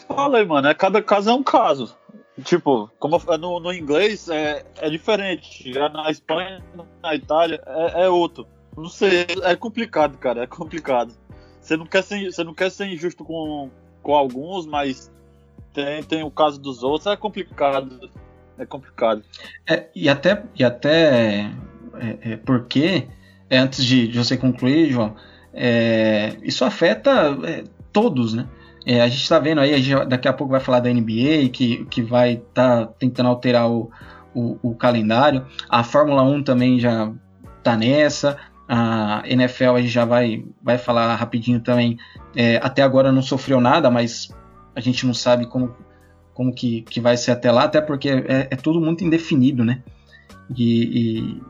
Fala 0.06 0.38
aí, 0.38 0.46
mano, 0.46 0.68
é, 0.68 0.74
cada 0.74 1.02
caso 1.02 1.30
é 1.30 1.34
um 1.34 1.42
caso. 1.42 1.96
Tipo, 2.44 2.90
como 2.98 3.18
no, 3.38 3.58
no 3.58 3.72
inglês 3.72 4.28
é, 4.28 4.64
é 4.76 4.90
diferente, 4.90 5.72
na 5.72 6.10
Espanha, 6.10 6.62
na 7.02 7.14
Itália 7.14 7.60
é, 7.66 8.04
é 8.04 8.08
outro. 8.08 8.46
Não 8.76 8.88
sei, 8.88 9.26
é 9.42 9.56
complicado, 9.56 10.18
cara, 10.18 10.42
é 10.42 10.46
complicado. 10.46 11.14
Você 11.60 11.76
não 11.76 11.86
quer 11.86 12.02
ser, 12.02 12.30
você 12.30 12.44
não 12.44 12.54
quer 12.54 12.70
ser 12.70 12.86
injusto 12.86 13.24
com, 13.24 13.70
com 14.02 14.14
alguns, 14.14 14.66
mas 14.66 15.10
tem, 15.72 16.02
tem 16.02 16.22
o 16.22 16.30
caso 16.30 16.60
dos 16.60 16.82
outros, 16.82 17.06
é 17.06 17.16
complicado. 17.16 18.10
É 18.58 18.64
complicado. 18.64 19.22
É, 19.68 19.86
e 19.94 20.08
até, 20.08 20.42
e 20.54 20.64
até 20.64 21.50
é, 21.94 22.32
é 22.32 22.36
porque, 22.36 23.08
é, 23.50 23.58
antes 23.58 23.84
de, 23.84 24.08
de, 24.08 24.18
você 24.18 24.36
concluir, 24.36 24.90
João, 24.90 25.14
é, 25.52 26.36
isso 26.42 26.64
afeta 26.64 27.36
é, 27.44 27.64
todos, 27.92 28.34
né? 28.34 28.46
a 29.02 29.08
gente 29.08 29.22
está 29.22 29.40
vendo 29.40 29.60
aí, 29.60 29.74
a 29.74 29.78
gente 29.78 30.04
daqui 30.06 30.28
a 30.28 30.32
pouco 30.32 30.52
vai 30.52 30.60
falar 30.60 30.78
da 30.78 30.88
NBA, 30.88 31.48
que, 31.52 31.84
que 31.86 32.00
vai 32.00 32.34
estar 32.34 32.86
tá 32.86 32.92
tentando 32.96 33.28
alterar 33.28 33.68
o, 33.68 33.90
o, 34.32 34.58
o, 34.62 34.74
calendário. 34.76 35.44
A 35.68 35.82
Fórmula 35.82 36.22
1 36.22 36.44
também 36.44 36.78
já 36.78 37.12
está 37.58 37.76
nessa. 37.76 38.38
A 38.68 39.22
NFL 39.26 39.76
a 39.76 39.80
gente 39.80 39.92
já 39.92 40.04
vai, 40.04 40.44
vai 40.62 40.78
falar 40.78 41.14
rapidinho 41.14 41.60
também. 41.60 41.96
É, 42.34 42.56
até 42.56 42.82
agora 42.82 43.12
não 43.12 43.22
sofreu 43.22 43.60
nada, 43.60 43.90
mas 43.90 44.28
a 44.74 44.80
gente 44.80 45.06
não 45.06 45.14
sabe 45.14 45.46
como, 45.46 45.74
como 46.34 46.52
que, 46.52 46.82
que 46.82 47.00
vai 47.00 47.16
ser 47.16 47.30
até 47.30 47.50
lá, 47.50 47.64
até 47.64 47.80
porque 47.80 48.08
é, 48.08 48.48
é 48.50 48.56
tudo 48.56 48.80
muito 48.80 49.04
indefinido, 49.04 49.64
né? 49.64 49.82
E, 50.54 51.38
e, 51.38 51.42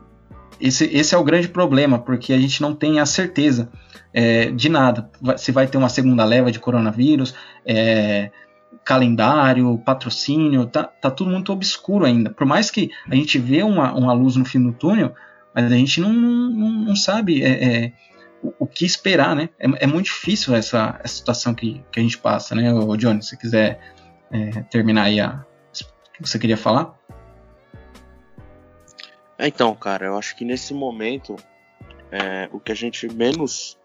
esse, 0.59 0.85
esse 0.85 1.13
é 1.13 1.17
o 1.17 1.23
grande 1.23 1.47
problema, 1.47 1.99
porque 1.99 2.33
a 2.33 2.39
gente 2.39 2.61
não 2.61 2.73
tem 2.73 2.99
a 2.99 3.05
certeza 3.05 3.69
é, 4.13 4.49
de 4.51 4.69
nada. 4.69 5.09
Se 5.37 5.51
vai 5.51 5.67
ter 5.67 5.77
uma 5.77 5.89
segunda 5.89 6.23
leva 6.23 6.51
de 6.51 6.59
coronavírus, 6.59 7.35
é, 7.65 8.31
calendário, 8.83 9.77
patrocínio, 9.79 10.65
tá, 10.65 10.83
tá 10.83 11.11
tudo 11.11 11.29
muito 11.29 11.51
obscuro 11.51 12.05
ainda. 12.05 12.29
Por 12.29 12.47
mais 12.47 12.71
que 12.71 12.89
a 13.09 13.15
gente 13.15 13.37
vê 13.37 13.61
uma, 13.61 13.93
uma 13.93 14.13
luz 14.13 14.35
no 14.35 14.45
fim 14.45 14.63
do 14.63 14.71
túnel, 14.71 15.13
mas 15.57 15.71
a 15.71 15.75
gente 15.75 15.99
não, 15.99 16.13
não, 16.13 16.69
não 16.69 16.95
sabe 16.95 17.43
é, 17.43 17.63
é, 17.85 17.93
o, 18.43 18.53
o, 18.59 18.67
que 18.67 18.85
esperar, 18.85 19.35
né? 19.35 19.49
É, 19.57 19.85
é, 19.85 19.87
muito 19.87 20.05
difícil 20.05 20.53
essa, 20.53 20.99
essa 21.03 21.15
situação 21.15 21.55
que, 21.55 21.83
que 21.91 21.99
a 21.99 22.03
gente 22.03 22.15
passa, 22.19 22.53
né, 22.53 22.71
o 22.71 22.95
Johnny? 22.95 23.23
Se 23.23 23.35
quiser 23.35 23.79
é, 24.31 24.61
terminar 24.69 25.05
aí 25.05 25.19
a, 25.19 25.43
o 26.09 26.13
que 26.13 26.29
você 26.29 26.37
queria 26.37 26.57
falar. 26.57 26.95
É, 29.35 29.47
então, 29.47 29.73
cara, 29.73 30.05
eu 30.05 30.15
acho 30.15 30.35
que 30.35 30.45
nesse 30.45 30.75
momento 30.75 31.35
é, 32.11 32.47
o 32.53 32.59
que 32.59 32.71
a 32.71 32.75
gente 32.75 33.11
menos 33.11 33.79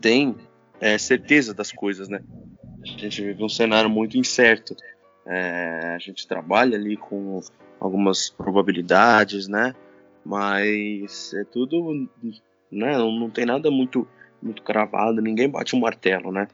tem 0.00 0.34
é 0.80 0.98
certeza 0.98 1.54
das 1.54 1.70
coisas, 1.70 2.08
né? 2.08 2.20
A 2.82 2.86
gente 2.98 3.22
vive 3.22 3.44
um 3.44 3.48
cenário 3.48 3.88
muito 3.88 4.18
incerto. 4.18 4.74
A 5.24 5.98
gente 6.00 6.26
trabalha 6.26 6.76
ali 6.76 6.96
com 6.96 7.40
algumas 7.78 8.28
probabilidades, 8.28 9.46
né? 9.46 9.72
Mas 10.26 11.32
é 11.34 11.44
tudo, 11.44 12.08
né? 12.70 12.98
Não 12.98 13.30
tem 13.30 13.46
nada 13.46 13.70
muito 13.70 14.08
muito 14.42 14.62
cravado, 14.62 15.22
ninguém 15.22 15.48
bate 15.48 15.74
um 15.74 15.80
martelo, 15.80 16.32
né? 16.32 16.48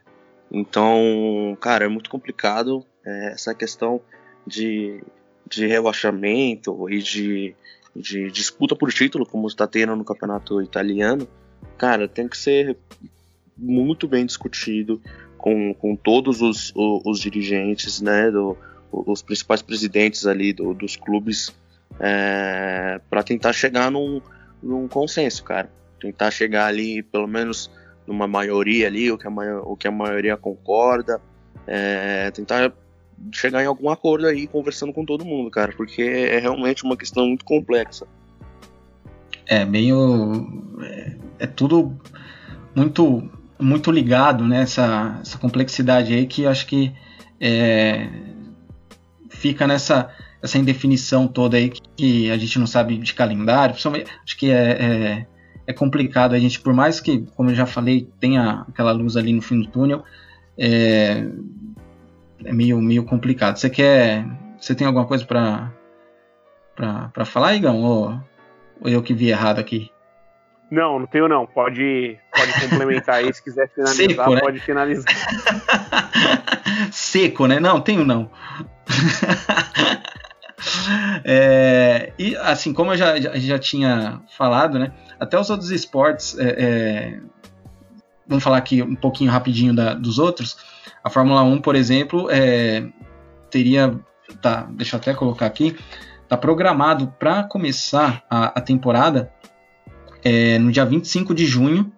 Então, 0.51 1.57
cara, 1.59 1.85
é 1.85 1.87
muito 1.87 2.09
complicado 2.09 2.85
é, 3.05 3.33
essa 3.33 3.53
questão 3.53 3.99
de, 4.45 5.03
de 5.49 5.65
relaxamento 5.65 6.87
e 6.89 6.99
de, 6.99 7.55
de 7.95 8.31
disputa 8.31 8.75
por 8.75 8.91
título, 8.93 9.25
como 9.25 9.47
está 9.47 9.67
tendo 9.67 9.95
no 9.95 10.05
campeonato 10.05 10.61
italiano, 10.61 11.27
cara, 11.77 12.07
tem 12.07 12.27
que 12.27 12.37
ser 12.37 12.77
muito 13.57 14.07
bem 14.07 14.25
discutido 14.25 15.01
com, 15.37 15.73
com 15.73 15.95
todos 15.95 16.41
os, 16.41 16.71
os, 16.75 17.01
os 17.05 17.19
dirigentes, 17.19 18.01
né, 18.01 18.29
do, 18.31 18.55
os 18.91 19.21
principais 19.21 19.61
presidentes 19.61 20.25
ali 20.25 20.53
do, 20.53 20.73
dos 20.73 20.95
clubes, 20.95 21.53
é, 21.99 22.99
para 23.09 23.23
tentar 23.23 23.53
chegar 23.53 23.91
num, 23.91 24.21
num 24.61 24.87
consenso, 24.87 25.43
cara. 25.43 25.69
Tentar 25.99 26.31
chegar 26.31 26.65
ali, 26.65 27.01
pelo 27.01 27.27
menos, 27.27 27.71
numa 28.05 28.27
maioria 28.27 28.87
ali, 28.87 29.11
o 29.11 29.17
que 29.17 29.27
a, 29.27 29.31
o 29.63 29.75
que 29.75 29.87
a 29.87 29.91
maioria 29.91 30.35
concorda, 30.35 31.21
é, 31.65 32.29
tentar 32.31 32.73
chegar 33.31 33.63
em 33.63 33.67
algum 33.67 33.89
acordo 33.89 34.27
aí, 34.27 34.47
conversando 34.47 34.91
com 34.91 35.05
todo 35.05 35.25
mundo, 35.25 35.49
cara, 35.49 35.73
porque 35.75 36.01
é 36.01 36.39
realmente 36.39 36.83
uma 36.83 36.97
questão 36.97 37.27
muito 37.27 37.45
complexa. 37.45 38.05
É 39.45 39.65
meio. 39.65 40.75
É, 40.81 41.15
é 41.39 41.47
tudo 41.47 41.97
muito 42.75 43.29
muito 43.59 43.91
ligado 43.91 44.45
né, 44.45 44.61
essa 44.61 45.21
complexidade 45.39 46.13
aí 46.13 46.25
que 46.25 46.45
acho 46.45 46.65
que 46.67 46.93
é, 47.39 48.09
fica 49.29 49.65
nessa 49.67 50.09
essa 50.43 50.57
indefinição 50.57 51.25
toda 51.25 51.55
aí 51.55 51.71
que 51.95 52.29
a 52.29 52.37
gente 52.37 52.59
não 52.59 52.67
sabe 52.67 52.97
de 52.97 53.13
calendário. 53.13 53.73
Acho 53.73 54.37
que 54.37 54.51
é, 54.51 54.71
é, 54.71 55.27
é, 55.65 55.73
complicado 55.73 56.33
a 56.33 56.39
gente, 56.39 56.59
por 56.59 56.73
mais 56.73 56.99
que, 56.99 57.25
como 57.33 57.49
eu 57.49 57.55
já 57.55 57.65
falei, 57.65 58.09
tenha 58.19 58.65
aquela 58.67 58.91
luz 58.91 59.15
ali 59.15 59.31
no 59.31 59.41
fim 59.41 59.61
do 59.61 59.67
túnel, 59.69 60.03
é, 60.57 61.25
é 62.43 62.51
meio, 62.51 62.81
meio 62.81 63.05
complicado. 63.05 63.55
Você 63.55 63.69
quer. 63.69 64.25
Você 64.59 64.75
tem 64.75 64.85
alguma 64.85 65.05
coisa 65.05 65.25
para 65.25 65.71
para 66.75 67.25
falar, 67.25 67.55
Igão? 67.55 67.81
Ou, 67.81 68.19
ou 68.81 68.89
eu 68.89 69.01
que 69.01 69.13
vi 69.13 69.29
errado 69.29 69.59
aqui? 69.59 69.91
Não, 70.69 70.99
não 70.99 71.05
tenho 71.05 71.29
não. 71.29 71.45
Pode, 71.45 72.17
pode 72.35 72.61
complementar 72.61 73.15
aí. 73.15 73.33
Se 73.33 73.41
quiser 73.41 73.69
finalizar, 73.69 74.07
Seco, 74.07 74.33
né? 74.33 74.41
pode 74.41 74.59
finalizar. 74.59 75.13
Seco, 76.91 77.47
né? 77.47 77.59
Não, 77.59 77.79
tenho 77.79 78.03
não. 78.03 78.29
é, 81.25 82.13
e 82.17 82.35
assim, 82.37 82.73
como 82.73 82.91
eu 82.93 82.97
já, 82.97 83.19
já, 83.19 83.35
já, 83.37 83.59
tinha 83.59 84.21
falado, 84.37 84.79
né? 84.79 84.93
Até 85.19 85.39
os 85.39 85.49
outros 85.49 85.71
esportes. 85.71 86.37
É, 86.37 86.55
é, 86.57 87.19
vamos 88.27 88.43
falar 88.43 88.57
aqui 88.57 88.81
um 88.81 88.95
pouquinho 88.95 89.31
rapidinho 89.31 89.73
da, 89.73 89.93
dos 89.93 90.19
outros. 90.19 90.57
A 91.03 91.09
Fórmula 91.09 91.43
1, 91.43 91.61
por 91.61 91.75
exemplo, 91.75 92.29
é, 92.29 92.87
teria. 93.49 93.99
Tá, 94.41 94.67
deixa 94.71 94.95
eu 94.95 94.99
até 94.99 95.13
colocar 95.13 95.45
aqui. 95.45 95.77
Tá 96.27 96.37
programado 96.37 97.13
para 97.19 97.43
começar 97.43 98.23
a, 98.29 98.45
a 98.57 98.61
temporada 98.61 99.31
é, 100.23 100.57
no 100.57 100.71
dia 100.71 100.85
25 100.85 101.33
de 101.33 101.45
junho, 101.45 101.91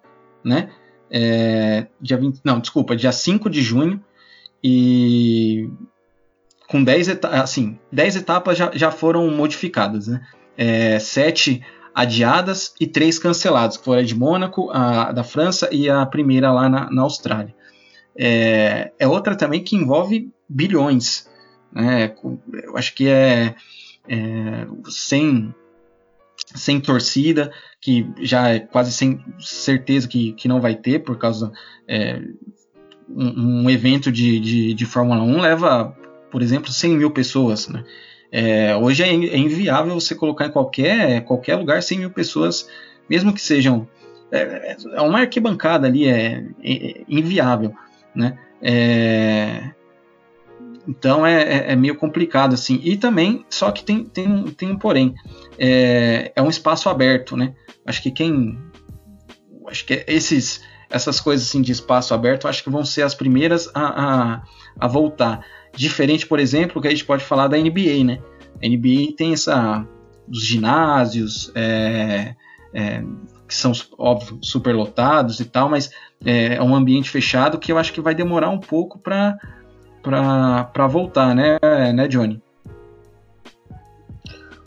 né? 0.43 0.69
É, 1.09 1.87
dia 2.01 2.17
20, 2.17 2.41
não, 2.43 2.59
desculpa, 2.59 2.95
dia 2.95 3.11
5 3.11 3.49
de 3.49 3.61
junho. 3.61 4.03
E 4.63 5.69
com 6.67 6.83
10 6.83 7.09
etapas, 7.09 7.39
assim, 7.41 7.77
10 7.91 8.17
etapas 8.17 8.57
já, 8.57 8.71
já 8.73 8.91
foram 8.91 9.29
modificadas, 9.29 10.07
né? 10.07 10.25
É, 10.57 10.99
7 10.99 11.61
adiadas 11.93 12.73
e 12.79 12.87
3 12.87 13.19
canceladas, 13.19 13.77
que 13.77 13.85
foram 13.85 14.01
a 14.01 14.03
de 14.03 14.15
Mônaco, 14.15 14.69
a 14.71 15.11
da 15.11 15.23
França 15.23 15.69
e 15.71 15.89
a 15.89 16.05
primeira 16.05 16.51
lá 16.51 16.67
na, 16.67 16.89
na 16.89 17.01
Austrália. 17.03 17.53
É, 18.17 18.91
é, 18.97 19.07
outra 19.07 19.35
também 19.35 19.63
que 19.63 19.75
envolve 19.75 20.31
bilhões. 20.47 21.29
Né? 21.71 22.13
Eu 22.63 22.77
acho 22.77 22.93
que 22.95 23.09
é, 23.09 23.55
é 24.07 24.67
sem, 24.89 25.53
sem 26.37 26.79
torcida, 26.79 27.51
que 27.81 28.09
já 28.21 28.49
é 28.49 28.59
quase 28.59 28.91
sem 28.91 29.23
certeza 29.39 30.07
que, 30.07 30.31
que 30.33 30.47
não 30.47 30.61
vai 30.61 30.75
ter, 30.75 30.99
por 30.99 31.17
causa. 31.17 31.51
É, 31.87 32.21
um, 33.07 33.63
um, 33.63 33.69
evento 33.69 34.11
de, 34.11 34.39
de, 34.39 34.73
de, 34.73 34.85
Fórmula 34.85 35.21
1 35.21 35.39
leva, 35.39 35.95
por 36.31 36.41
exemplo, 36.41 36.71
100 36.71 36.97
mil 36.97 37.11
pessoas. 37.11 37.67
Né? 37.67 37.83
É, 38.31 38.75
hoje 38.75 39.03
é, 39.03 39.07
é, 39.07 39.37
inviável 39.37 39.93
você 39.93 40.15
colocar 40.15 40.47
em 40.47 40.51
qualquer, 40.51 41.23
qualquer 41.25 41.55
lugar 41.55 41.81
100 41.81 41.99
mil 41.99 42.09
pessoas, 42.11 42.69
mesmo 43.09 43.33
que 43.33 43.41
sejam. 43.41 43.87
É, 44.31 44.75
é 44.93 45.01
uma 45.01 45.19
arquibancada 45.19 45.87
ali, 45.87 46.07
é, 46.07 46.43
é 46.63 47.01
inviável. 47.07 47.73
Né? 48.13 48.37
É, 48.61 49.71
então 50.87 51.25
é, 51.25 51.41
é, 51.41 51.71
é, 51.71 51.75
meio 51.75 51.95
complicado 51.95 52.53
assim. 52.53 52.79
E 52.83 52.97
também, 52.97 53.45
só 53.49 53.71
que 53.71 53.83
tem, 53.83 54.03
tem, 54.03 54.43
tem 54.51 54.71
um 54.71 54.77
porém. 54.77 55.13
É, 55.57 56.31
é 56.35 56.41
um 56.41 56.49
espaço 56.49 56.89
aberto, 56.89 57.35
né? 57.35 57.53
Acho 57.85 58.01
que 58.01 58.11
quem. 58.11 58.59
Acho 59.67 59.85
que 59.85 60.03
esses, 60.07 60.61
essas 60.89 61.19
coisas 61.19 61.47
assim 61.47 61.61
de 61.61 61.71
espaço 61.71 62.13
aberto, 62.13 62.47
acho 62.47 62.63
que 62.63 62.69
vão 62.69 62.85
ser 62.85 63.01
as 63.01 63.15
primeiras 63.15 63.69
a, 63.73 63.81
a, 63.81 64.43
a 64.79 64.87
voltar. 64.87 65.43
Diferente, 65.75 66.25
por 66.25 66.39
exemplo, 66.39 66.81
que 66.81 66.87
a 66.87 66.91
gente 66.91 67.05
pode 67.05 67.23
falar 67.23 67.47
da 67.47 67.57
NBA, 67.57 68.03
né? 68.03 68.19
A 68.63 68.67
NBA 68.67 69.15
tem 69.17 69.33
essa. 69.33 69.85
dos 70.27 70.43
ginásios, 70.43 71.51
é, 71.53 72.35
é, 72.73 73.03
que 73.47 73.53
são, 73.53 73.71
óbvio, 73.97 74.39
superlotados 74.41 75.39
e 75.39 75.45
tal, 75.45 75.69
mas 75.69 75.91
é, 76.25 76.55
é 76.55 76.63
um 76.63 76.75
ambiente 76.75 77.09
fechado 77.09 77.59
que 77.59 77.71
eu 77.71 77.77
acho 77.77 77.93
que 77.93 78.01
vai 78.01 78.15
demorar 78.15 78.49
um 78.49 78.59
pouco 78.59 78.97
para 78.99 79.37
voltar, 80.89 81.35
né, 81.35 81.57
né, 81.93 82.07
Johnny? 82.07 82.41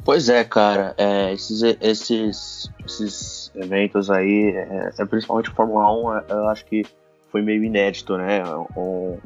Pois 0.09 0.31
é, 0.31 0.43
cara. 0.43 0.95
É, 0.97 1.35
esses, 1.35 1.63
esses, 1.83 2.73
esses 2.87 3.53
eventos 3.55 4.11
aí, 4.11 4.55
é, 4.57 4.91
é, 4.99 5.05
principalmente 5.05 5.51
a 5.51 5.55
Fórmula 5.55 5.93
1, 5.93 6.17
é, 6.17 6.25
eu 6.31 6.49
acho 6.49 6.65
que 6.65 6.83
foi 7.31 7.43
meio 7.43 7.63
inédito, 7.63 8.17
né? 8.17 8.43
Um, 8.75 9.19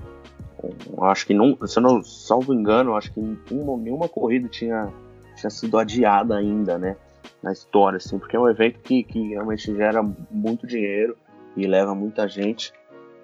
um, 0.63 1.05
acho 1.05 1.27
que 1.27 1.35
não, 1.35 1.57
se 1.67 1.79
eu 1.79 1.83
não 1.83 2.03
salvo 2.03 2.55
engano, 2.55 2.95
acho 2.97 3.13
que 3.13 3.21
nenhuma, 3.51 4.09
corrida 4.09 4.49
tinha, 4.49 4.93
tinha 5.37 5.51
sido 5.51 5.79
adiada 5.79 6.37
ainda, 6.37 6.79
né? 6.79 6.97
Na 7.43 7.53
história, 7.53 7.97
assim, 7.97 8.19
porque 8.19 8.37
é 8.37 8.41
um 8.41 8.49
evento 8.49 8.79
que, 8.81 9.03
que 9.03 9.31
realmente 9.31 9.75
gera 9.75 10.03
muito 10.31 10.67
dinheiro 10.67 11.17
e 11.57 11.67
leva 11.67 11.95
muita 11.95 12.29
gente. 12.29 12.73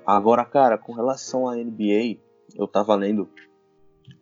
Agora, 0.06 0.44
cara, 0.44 0.76
com 0.76 0.92
relação 0.92 1.48
à 1.48 1.54
NBA, 1.54 2.18
eu 2.56 2.64
estava 2.64 2.94
lendo 2.94 3.28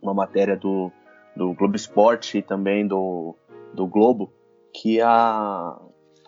uma 0.03 0.13
matéria 0.13 0.57
do, 0.57 0.91
do 1.35 1.53
Globo 1.55 1.77
Esporte 1.77 2.39
e 2.39 2.43
também 2.43 2.87
do, 2.87 3.35
do 3.73 3.87
Globo 3.87 4.33
que 4.73 5.01
a, 5.01 5.79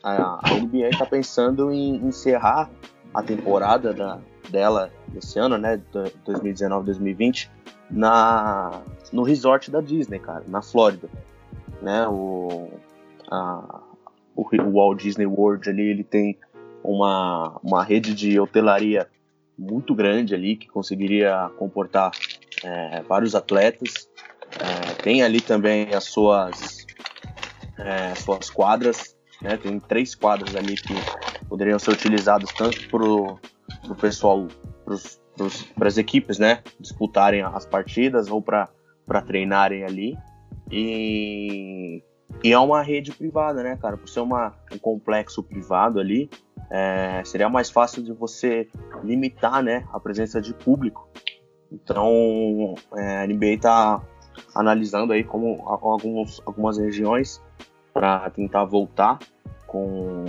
a, 0.02 0.40
a 0.42 0.54
NBA 0.54 0.88
está 0.88 1.04
pensando 1.04 1.70
em 1.70 1.96
encerrar 1.96 2.70
a 3.18 3.22
temporada 3.22 3.92
da, 3.92 4.20
dela 4.48 4.92
esse 5.16 5.40
ano, 5.40 5.58
né, 5.58 5.80
2019-2020, 6.24 7.50
na 7.90 8.80
no 9.12 9.22
resort 9.22 9.70
da 9.70 9.80
Disney, 9.80 10.20
cara, 10.20 10.44
na 10.46 10.62
Flórida, 10.62 11.08
né, 11.82 12.06
o, 12.06 12.68
a, 13.28 13.80
o, 14.36 14.42
o 14.42 14.72
Walt 14.72 15.02
Disney 15.02 15.26
World 15.26 15.68
ali, 15.68 15.82
ele 15.82 16.04
tem 16.04 16.38
uma, 16.84 17.58
uma 17.60 17.82
rede 17.82 18.14
de 18.14 18.38
hotelaria 18.38 19.08
muito 19.58 19.96
grande 19.96 20.32
ali 20.32 20.54
que 20.54 20.68
conseguiria 20.68 21.50
comportar 21.58 22.12
é, 22.62 23.02
vários 23.02 23.34
atletas. 23.34 24.08
É, 24.60 24.94
tem 25.02 25.22
ali 25.24 25.40
também 25.40 25.92
as 25.92 26.04
suas, 26.04 26.86
é, 27.78 28.14
suas 28.14 28.48
quadras 28.48 29.18
né? 29.40 29.56
Tem 29.56 29.78
três 29.78 30.14
quadros 30.14 30.54
ali 30.56 30.74
que 30.76 30.94
poderiam 31.48 31.78
ser 31.78 31.92
utilizados 31.92 32.52
tanto 32.52 32.88
pro, 32.88 33.38
pro 33.84 33.94
pessoal, 33.94 34.46
para 35.74 35.88
as 35.88 35.98
equipes, 35.98 36.38
né? 36.38 36.62
Disputarem 36.78 37.42
as 37.42 37.64
partidas 37.66 38.28
ou 38.28 38.42
para 38.42 38.68
treinarem 39.26 39.84
ali. 39.84 40.18
E, 40.70 42.02
e 42.44 42.52
é 42.52 42.58
uma 42.58 42.82
rede 42.82 43.12
privada, 43.12 43.62
né, 43.62 43.76
cara? 43.80 43.96
Por 43.96 44.08
ser 44.08 44.20
uma, 44.20 44.54
um 44.72 44.78
complexo 44.78 45.42
privado 45.42 45.98
ali, 45.98 46.28
é, 46.70 47.22
seria 47.24 47.48
mais 47.48 47.70
fácil 47.70 48.02
de 48.02 48.12
você 48.12 48.68
limitar, 49.02 49.62
né, 49.62 49.86
a 49.92 49.98
presença 49.98 50.40
de 50.40 50.52
público. 50.52 51.08
Então, 51.70 52.74
é, 52.96 53.18
a 53.18 53.26
NBA 53.26 53.54
está 53.54 54.02
analisando 54.54 55.12
aí 55.12 55.24
como 55.24 55.62
alguns, 55.66 56.40
algumas 56.46 56.78
regiões 56.78 57.42
para 57.92 58.30
tentar 58.30 58.64
voltar 58.64 59.18
com, 59.66 60.24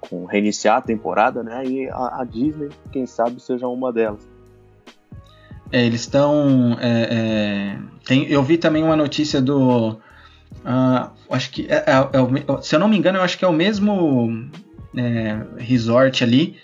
com, 0.00 0.24
reiniciar 0.24 0.78
a 0.78 0.82
temporada, 0.82 1.42
né? 1.42 1.64
E 1.64 1.88
a, 1.88 2.20
a 2.20 2.24
Disney, 2.24 2.70
quem 2.90 3.06
sabe, 3.06 3.40
seja 3.40 3.68
uma 3.68 3.92
delas. 3.92 4.28
É, 5.72 5.84
eles 5.84 6.00
estão. 6.00 6.76
É, 6.80 7.78
é, 8.08 8.26
eu 8.28 8.42
vi 8.42 8.58
também 8.58 8.82
uma 8.82 8.96
notícia 8.96 9.40
do. 9.40 9.92
Uh, 9.92 11.10
acho 11.30 11.50
que. 11.50 11.66
É, 11.70 11.76
é, 11.76 12.56
é 12.56 12.62
se 12.62 12.74
eu 12.74 12.80
não 12.80 12.88
me 12.88 12.96
engano, 12.96 13.18
eu 13.18 13.22
acho 13.22 13.38
que 13.38 13.44
é 13.44 13.48
o 13.48 13.52
mesmo 13.52 14.50
resort 15.56 16.24
ali. 16.24 16.56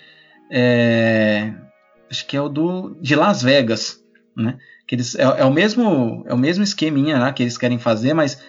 acho 2.09 2.27
que 2.27 2.35
é 2.35 2.41
o 2.41 2.49
do 2.49 2.97
de 2.99 3.15
Las 3.15 3.41
Vegas, 3.41 4.03
né? 4.35 4.57
Que 4.85 4.95
eles, 4.95 5.15
é, 5.15 5.45
o 5.45 5.51
mesmo 5.51 6.23
é 6.27 6.33
o 6.33 6.37
mesmo 6.37 6.63
esqueminha 6.63 7.17
lá 7.17 7.31
que 7.31 7.43
eles 7.43 7.57
querem 7.57 7.79
fazer, 7.79 8.13
mas 8.13 8.41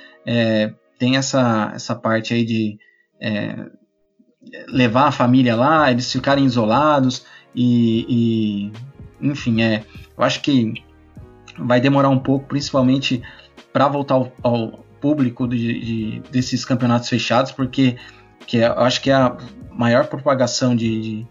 tem 0.99 1.17
essa, 1.17 1.73
essa 1.75 1.95
parte 1.95 2.35
aí 2.35 2.45
de 2.45 2.79
levar 4.69 5.09
a 5.09 5.13
família 5.13 5.57
lá, 5.57 5.91
eles 5.91 6.11
ficarem 6.11 6.45
isolados 6.45 7.25
e, 7.55 8.07
e 8.09 8.73
enfim, 9.21 9.63
é, 9.63 9.85
eu 10.17 10.25
acho 10.25 10.41
que 10.41 10.75
vai 11.59 11.81
demorar 11.81 12.09
um 12.09 12.19
pouco, 12.19 12.47
principalmente 12.47 13.23
para 13.73 13.89
voltar 13.89 14.15
ao, 14.15 14.33
ao 14.43 14.69
público 15.01 15.47
de, 15.47 15.81
de, 15.81 16.23
desses 16.31 16.65
campeonatos 16.65 17.09
fechados, 17.09 17.53
porque 17.53 17.97
que 18.47 18.59
é, 18.59 18.69
eu 18.69 18.81
acho 18.81 19.01
que 19.01 19.11
a 19.11 19.37
maior 19.73 20.07
propagação 20.07 20.75
de, 20.75 21.01
de, 21.01 21.27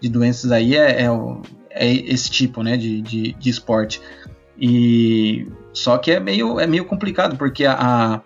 de 0.00 0.08
doenças 0.08 0.52
aí 0.52 0.76
é, 0.76 1.02
é, 1.02 1.10
o, 1.10 1.42
é, 1.70 1.90
esse 1.90 2.30
tipo 2.30 2.62
né, 2.62 2.76
de, 2.76 3.00
de, 3.00 3.32
de, 3.32 3.50
esporte. 3.50 4.00
E 4.60 5.46
só 5.72 5.96
que 5.98 6.10
é 6.10 6.20
meio, 6.20 6.60
é 6.60 6.66
meio 6.66 6.84
complicado, 6.84 7.36
porque 7.36 7.64
a, 7.64 7.74
a 7.74 8.20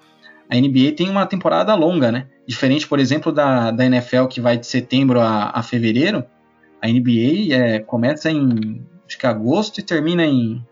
NBA 0.55 0.93
tem 0.97 1.09
uma 1.09 1.27
temporada 1.27 1.75
longa, 1.75 2.13
né? 2.13 2.29
Diferente, 2.47 2.87
por 2.87 2.99
exemplo, 2.99 3.33
da, 3.33 3.71
da 3.71 3.87
NFL 3.87 4.27
que 4.27 4.41
vai 4.41 4.57
de 4.57 4.67
setembro 4.67 5.21
a, 5.21 5.51
a 5.51 5.63
fevereiro, 5.63 6.25
a 6.81 6.89
NBA 6.89 7.55
é, 7.55 7.79
começa 7.79 8.31
em 8.31 8.85
acho 9.07 9.19
que 9.19 9.27
agosto 9.27 9.79
e 9.79 9.83
termina 9.83 10.25
em. 10.25 10.65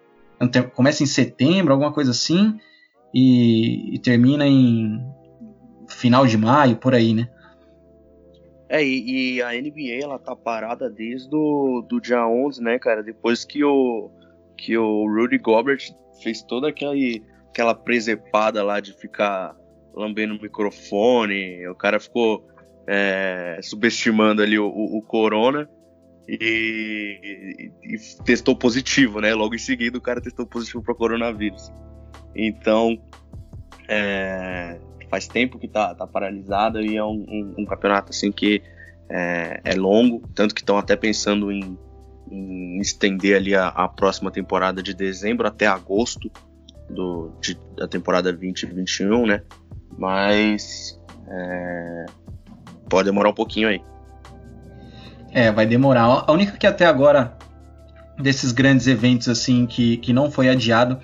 Começa 0.75 1.03
em 1.03 1.07
setembro, 1.07 1.73
alguma 1.73 1.93
coisa 1.93 2.13
assim, 2.13 2.59
e, 3.15 3.95
e 3.95 3.99
termina 3.99 4.47
em 4.47 4.99
final 5.87 6.27
de 6.27 6.39
maio, 6.39 6.77
por 6.77 6.95
aí, 6.95 7.13
né? 7.13 7.29
É, 8.69 8.83
e, 8.83 9.37
e, 9.37 9.43
a 9.43 9.51
NBA 9.51 10.03
ela 10.03 10.19
tá 10.19 10.35
parada 10.35 10.89
desde 10.89 11.29
do, 11.29 11.85
do 11.87 12.01
dia 12.01 12.27
11, 12.27 12.63
né, 12.63 12.79
cara? 12.79 13.03
Depois 13.03 13.45
que 13.45 13.63
o, 13.63 14.11
que 14.57 14.79
o 14.79 15.07
Rudy 15.07 15.37
Gobert 15.39 15.91
fez 16.23 16.43
toda 16.43 16.69
aquela, 16.69 16.95
aquela 17.51 17.75
presepada 17.75 18.63
lá 18.63 18.81
de 18.81 18.95
ficar 18.95 19.55
lambendo 19.95 20.35
o 20.35 20.41
microfone, 20.41 21.67
o 21.69 21.75
cara 21.75 21.99
ficou 22.01 22.47
é, 22.87 23.59
subestimando 23.63 24.43
ali 24.43 24.59
o, 24.59 24.67
o, 24.67 24.99
o 24.99 25.03
Corona 25.03 25.69
e, 26.29 27.71
e, 27.83 27.95
e, 27.95 28.25
testou 28.25 28.57
positivo, 28.57 29.21
né? 29.21 29.35
Logo 29.35 29.55
em 29.55 29.59
seguida 29.59 29.99
o 29.99 30.01
cara 30.01 30.21
testou 30.21 30.47
positivo 30.47 30.83
para 30.83 30.95
coronavírus. 30.95 31.73
Então, 32.35 33.01
é, 33.89 34.79
faz 35.11 35.27
tempo 35.27 35.59
que 35.59 35.67
tá, 35.67 35.95
tá 35.95 36.07
paralisado 36.07 36.81
e 36.81 36.97
é 36.97 37.05
um, 37.05 37.25
um, 37.29 37.55
um 37.59 37.65
campeonato 37.65 38.11
assim 38.11 38.31
que 38.31 38.63
é, 39.09 39.61
é 39.65 39.75
longo, 39.75 40.23
tanto 40.35 40.55
que 40.55 40.61
estão 40.61 40.79
até 40.79 40.95
pensando 40.95 41.51
em, 41.51 41.77
em, 42.31 42.79
estender 42.79 43.37
ali 43.37 43.55
a, 43.55 43.67
a, 43.69 43.89
próxima 43.89 44.31
temporada 44.31 44.81
de 44.81 44.95
dezembro 44.95 45.49
até 45.49 45.67
agosto 45.67 46.31
do, 46.89 47.33
de, 47.41 47.59
da 47.77 47.89
temporada 47.89 48.33
2021, 48.33 49.27
né? 49.27 49.43
Mas 50.01 50.99
é, 51.29 52.07
pode 52.89 53.05
demorar 53.05 53.29
um 53.29 53.35
pouquinho 53.35 53.69
aí. 53.69 53.83
É, 55.31 55.53
vai 55.53 55.67
demorar. 55.67 56.25
A 56.27 56.33
única 56.33 56.57
que 56.57 56.67
até 56.67 56.87
agora, 56.87 57.37
desses 58.19 58.51
grandes 58.51 58.87
eventos 58.87 59.29
assim, 59.29 59.67
que, 59.67 59.99
que 59.99 60.13
não 60.13 60.31
foi 60.31 60.49
adiado, 60.49 60.99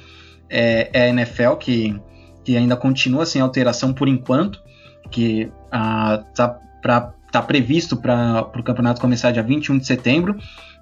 é, 0.49 0.89
é 0.93 1.03
a 1.03 1.09
NFL, 1.09 1.53
que, 1.57 2.01
que 2.43 2.57
ainda 2.57 2.75
continua 2.75 3.27
sem 3.27 3.43
alteração 3.43 3.93
por 3.93 4.09
enquanto, 4.09 4.63
que 5.11 5.53
ah, 5.71 6.25
tá, 6.35 6.49
pra, 6.81 7.13
tá 7.31 7.43
previsto 7.43 7.99
para 7.99 8.51
o 8.57 8.63
campeonato 8.63 9.01
começar 9.01 9.31
dia 9.31 9.43
21 9.43 9.79
de 9.79 9.87
setembro, 9.87 10.39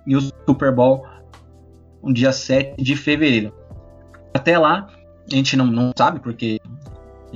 e 0.06 0.16
o 0.16 0.20
Super 0.20 0.72
Bowl 0.72 1.04
no 2.02 2.14
dia 2.14 2.32
7 2.32 2.80
de 2.80 2.94
fevereiro. 2.94 3.52
Até 4.32 4.56
lá, 4.56 4.88
a 5.30 5.34
gente 5.34 5.56
não, 5.56 5.66
não 5.66 5.92
sabe, 5.96 6.20
porque 6.20 6.60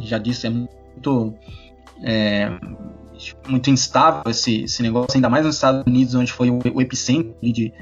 já 0.02 0.18
disse, 0.18 0.46
é 0.46 0.50
muito 0.50 1.34
é, 2.02 2.50
muito 3.48 3.70
instável 3.70 4.30
esse, 4.30 4.62
esse 4.62 4.82
negócio, 4.82 5.16
ainda 5.16 5.28
mais 5.28 5.44
nos 5.44 5.56
Estados 5.56 5.84
Unidos, 5.86 6.14
onde 6.14 6.32
foi 6.32 6.50
o, 6.50 6.58
o 6.74 6.80
epicentro 6.80 7.34
de, 7.42 7.72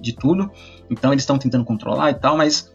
de 0.00 0.12
tudo. 0.12 0.50
Então 0.90 1.12
eles 1.12 1.22
estão 1.22 1.38
tentando 1.38 1.64
controlar 1.64 2.10
e 2.10 2.14
tal, 2.14 2.36
mas 2.36 2.72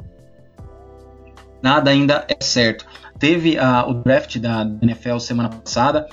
nada 1.62 1.89
ainda 1.89 2.26
é 2.28 2.44
certo. 2.44 2.86
Teve 3.18 3.58
o 3.88 3.94
draft 3.94 4.38
da 4.38 4.70
NFL 4.82 5.18
semana 5.20 5.50
passada, 5.50 6.08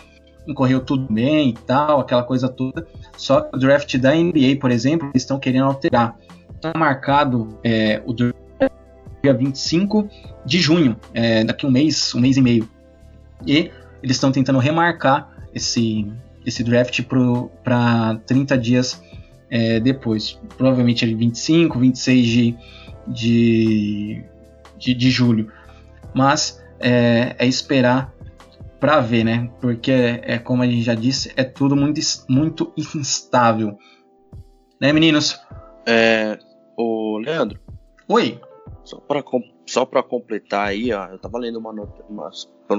correu 0.54 0.80
tudo 0.80 1.12
bem 1.12 1.50
e 1.50 1.54
tal, 1.54 2.00
aquela 2.00 2.22
coisa 2.22 2.48
toda. 2.48 2.86
Só 3.16 3.40
que 3.40 3.56
o 3.56 3.58
draft 3.58 3.96
da 3.98 4.14
NBA, 4.14 4.58
por 4.60 4.70
exemplo, 4.70 5.08
eles 5.08 5.22
estão 5.22 5.38
querendo 5.38 5.64
alterar. 5.64 6.16
Está 6.54 6.72
marcado 6.76 7.58
é, 7.64 8.02
o 8.04 8.12
draft 8.12 8.39
dia 9.22 9.34
25 9.34 10.08
de 10.44 10.58
junho, 10.58 10.96
é, 11.12 11.44
daqui 11.44 11.66
um 11.66 11.70
mês, 11.70 12.14
um 12.14 12.20
mês 12.20 12.36
e 12.36 12.40
meio. 12.40 12.68
E 13.46 13.70
eles 14.02 14.16
estão 14.16 14.32
tentando 14.32 14.58
remarcar 14.58 15.30
esse, 15.54 16.10
esse 16.44 16.64
draft 16.64 17.00
para 17.62 18.20
30 18.26 18.58
dias 18.58 19.02
é, 19.50 19.80
depois. 19.80 20.38
Provavelmente 20.56 21.04
ali 21.04 21.14
25, 21.14 21.78
26 21.78 22.26
de, 22.26 22.56
de, 23.06 24.24
de, 24.78 24.94
de 24.94 25.10
julho. 25.10 25.50
Mas 26.14 26.62
é, 26.78 27.34
é 27.38 27.46
esperar 27.46 28.12
para 28.78 29.00
ver, 29.00 29.24
né? 29.24 29.50
Porque 29.60 29.92
é, 29.92 30.20
é, 30.34 30.38
como 30.38 30.62
a 30.62 30.66
gente 30.66 30.82
já 30.82 30.94
disse, 30.94 31.32
é 31.36 31.44
tudo 31.44 31.76
muito, 31.76 32.00
muito 32.28 32.72
instável. 32.76 33.76
Né, 34.80 34.92
meninos? 34.92 35.38
É. 35.86 36.38
O 36.76 37.18
Leandro. 37.18 37.60
Oi. 38.08 38.40
Só 38.90 38.98
para 38.98 39.22
só 39.66 39.86
completar 40.02 40.66
aí, 40.66 40.92
ó, 40.92 41.06
eu 41.06 41.18
tava 41.18 41.38
lendo 41.38 41.60
uma 41.60 41.72
nota, 41.72 42.04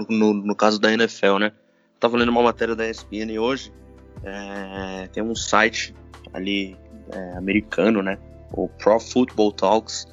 no, 0.09 0.33
no 0.33 0.53
caso 0.53 0.77
da 0.77 0.91
NFL, 0.91 1.37
né? 1.39 1.53
Tava 2.01 2.17
lendo 2.17 2.27
uma 2.27 2.43
matéria 2.43 2.75
da 2.75 2.89
ESPN 2.89 3.39
hoje. 3.39 3.71
É, 4.21 5.07
tem 5.07 5.23
um 5.23 5.33
site 5.33 5.95
ali 6.33 6.77
é, 7.13 7.37
americano, 7.37 8.03
né? 8.03 8.17
O 8.51 8.67
Pro 8.67 8.99
Football 8.99 9.53
Talks, 9.53 10.05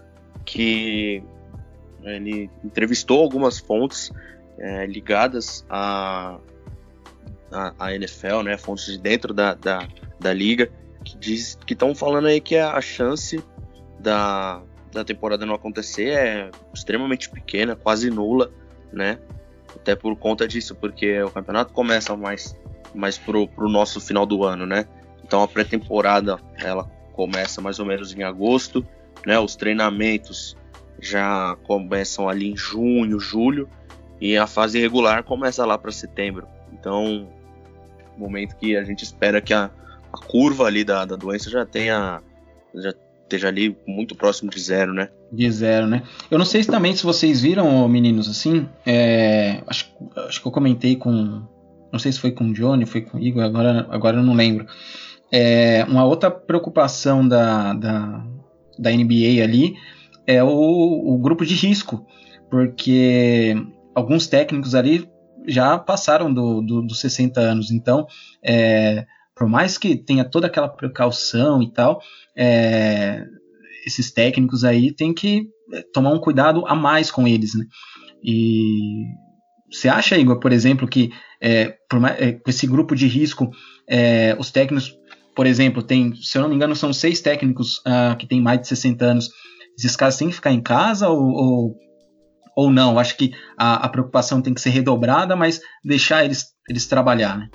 que 0.45 1.21
ele 2.05 2.49
entrevistou 2.63 3.21
algumas 3.21 3.59
fontes 3.59 4.13
é, 4.57 4.87
ligadas 4.87 5.67
à 5.69 6.39
a, 7.51 7.71
a, 7.71 7.87
a, 7.87 7.95
NFL, 7.97 8.43
né? 8.45 8.57
Fontes 8.57 8.85
de 8.87 8.99
dentro 8.99 9.35
da, 9.35 9.55
da, 9.55 9.89
da 10.21 10.33
liga, 10.33 10.71
que 11.05 11.19
diz 11.19 11.59
que 11.67 11.73
estão 11.73 11.93
falando 11.93 12.29
aí 12.29 12.41
que 12.41 12.57
a 12.57 12.81
chance 12.81 13.43
da, 13.99 14.63
da 14.93 15.05
temporada 15.05 15.45
não 15.45 15.55
acontecer 15.55 16.11
é 16.11 16.51
extremamente 16.73 17.29
pequena, 17.29 17.77
quase 17.77 18.11
nula, 18.11 18.51
né? 18.93 19.19
Até 19.75 19.95
por 19.95 20.17
conta 20.17 20.49
disso, 20.49 20.75
porque 20.75 21.23
o 21.23 21.31
campeonato 21.31 21.73
começa 21.73 22.17
mais, 22.17 22.57
mais 22.95 23.19
pro, 23.19 23.47
pro 23.49 23.69
nosso 23.69 24.01
final 24.01 24.25
do 24.25 24.45
ano, 24.45 24.67
né? 24.67 24.87
Então 25.23 25.43
a 25.43 25.49
pré-temporada 25.49 26.39
ela 26.57 26.85
começa 27.13 27.61
mais 27.61 27.79
ou 27.79 27.87
menos 27.87 28.15
em 28.15 28.23
agosto, 28.23 28.87
né? 29.27 29.39
Os 29.39 29.57
treinamentos 29.57 30.57
já 31.01 31.57
começam 31.65 32.29
ali 32.29 32.51
em 32.51 32.57
junho, 32.57 33.21
julho, 33.21 33.69
e 34.21 34.37
a 34.37 34.47
fase 34.47 34.81
regular 34.81 35.23
começa 35.23 35.65
lá 35.65 35.79
para 35.79 35.93
setembro. 35.93 36.49
Então, 36.73 37.29
momento 38.19 38.57
que 38.57 38.77
a 38.77 38.85
gente 38.85 39.03
espera 39.05 39.41
que 39.41 39.55
a, 39.55 39.71
a 40.13 40.19
curva 40.27 40.67
ali 40.67 40.83
da, 40.85 41.05
da 41.05 41.17
doença 41.17 41.49
já 41.49 41.65
tenha 41.65 42.21
já 42.75 42.93
esteja 43.29 43.49
ali 43.49 43.77
muito 43.87 44.15
próximo 44.15 44.51
de 44.51 44.59
zero, 44.59 44.93
né? 44.93 45.09
De 45.31 45.51
zero, 45.51 45.87
né? 45.87 46.03
Eu 46.31 46.39
não 46.39 46.45
sei 46.45 46.63
se 46.63 46.71
também 46.71 46.97
se 46.97 47.05
vocês 47.05 47.43
viram, 47.43 47.87
meninos, 47.89 48.29
assim, 48.29 48.67
é, 48.85 49.63
acho, 49.67 49.93
acho 50.27 50.41
que 50.41 50.49
eu 50.49 50.53
comentei 50.53 50.97
com, 50.97 51.43
não 51.93 51.99
sei 51.99 52.11
se 52.11 52.19
foi 52.19 52.33
com 52.33 52.45
o 52.45 52.53
Johnny, 52.53 52.87
foi 52.87 53.03
com 53.03 53.19
o 53.19 53.21
Igor, 53.21 53.45
agora, 53.45 53.87
agora 53.91 54.17
eu 54.17 54.23
não 54.23 54.35
lembro. 54.35 54.67
É, 55.31 55.85
uma 55.85 56.05
outra 56.05 56.31
preocupação 56.31 57.27
da, 57.27 57.75
da, 57.75 58.25
da 58.79 58.91
NBA 58.91 59.43
ali 59.43 59.75
é 60.27 60.43
o, 60.43 60.49
o 60.49 61.19
grupo 61.19 61.45
de 61.45 61.55
risco, 61.55 62.07
porque 62.51 63.55
alguns 63.95 64.27
técnicos 64.27 64.75
ali 64.75 65.09
já 65.47 65.79
passaram 65.79 66.33
do, 66.33 66.61
do, 66.61 66.83
dos 66.83 67.01
60 67.01 67.41
anos, 67.41 67.71
então 67.71 68.07
é, 68.43 69.07
por 69.39 69.49
mais 69.49 69.79
que 69.79 69.97
tenha 69.97 70.25
toda 70.25 70.49
aquela 70.49 70.69
precaução 70.69 71.63
e 71.63 71.73
tal, 71.73 72.03
é, 72.37 73.25
esses 73.87 74.11
técnicos 74.11 74.65
aí 74.65 74.93
tem 74.93 75.15
que 75.15 75.49
tomar 75.93 76.11
um 76.11 76.21
cuidado 76.21 76.67
a 76.67 76.75
mais 76.75 77.11
com 77.11 77.27
eles, 77.27 77.55
né? 77.55 77.65
E 78.23 79.05
você 79.71 79.89
acha, 79.89 80.19
Igor, 80.19 80.41
por 80.41 80.53
exemplo, 80.53 80.89
que 80.89 81.11
é, 81.41 81.77
por, 81.89 82.05
é, 82.05 82.33
com 82.33 82.51
esse 82.51 82.67
grupo 82.67 82.95
de 82.95 83.07
risco, 83.07 83.51
é, 83.89 84.37
os 84.39 84.51
técnicos, 84.51 84.97
por 85.37 85.47
exemplo, 85.47 85.83
tem, 85.83 86.15
se 86.17 86.37
eu 86.37 86.43
não 86.43 86.49
me 86.49 86.57
engano, 86.57 86.75
são 86.75 86.93
seis 86.93 87.21
técnicos 87.21 87.79
uh, 87.79 88.17
que 88.19 88.27
têm 88.27 88.41
mais 88.41 88.61
de 88.61 88.69
60 88.69 89.05
anos. 89.05 89.31
Esses 89.79 89.95
caras 89.95 90.17
têm 90.17 90.29
que 90.29 90.35
ficar 90.35 90.51
em 90.51 90.61
casa 90.61 91.09
ou, 91.09 91.23
ou, 91.23 91.77
ou 92.57 92.71
não? 92.71 92.99
Acho 92.99 93.17
que 93.17 93.33
a, 93.57 93.87
a, 93.87 93.89
preocupação 93.89 94.43
tem 94.43 94.53
que 94.53 94.61
ser 94.61 94.71
redobrada, 94.71 95.37
mas 95.37 95.61
deixar 95.85 96.25
eles, 96.25 96.47
eles 96.69 96.87
trabalhar, 96.87 97.39
né? 97.39 97.49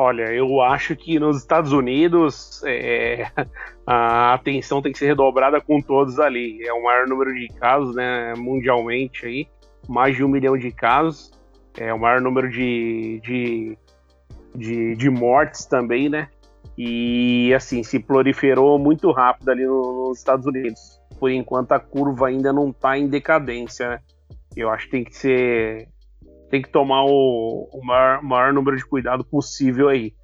Olha, 0.00 0.32
eu 0.32 0.60
acho 0.60 0.94
que 0.94 1.18
nos 1.18 1.38
Estados 1.38 1.72
Unidos 1.72 2.62
é, 2.64 3.32
a 3.84 4.32
atenção 4.32 4.80
tem 4.80 4.92
que 4.92 4.98
ser 4.98 5.08
redobrada 5.08 5.60
com 5.60 5.82
todos 5.82 6.20
ali. 6.20 6.64
É 6.64 6.72
o 6.72 6.84
maior 6.84 7.08
número 7.08 7.34
de 7.34 7.48
casos, 7.48 7.96
né, 7.96 8.32
mundialmente 8.36 9.26
aí, 9.26 9.48
mais 9.88 10.14
de 10.14 10.22
um 10.22 10.28
milhão 10.28 10.56
de 10.56 10.70
casos. 10.70 11.32
É 11.76 11.92
o 11.92 11.98
maior 11.98 12.20
número 12.20 12.48
de, 12.48 13.20
de, 13.24 13.78
de, 14.54 14.94
de 14.94 15.10
mortes 15.10 15.66
também, 15.66 16.08
né? 16.08 16.28
E 16.78 17.52
assim, 17.52 17.82
se 17.82 17.98
proliferou 17.98 18.78
muito 18.78 19.10
rápido 19.10 19.48
ali 19.48 19.66
nos 19.66 20.16
Estados 20.16 20.46
Unidos. 20.46 21.00
Por 21.18 21.28
enquanto 21.28 21.72
a 21.72 21.80
curva 21.80 22.28
ainda 22.28 22.52
não 22.52 22.70
está 22.70 22.96
em 22.96 23.08
decadência, 23.08 23.88
né? 23.88 24.00
Eu 24.54 24.70
acho 24.70 24.84
que 24.84 24.92
tem 24.92 25.02
que 25.02 25.16
ser 25.16 25.88
tem 26.50 26.62
que 26.62 26.70
tomar 26.70 27.04
o, 27.04 27.68
o 27.72 27.84
maior, 27.84 28.22
maior, 28.22 28.52
número 28.52 28.76
de 28.76 28.84
cuidado 28.84 29.24
possível 29.24 29.88
aí. 29.88 30.14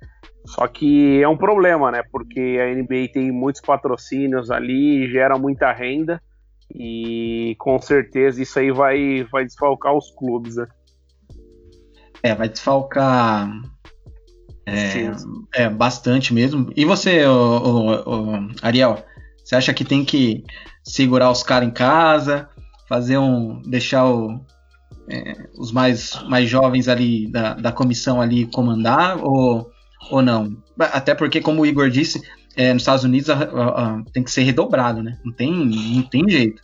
Só 0.47 0.67
que 0.67 1.23
é 1.23 1.29
um 1.29 1.37
problema, 1.37 1.91
né? 1.91 2.03
Porque 2.11 2.59
a 2.61 2.75
NBA 2.75 3.13
tem 3.13 3.31
muitos 3.31 3.61
patrocínios 3.61 4.51
ali, 4.51 5.11
gera 5.11 5.39
muita 5.39 5.73
renda 5.73 6.21
e 6.75 7.55
com 7.59 7.79
certeza 7.79 8.43
isso 8.43 8.59
aí 8.59 8.71
vai, 8.71 9.25
vai 9.31 9.45
desfalcar 9.45 9.95
os 9.95 10.11
clubes, 10.11 10.57
né? 10.57 10.67
É, 12.23 12.35
vai 12.35 12.49
desfalcar 12.49 13.51
é, 14.67 15.11
é, 15.55 15.69
bastante 15.69 16.33
mesmo. 16.33 16.73
E 16.75 16.85
você, 16.85 17.23
Ariel, 18.63 19.05
você 19.45 19.57
acha 19.57 19.75
que 19.75 19.85
tem 19.85 20.05
que 20.05 20.43
segurar 20.83 21.31
os 21.31 21.43
caras 21.43 21.69
em 21.69 21.73
casa, 21.73 22.49
fazer 22.89 23.19
um. 23.19 23.61
deixar 23.63 24.07
o, 24.07 24.41
é, 25.09 25.49
os 25.59 25.71
mais, 25.73 26.23
mais 26.29 26.49
jovens 26.49 26.89
ali 26.89 27.31
da, 27.31 27.55
da 27.55 27.73
comissão 27.73 28.21
ali 28.21 28.47
comandar 28.47 29.23
ou, 29.23 29.71
ou 30.11 30.23
não? 30.23 30.57
Até 30.79 31.15
porque, 31.15 31.41
como 31.41 31.63
o 31.63 31.67
Igor 31.67 31.91
disse, 31.91 32.21
é, 32.57 32.73
nos 32.73 32.83
Estados 32.83 33.05
Unidos 33.05 33.29
a, 33.31 33.35
a, 33.35 33.99
a, 33.99 34.05
tem 34.13 34.23
que 34.23 34.31
ser 34.31 34.43
redobrado, 34.43 35.03
né? 35.03 35.19
Não 35.25 35.33
tem, 35.33 35.53
não 35.53 36.03
tem 36.03 36.29
jeito. 36.29 36.63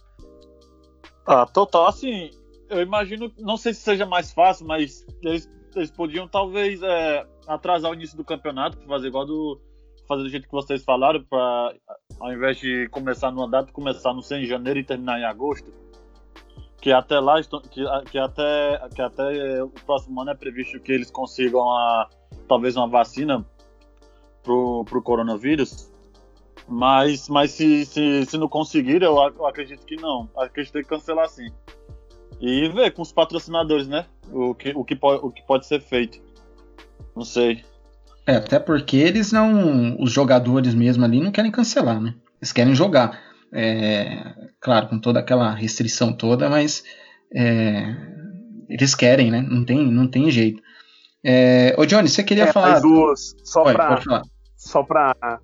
Ah, 1.27 1.47
total, 1.47 1.87
assim, 1.87 2.31
eu 2.69 2.81
imagino, 2.81 3.31
não 3.39 3.57
sei 3.57 3.75
se 3.75 3.81
seja 3.81 4.07
mais 4.07 4.33
fácil, 4.33 4.67
mas 4.67 5.07
eles, 5.23 5.49
eles 5.77 5.91
podiam 5.91 6.27
talvez 6.27 6.83
é, 6.83 7.27
atrasar 7.47 7.91
o 7.91 7.95
início 7.95 8.17
do 8.17 8.25
campeonato, 8.25 8.79
fazer 8.87 9.09
igual 9.09 9.27
do. 9.27 9.61
fazer 10.09 10.23
do 10.23 10.29
jeito 10.29 10.47
que 10.47 10.53
vocês 10.53 10.83
falaram, 10.83 11.23
para 11.25 11.75
ao 12.19 12.33
invés 12.33 12.59
de 12.59 12.89
começar 12.91 13.31
numa 13.31 13.49
data, 13.49 13.73
começar 13.73 14.13
no 14.13 14.23
6 14.23 14.43
de 14.43 14.49
janeiro 14.49 14.79
e 14.79 14.85
terminar 14.85 15.21
em 15.21 15.25
agosto 15.25 15.73
que 16.81 16.91
até 16.91 17.21
lá 17.21 17.41
que, 17.43 17.85
que 18.11 18.19
até 18.19 18.89
que 18.95 19.03
até 19.03 19.63
o 19.63 19.69
próximo 19.69 20.21
ano 20.21 20.31
é 20.31 20.35
previsto 20.35 20.81
que 20.81 20.91
eles 20.91 21.11
consigam 21.11 21.61
a, 21.71 22.09
talvez 22.49 22.77
uma 22.77 22.89
vacina 22.89 23.45
pro, 24.43 24.85
pro 24.85 25.03
coronavírus. 25.03 25.91
Mas 26.67 27.29
mas 27.29 27.51
se, 27.51 27.85
se, 27.85 28.25
se 28.25 28.39
não 28.39 28.49
conseguir 28.49 29.03
eu, 29.03 29.17
eu 29.17 29.47
acredito 29.47 29.85
que 29.85 29.97
não. 29.97 30.29
Acredito 30.37 30.73
que 30.73 30.73
tem 30.73 30.83
que 30.83 30.89
cancelar 30.89 31.29
sim. 31.29 31.51
E 32.41 32.69
ver 32.71 32.93
com 32.93 33.03
os 33.03 33.13
patrocinadores 33.13 33.87
né? 33.87 34.07
O 34.33 34.55
que 34.55 34.73
o 34.75 34.85
que 34.85 34.97
pode 34.97 35.25
o 35.25 35.31
que 35.31 35.43
pode 35.43 35.67
ser 35.67 35.81
feito. 35.81 36.21
Não 37.15 37.25
sei. 37.25 37.63
É 38.27 38.37
até 38.37 38.59
porque 38.59 38.97
eles 38.97 39.33
não 39.33 40.01
os 40.01 40.11
jogadores 40.11 40.75
mesmo 40.75 41.05
ali 41.05 41.21
não 41.21 41.33
querem 41.33 41.51
cancelar 41.51 42.01
né? 42.01 42.15
Eles 42.41 42.53
querem 42.53 42.75
jogar 42.75 43.30
é, 43.53 44.35
claro, 44.61 44.89
com 44.89 44.99
toda 44.99 45.21
aquela 45.21 45.53
restrição 45.55 46.13
toda, 46.13 46.49
mas 46.49 46.85
é, 47.35 47.95
eles 48.69 48.95
querem, 48.95 49.31
né? 49.31 49.41
Não 49.41 49.65
tem, 49.65 49.91
não 49.91 50.09
tem 50.09 50.31
jeito. 50.31 50.63
É, 51.25 51.75
ô 51.77 51.85
Johnny, 51.85 52.09
você 52.09 52.23
queria 52.23 52.45
é, 52.45 52.53
falar? 52.53 52.81
Os, 52.85 53.35
só 53.45 53.63
para 53.65 54.23
só 54.57 54.83
para 54.83 55.41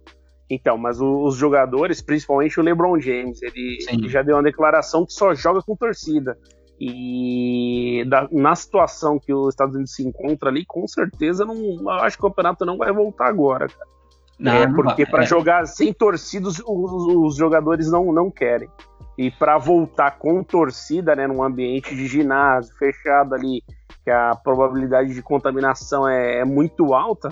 então, 0.49 0.79
mas 0.79 1.01
os 1.01 1.35
jogadores, 1.35 2.01
principalmente 2.01 2.61
o 2.61 2.63
LeBron 2.63 3.01
James, 3.01 3.43
ele, 3.43 3.79
ele, 3.89 4.09
já 4.09 4.23
deu 4.23 4.37
uma 4.37 4.43
declaração 4.43 5.05
que 5.05 5.13
só 5.13 5.35
joga 5.35 5.61
com 5.61 5.75
torcida. 5.75 6.39
E 6.79 8.05
da, 8.07 8.29
na 8.31 8.55
situação 8.55 9.19
que 9.19 9.33
os 9.33 9.55
Estados 9.55 9.75
Unidos 9.75 9.95
se 9.95 10.07
encontra 10.07 10.49
ali, 10.49 10.65
com 10.65 10.87
certeza 10.87 11.45
não 11.45 11.89
acho 11.89 12.17
que 12.17 12.25
o 12.25 12.29
campeonato 12.29 12.65
não 12.65 12.77
vai 12.77 12.93
voltar 12.93 13.27
agora, 13.27 13.67
cara. 13.67 13.96
Não, 14.39 14.53
é, 14.53 14.66
porque 14.66 15.07
para 15.07 15.22
é. 15.22 15.26
jogar 15.26 15.66
sem 15.66 15.93
torcida 15.93 16.49
os, 16.49 16.61
os, 16.61 17.37
jogadores 17.37 17.91
não, 17.91 18.12
não 18.12 18.30
querem. 18.30 18.68
E 19.16 19.30
para 19.30 19.57
voltar 19.57 20.18
com 20.18 20.45
torcida, 20.45 21.16
né, 21.16 21.26
num 21.26 21.43
ambiente 21.43 21.95
de 21.95 22.07
ginásio 22.07 22.74
fechado 22.76 23.34
ali, 23.34 23.62
que 24.05 24.11
a 24.11 24.34
probabilidade 24.34 25.14
de 25.14 25.22
contaminação 25.22 26.07
é, 26.07 26.41
é 26.41 26.45
muito 26.45 26.93
alta, 26.93 27.30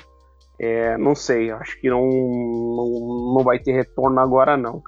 é, 0.58 0.96
não 0.96 1.14
sei, 1.14 1.50
acho 1.50 1.78
que 1.78 1.90
não, 1.90 2.00
não, 2.00 3.34
não 3.36 3.44
vai 3.44 3.58
ter 3.58 3.72
retorno 3.72 4.18
agora 4.18 4.56
não. 4.56 4.82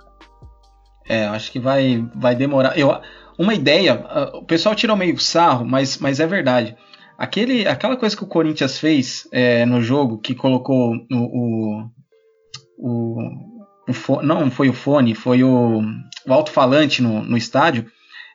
É, 1.09 1.27
acho 1.27 1.53
que 1.53 1.61
vai, 1.61 2.09
vai 2.15 2.35
demorar. 2.35 2.79
Eu, 2.79 2.91
uma 3.39 3.55
ideia, 3.55 4.03
o 4.35 4.43
pessoal 4.43 4.75
tirou 4.75 4.97
meio 4.97 5.19
sarro, 5.19 5.67
mas, 5.67 5.99
mas 5.99 6.19
é 6.19 6.27
verdade. 6.27 6.77
Aquele, 7.19 7.67
aquela 7.67 7.97
coisa 7.97 8.17
que 8.17 8.25
o 8.25 8.29
Corinthians 8.29 8.79
fez 8.79 9.29
é, 9.33 9.65
no 9.67 9.81
jogo, 9.81 10.19
que 10.19 10.35
colocou 10.35 10.95
o, 10.95 11.05
o 11.11 11.91
o, 12.79 13.21
o 13.89 14.23
não 14.23 14.51
foi 14.51 14.69
o 14.69 14.75
fone, 14.75 15.15
foi 15.15 15.43
o, 15.43 15.81
o 16.27 16.33
alto-falante 16.33 17.03
no, 17.03 17.23
no 17.23 17.37
estádio. 17.37 17.87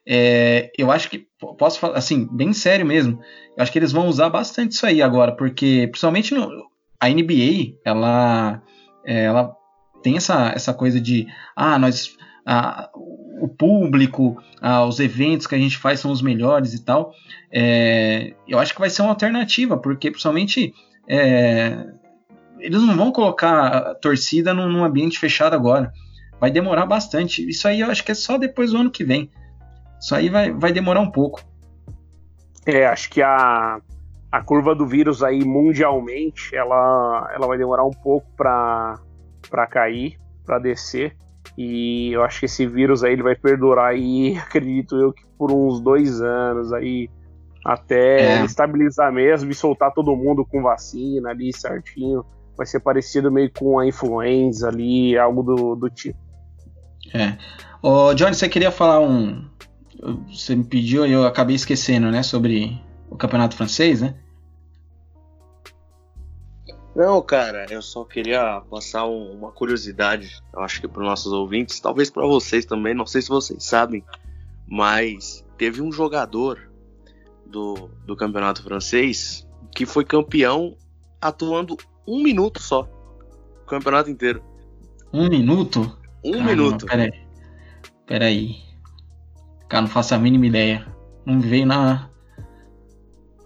É, 0.08 0.72
eu 0.78 0.92
acho 0.92 1.10
que 1.10 1.28
posso 1.58 1.80
falar 1.80 1.98
assim, 1.98 2.28
bem 2.32 2.54
sério 2.54 2.86
mesmo. 2.86 3.20
Eu 3.56 3.62
acho 3.62 3.72
que 3.72 3.80
eles 3.80 3.92
vão 3.92 4.08
usar 4.08 4.30
bastante 4.30 4.74
isso 4.74 4.86
aí 4.86 5.02
agora, 5.02 5.36
porque 5.36 5.88
principalmente 5.90 6.34
no, 6.34 6.50
a 7.00 7.10
NBA, 7.10 7.78
ela, 7.86 8.62
é, 9.06 9.26
ela 9.26 9.56
tem 10.02 10.18
essa, 10.18 10.52
essa 10.56 10.74
coisa 10.74 11.00
de 11.00 11.28
ah, 11.56 11.78
nós 11.78 12.16
ah, 12.46 12.90
o 13.40 13.48
público, 13.48 14.42
ah, 14.62 14.86
os 14.86 15.00
eventos 15.00 15.48
que 15.48 15.56
a 15.56 15.58
gente 15.58 15.78
faz 15.78 16.00
são 16.00 16.12
os 16.12 16.22
melhores 16.22 16.74
e 16.74 16.84
tal. 16.84 17.14
É, 17.52 18.34
eu 18.48 18.60
acho 18.60 18.74
que 18.74 18.80
vai 18.80 18.90
ser 18.90 19.02
uma 19.02 19.12
alternativa, 19.12 19.78
porque 19.78 20.10
principalmente 20.10 20.74
é, 21.08 21.88
eles 22.62 22.82
não 22.82 22.96
vão 22.96 23.12
colocar 23.12 23.68
a 23.68 23.96
torcida 23.96 24.54
num, 24.54 24.70
num, 24.70 24.84
ambiente 24.84 25.20
fechado 25.20 25.54
agora. 25.54 25.92
Vai 26.40 26.52
demorar 26.52 26.86
bastante. 26.86 27.48
Isso 27.48 27.68
aí 27.68 27.82
eu 27.82 27.90
acho 27.90 28.04
que 28.04 28.12
é 28.12 28.16
só 28.16 28.38
depois 28.38 28.72
do 28.72 28.78
ano 28.78 28.92
que 28.92 29.04
vem. 29.04 29.30
Isso 30.00 30.16
aí 30.16 30.30
vai, 30.30 30.52
vai 30.52 30.72
demorar 30.72 31.02
um 31.02 31.12
pouco. 31.12 31.42
É, 32.66 32.86
acho 32.86 33.10
que 33.10 33.22
a, 33.22 33.80
a 34.32 34.42
curva 34.42 34.74
do 34.76 34.86
vírus 34.86 35.24
aí 35.24 35.44
mundialmente, 35.44 36.56
ela, 36.56 37.30
ela 37.34 37.48
vai 37.48 37.58
demorar 37.58 37.86
um 37.86 37.92
pouco 37.92 38.28
para 38.36 38.98
cair, 39.70 40.20
para 40.46 40.60
descer. 40.60 41.16
E 41.58 42.12
eu 42.14 42.24
acho 42.24 42.40
que 42.40 42.46
esse 42.46 42.66
vírus 42.66 43.04
aí 43.04 43.14
ele 43.14 43.24
vai 43.24 43.36
perdurar 43.36 43.90
aí, 43.90 44.38
acredito 44.42 44.96
eu, 44.96 45.12
que 45.12 45.24
por 45.38 45.52
uns 45.52 45.80
dois 45.82 46.22
anos 46.22 46.72
aí, 46.72 47.10
até 47.66 48.40
é. 48.40 48.46
estabilizar 48.46 49.12
mesmo 49.12 49.52
e 49.52 49.56
soltar 49.56 49.94
todo 49.94 50.16
mundo 50.16 50.46
com 50.46 50.62
vacina 50.62 51.30
ali 51.30 51.52
certinho 51.54 52.26
vai 52.62 52.66
ser 52.68 52.80
parecido 52.80 53.32
meio 53.32 53.52
com 53.52 53.80
a 53.80 53.88
influenza 53.88 54.68
ali, 54.68 55.18
algo 55.18 55.42
do, 55.42 55.76
do 55.76 55.90
tipo. 55.90 56.20
É. 57.12 57.36
Ô, 57.82 58.14
Johnny, 58.14 58.36
você 58.36 58.48
queria 58.48 58.70
falar 58.70 59.00
um. 59.00 59.50
Você 60.30 60.56
me 60.56 60.64
pediu 60.64 61.06
e 61.06 61.12
eu 61.12 61.26
acabei 61.26 61.56
esquecendo, 61.56 62.12
né? 62.12 62.22
Sobre 62.22 62.80
o 63.10 63.18
campeonato 63.18 63.56
francês, 63.56 64.02
né? 64.02 64.16
Não, 66.96 67.20
cara, 67.22 67.66
eu 67.72 67.82
só 67.82 68.04
queria 68.04 68.62
passar 68.70 69.08
um, 69.08 69.32
uma 69.32 69.52
curiosidade, 69.52 70.40
eu 70.54 70.60
acho 70.60 70.82
que 70.82 70.88
para 70.88 71.02
os 71.02 71.08
nossos 71.08 71.32
ouvintes, 71.32 71.80
talvez 71.80 72.10
para 72.10 72.28
vocês 72.28 72.66
também, 72.66 72.94
não 72.94 73.06
sei 73.06 73.22
se 73.22 73.30
vocês 73.30 73.64
sabem, 73.64 74.04
mas 74.68 75.44
teve 75.58 75.82
um 75.82 75.90
jogador 75.90 76.70
do, 77.46 77.90
do 78.06 78.16
campeonato 78.16 78.62
francês 78.62 79.48
que 79.74 79.86
foi 79.86 80.04
campeão 80.04 80.76
atuando 81.22 81.78
um 82.08 82.22
minuto 82.22 82.62
só. 82.62 82.88
O 83.64 83.66
campeonato 83.66 84.10
inteiro. 84.10 84.44
Um 85.14 85.28
minuto? 85.28 85.98
Um 86.24 86.32
Caramba, 86.32 86.50
minuto. 86.50 86.86
Peraí. 86.86 87.14
Peraí. 88.06 88.56
Cara, 89.70 89.82
não 89.84 89.90
faço 89.90 90.16
a 90.16 90.20
mínima 90.20 90.48
ideia. 90.48 90.86
Não 91.26 91.40
veio 91.40 91.66
na. 91.66 92.10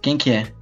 Quem 0.02 0.16
que 0.16 0.30
é? 0.30 0.52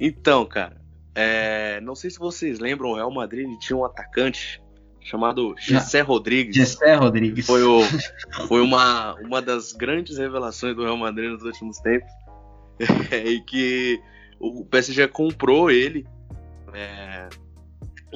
Então, 0.00 0.44
cara. 0.46 0.80
É... 1.14 1.80
Não 1.80 1.94
sei 1.94 2.10
se 2.10 2.18
vocês 2.18 2.58
lembram, 2.58 2.90
o 2.90 2.94
Real 2.94 3.10
Madrid 3.10 3.48
tinha 3.58 3.76
um 3.76 3.84
atacante 3.84 4.62
chamado 5.00 5.54
Gessé 5.58 6.00
Rodrigues. 6.00 6.54
Gessé 6.54 6.94
Rodrigues. 6.94 7.46
Foi, 7.46 7.62
o, 7.62 7.80
foi 8.46 8.60
uma, 8.60 9.14
uma 9.14 9.40
das 9.40 9.72
grandes 9.72 10.18
revelações 10.18 10.76
do 10.76 10.82
Real 10.82 10.96
Madrid 10.96 11.30
nos 11.30 11.42
últimos 11.42 11.78
tempos. 11.78 12.10
e 13.12 13.40
que 13.40 14.00
o 14.38 14.64
PSG 14.64 15.08
comprou 15.08 15.70
ele 15.70 16.06
é, 16.74 17.28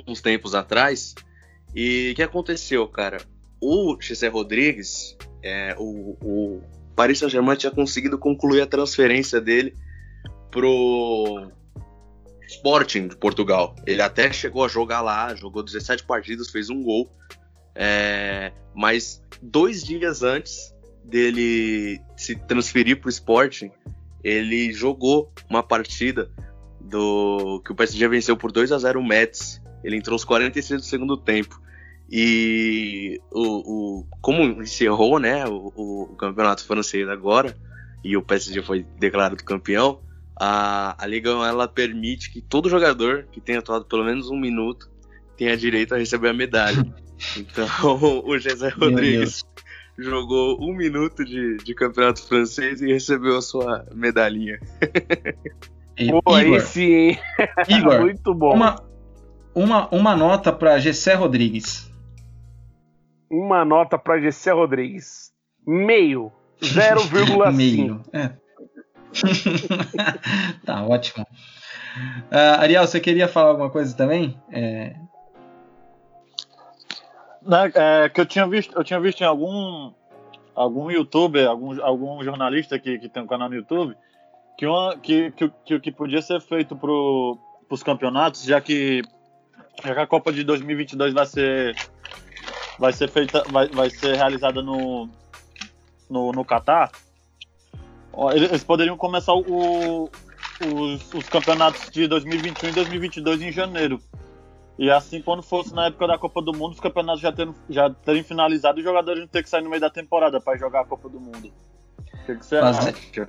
uns 0.06 0.20
tempos 0.20 0.54
atrás. 0.54 1.14
E 1.74 2.10
o 2.12 2.14
que 2.14 2.22
aconteceu, 2.22 2.86
cara? 2.88 3.18
O 3.60 3.96
Gessé 4.00 4.28
Rodrigues, 4.28 5.16
é, 5.42 5.74
o, 5.78 6.16
o 6.22 6.62
Paris 6.94 7.18
Saint-Germain 7.18 7.56
tinha 7.56 7.72
conseguido 7.72 8.18
concluir 8.18 8.60
a 8.62 8.66
transferência 8.66 9.40
dele 9.40 9.74
pro 10.50 11.50
Sporting 12.46 13.08
de 13.08 13.16
Portugal. 13.16 13.74
Ele 13.86 14.02
até 14.02 14.32
chegou 14.32 14.64
a 14.64 14.68
jogar 14.68 15.00
lá, 15.00 15.34
jogou 15.34 15.62
17 15.62 16.04
partidas, 16.04 16.50
fez 16.50 16.68
um 16.68 16.82
gol. 16.82 17.10
É, 17.74 18.52
mas 18.74 19.22
dois 19.40 19.82
dias 19.82 20.22
antes 20.22 20.74
dele 21.02 22.00
se 22.16 22.36
transferir 22.36 23.00
para 23.00 23.06
o 23.06 23.10
Sporting, 23.10 23.70
ele 24.22 24.72
jogou 24.72 25.32
uma 25.48 25.62
partida 25.62 26.30
do 26.84 27.60
que 27.64 27.72
o 27.72 27.74
PSG 27.74 28.08
venceu 28.08 28.36
por 28.36 28.50
2 28.50 28.72
a 28.72 28.78
0 28.78 29.00
o 29.00 29.06
Mets. 29.06 29.60
Ele 29.84 29.96
entrou 29.96 30.14
aos 30.14 30.24
46 30.24 30.80
do 30.80 30.86
segundo 30.86 31.16
tempo. 31.16 31.60
E 32.10 33.20
o, 33.30 34.00
o 34.00 34.06
como 34.20 34.42
encerrou 34.62 35.18
né, 35.18 35.46
o, 35.46 35.72
o, 35.74 36.16
campeonato 36.16 36.64
francês 36.64 37.08
agora, 37.08 37.56
e 38.04 38.16
o 38.16 38.22
PSG 38.22 38.62
foi 38.62 38.84
declarado 38.98 39.42
campeão, 39.42 40.00
a, 40.38 40.94
a 41.02 41.06
Liga 41.06 41.30
ela 41.30 41.66
permite 41.66 42.30
que 42.30 42.42
todo 42.42 42.68
jogador 42.68 43.26
que 43.32 43.40
tenha 43.40 43.60
atuado 43.60 43.86
pelo 43.86 44.04
menos 44.04 44.28
um 44.28 44.38
minuto 44.38 44.90
tenha 45.38 45.56
direito 45.56 45.94
a 45.94 45.98
receber 45.98 46.28
a 46.28 46.34
medalha. 46.34 46.84
então 47.36 47.66
o 48.26 48.38
José 48.38 48.68
Rodrigues 48.68 49.42
jogou 49.96 50.58
um 50.60 50.76
minuto 50.76 51.24
de, 51.24 51.56
de 51.58 51.74
campeonato 51.74 52.26
francês 52.26 52.82
e 52.82 52.92
recebeu 52.92 53.36
a 53.36 53.42
sua 53.42 53.86
medalhinha. 53.94 54.60
Pô, 56.10 56.34
aí 56.34 56.60
sim, 56.60 57.16
Igor, 57.68 58.00
muito 58.00 58.34
bom. 58.34 58.54
Uma, 58.54 58.76
uma, 59.54 59.88
uma 59.90 60.16
nota 60.16 60.52
para 60.52 60.78
Gessé 60.78 61.14
Rodrigues. 61.14 61.90
Uma 63.30 63.64
nota 63.64 63.98
para 63.98 64.20
Gessé 64.20 64.52
Rodrigues. 64.52 65.32
Meio. 65.66 66.32
0,5. 66.60 67.52
Meio. 67.52 68.02
É. 68.12 68.30
tá 70.64 70.82
ótimo. 70.86 71.26
Uh, 72.30 72.60
Ariel, 72.60 72.86
você 72.86 73.00
queria 73.00 73.28
falar 73.28 73.50
alguma 73.50 73.70
coisa 73.70 73.94
também? 73.96 74.40
É... 74.50 74.94
Né, 77.42 77.72
é, 77.74 78.08
que 78.08 78.20
eu 78.20 78.26
tinha 78.26 78.46
visto, 78.46 78.74
eu 78.76 78.84
tinha 78.84 79.00
visto 79.00 79.20
em 79.20 79.26
algum 79.26 79.92
algum 80.54 80.90
youtuber, 80.90 81.48
algum, 81.48 81.82
algum 81.82 82.22
jornalista 82.22 82.78
que, 82.78 82.98
que 82.98 83.08
tem 83.08 83.22
um 83.22 83.26
canal 83.26 83.48
no 83.48 83.56
YouTube, 83.56 83.96
que, 84.56 84.66
uma, 84.66 84.96
que, 84.98 85.30
que, 85.32 85.50
que, 85.64 85.80
que 85.80 85.92
podia 85.92 86.22
ser 86.22 86.40
feito 86.40 86.76
para 86.76 86.90
os 86.90 87.82
campeonatos, 87.82 88.44
já 88.44 88.60
que, 88.60 89.02
já 89.84 89.94
que 89.94 90.00
a 90.00 90.06
Copa 90.06 90.32
de 90.32 90.44
2022 90.44 91.12
vai 91.12 91.26
ser 91.26 91.76
vai 92.78 92.92
ser 92.92 93.08
feita 93.08 93.42
vai, 93.50 93.68
vai 93.68 93.90
ser 93.90 94.16
realizada 94.16 94.62
no 94.62 95.08
no, 96.08 96.32
no 96.32 96.44
Catar 96.44 96.90
eles 98.34 98.62
poderiam 98.62 98.96
começar 98.96 99.32
o, 99.32 100.04
os, 100.60 101.14
os, 101.14 101.28
campeonatos 101.28 101.90
de 101.90 102.06
2021 102.06 102.68
e 102.68 102.72
2022 102.72 103.42
em 103.42 103.52
janeiro. 103.52 104.00
E 104.78 104.90
assim, 104.90 105.22
quando 105.22 105.42
fosse 105.42 105.74
na 105.74 105.86
época 105.86 106.06
da 106.06 106.18
Copa 106.18 106.42
do 106.42 106.52
Mundo, 106.52 106.72
os 106.72 106.80
campeonatos 106.80 107.20
já 107.20 107.32
terem, 107.32 107.54
já 107.70 107.90
terem 107.90 108.22
finalizado 108.22 108.78
e 108.78 108.80
os 108.80 108.84
jogadores 108.84 109.20
não 109.20 109.28
ter 109.28 109.42
que 109.42 109.48
sair 109.48 109.62
no 109.62 109.70
meio 109.70 109.80
da 109.80 109.90
temporada 109.90 110.40
para 110.40 110.58
jogar 110.58 110.80
a 110.82 110.84
Copa 110.84 111.08
do 111.08 111.20
Mundo. 111.20 111.52
O 111.96 112.26
que, 112.26 112.36
que 112.36 112.44
você 112.44 112.60
fazer, 112.60 112.90
acha? 112.90 113.28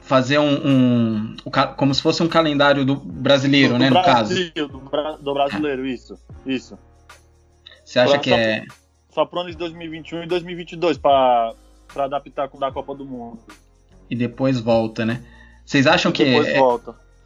Fazer 0.00 0.38
um, 0.38 0.54
um, 0.66 1.36
Como 1.76 1.94
se 1.94 2.00
fosse 2.00 2.22
um 2.22 2.28
calendário 2.28 2.84
do 2.84 2.96
brasileiro, 2.96 3.74
do, 3.74 3.78
né? 3.78 3.88
Do 3.88 3.94
no 3.94 4.02
Brasil, 4.02 4.52
caso. 4.54 4.68
Do, 4.68 5.22
do 5.22 5.34
brasileiro, 5.34 5.86
isso. 5.86 6.18
Isso. 6.46 6.78
Você 7.84 7.98
acha 7.98 8.12
pra, 8.12 8.20
que 8.20 8.30
só, 8.30 8.36
é. 8.36 8.64
Só 9.10 9.24
pro 9.24 9.40
ano 9.40 9.50
de 9.50 9.56
2021 9.56 10.24
e 10.24 10.26
2022 10.26 10.98
para 10.98 11.54
adaptar 11.96 12.48
com 12.48 12.56
o 12.56 12.60
da 12.60 12.70
Copa 12.70 12.94
do 12.94 13.04
Mundo 13.04 13.40
e 14.10 14.16
depois 14.16 14.60
volta, 14.60 15.04
né? 15.04 15.22
Vocês 15.64 15.86
acham 15.86 16.10
que 16.10 16.22
é, 16.22 16.56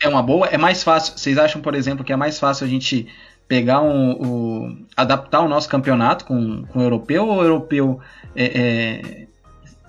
é, 0.00 0.08
uma 0.08 0.22
boa? 0.22 0.46
É 0.48 0.58
mais 0.58 0.82
fácil? 0.82 1.16
Vocês 1.16 1.38
acham, 1.38 1.62
por 1.62 1.74
exemplo, 1.74 2.04
que 2.04 2.12
é 2.12 2.16
mais 2.16 2.38
fácil 2.38 2.66
a 2.66 2.68
gente 2.68 3.06
pegar 3.46 3.82
um, 3.82 4.10
um 4.10 4.86
adaptar 4.96 5.40
o 5.40 5.48
nosso 5.48 5.68
campeonato 5.68 6.24
com, 6.24 6.64
com 6.66 6.78
o 6.80 6.82
europeu 6.82 7.28
ou 7.28 7.38
o 7.38 7.42
europeu 7.42 8.00
é, 8.34 8.44
é, 8.44 9.26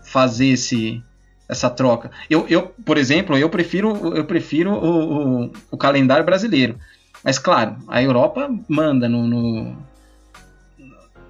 fazer 0.03 0.47
esse 0.47 1.01
essa 1.47 1.69
troca? 1.69 2.11
Eu, 2.29 2.47
eu, 2.47 2.67
por 2.85 2.97
exemplo, 2.97 3.37
eu 3.37 3.49
prefiro 3.49 4.15
eu 4.15 4.25
prefiro 4.25 4.71
o, 4.71 5.45
o, 5.45 5.51
o 5.71 5.77
calendário 5.77 6.25
brasileiro, 6.25 6.77
mas 7.23 7.39
claro, 7.39 7.77
a 7.87 8.01
Europa 8.01 8.49
manda 8.67 9.07
no, 9.07 9.27
no, 9.27 9.77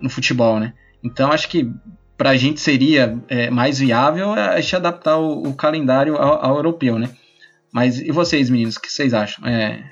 no 0.02 0.10
futebol, 0.10 0.60
né? 0.60 0.74
Então 1.04 1.32
acho 1.32 1.50
que 1.50 1.72
para 2.18 2.32
a 2.32 2.38
gente 2.38 2.60
seria 2.60 3.18
é, 3.28 3.50
mais 3.50 3.80
viável 3.80 4.32
a 4.34 4.60
gente 4.62 4.76
adaptar 4.76 5.18
o, 5.18 5.50
o 5.50 5.54
calendário 5.54 6.16
ao, 6.16 6.46
ao, 6.46 6.56
europeu, 6.56 6.98
né? 6.98 7.10
Mas 7.72 8.00
e 8.00 8.12
vocês, 8.12 8.50
meninos, 8.50 8.76
o 8.76 8.82
que 8.82 8.92
vocês 8.92 9.14
acham? 9.14 9.46
É... 9.48 9.92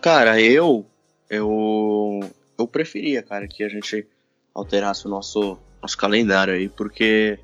Cara, 0.00 0.40
eu, 0.40 0.84
eu, 1.28 2.20
eu 2.58 2.66
preferia, 2.66 3.22
cara, 3.22 3.46
que 3.46 3.62
a 3.62 3.68
gente 3.68 4.06
alterasse 4.54 5.06
o 5.06 5.08
nosso, 5.08 5.58
nosso 5.80 5.96
calendário 5.96 6.52
aí, 6.52 6.68
porque 6.68 7.38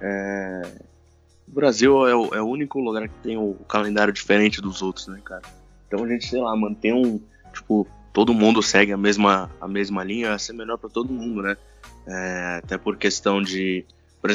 é, 0.00 0.62
o 1.48 1.52
Brasil 1.52 2.06
é 2.06 2.14
o, 2.14 2.34
é 2.34 2.42
o, 2.42 2.46
único 2.46 2.80
lugar 2.80 3.08
que 3.08 3.14
tem 3.22 3.36
o 3.36 3.54
calendário 3.68 4.12
diferente 4.12 4.60
dos 4.60 4.82
outros, 4.82 5.06
né, 5.06 5.20
cara? 5.24 5.42
Então 5.86 6.04
a 6.04 6.08
gente, 6.08 6.26
sei 6.26 6.40
lá, 6.40 6.56
mantém 6.56 6.92
um, 6.92 7.20
tipo, 7.52 7.86
todo 8.12 8.34
mundo 8.34 8.62
segue 8.62 8.92
a 8.92 8.96
mesma, 8.96 9.50
a 9.60 9.68
mesma 9.68 10.02
linha, 10.02 10.30
ia 10.30 10.38
ser 10.38 10.52
melhor 10.52 10.78
para 10.78 10.90
todo 10.90 11.12
mundo, 11.12 11.42
né? 11.42 11.56
É, 12.06 12.60
até 12.64 12.76
por 12.76 12.96
questão 12.96 13.42
de. 13.42 13.84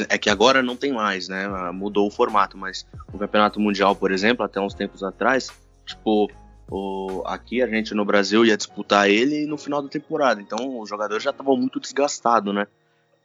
é 0.10 0.18
que 0.18 0.30
agora 0.30 0.62
não 0.62 0.76
tem 0.76 0.94
mais, 0.94 1.28
né? 1.28 1.48
Mudou 1.72 2.08
o 2.08 2.12
formato, 2.12 2.58
mas 2.58 2.86
o 3.12 3.18
Campeonato 3.18 3.60
Mundial, 3.60 3.96
por 3.96 4.12
exemplo, 4.12 4.46
até 4.46 4.60
uns 4.60 4.74
tempos 4.74 5.04
atrás, 5.04 5.52
tipo, 5.86 6.30
o, 6.70 7.24
aqui 7.26 7.62
a 7.62 7.68
gente 7.68 7.94
no 7.94 8.06
Brasil 8.06 8.46
ia 8.46 8.58
disputar 8.58 9.10
ele 9.10 9.46
no 9.46 9.58
final 9.58 9.82
da 9.82 9.90
temporada. 9.90 10.42
Então 10.42 10.80
os 10.80 10.90
jogadores 10.90 11.24
já 11.24 11.32
estavam 11.32 11.58
muito 11.58 11.80
desgastados, 11.80 12.54
né? 12.54 12.68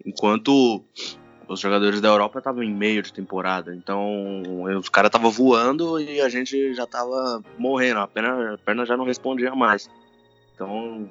Enquanto 0.04 0.84
os 1.52 1.60
jogadores 1.60 2.00
da 2.00 2.08
Europa 2.08 2.38
estavam 2.38 2.62
em 2.62 2.72
meio 2.72 3.02
de 3.02 3.12
temporada. 3.12 3.74
Então 3.74 4.42
os 4.78 4.88
caras 4.88 5.08
estavam 5.08 5.30
voando 5.30 6.00
e 6.00 6.20
a 6.20 6.28
gente 6.28 6.74
já 6.74 6.84
estava 6.84 7.42
morrendo. 7.58 8.00
A 8.00 8.06
perna, 8.06 8.54
a 8.54 8.58
perna 8.58 8.86
já 8.86 8.96
não 8.96 9.04
respondia 9.04 9.54
mais. 9.54 9.90
Então 10.54 11.08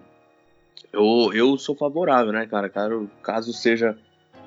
eu, 0.91 1.31
eu 1.33 1.57
sou 1.57 1.75
favorável, 1.75 2.31
né, 2.31 2.45
cara? 2.45 2.69
Caso, 2.69 3.09
caso 3.21 3.53
seja 3.53 3.97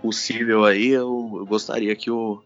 possível 0.03 0.65
aí, 0.65 0.89
eu, 0.89 1.33
eu 1.37 1.47
gostaria 1.47 1.97
que 1.97 2.11
o, 2.11 2.43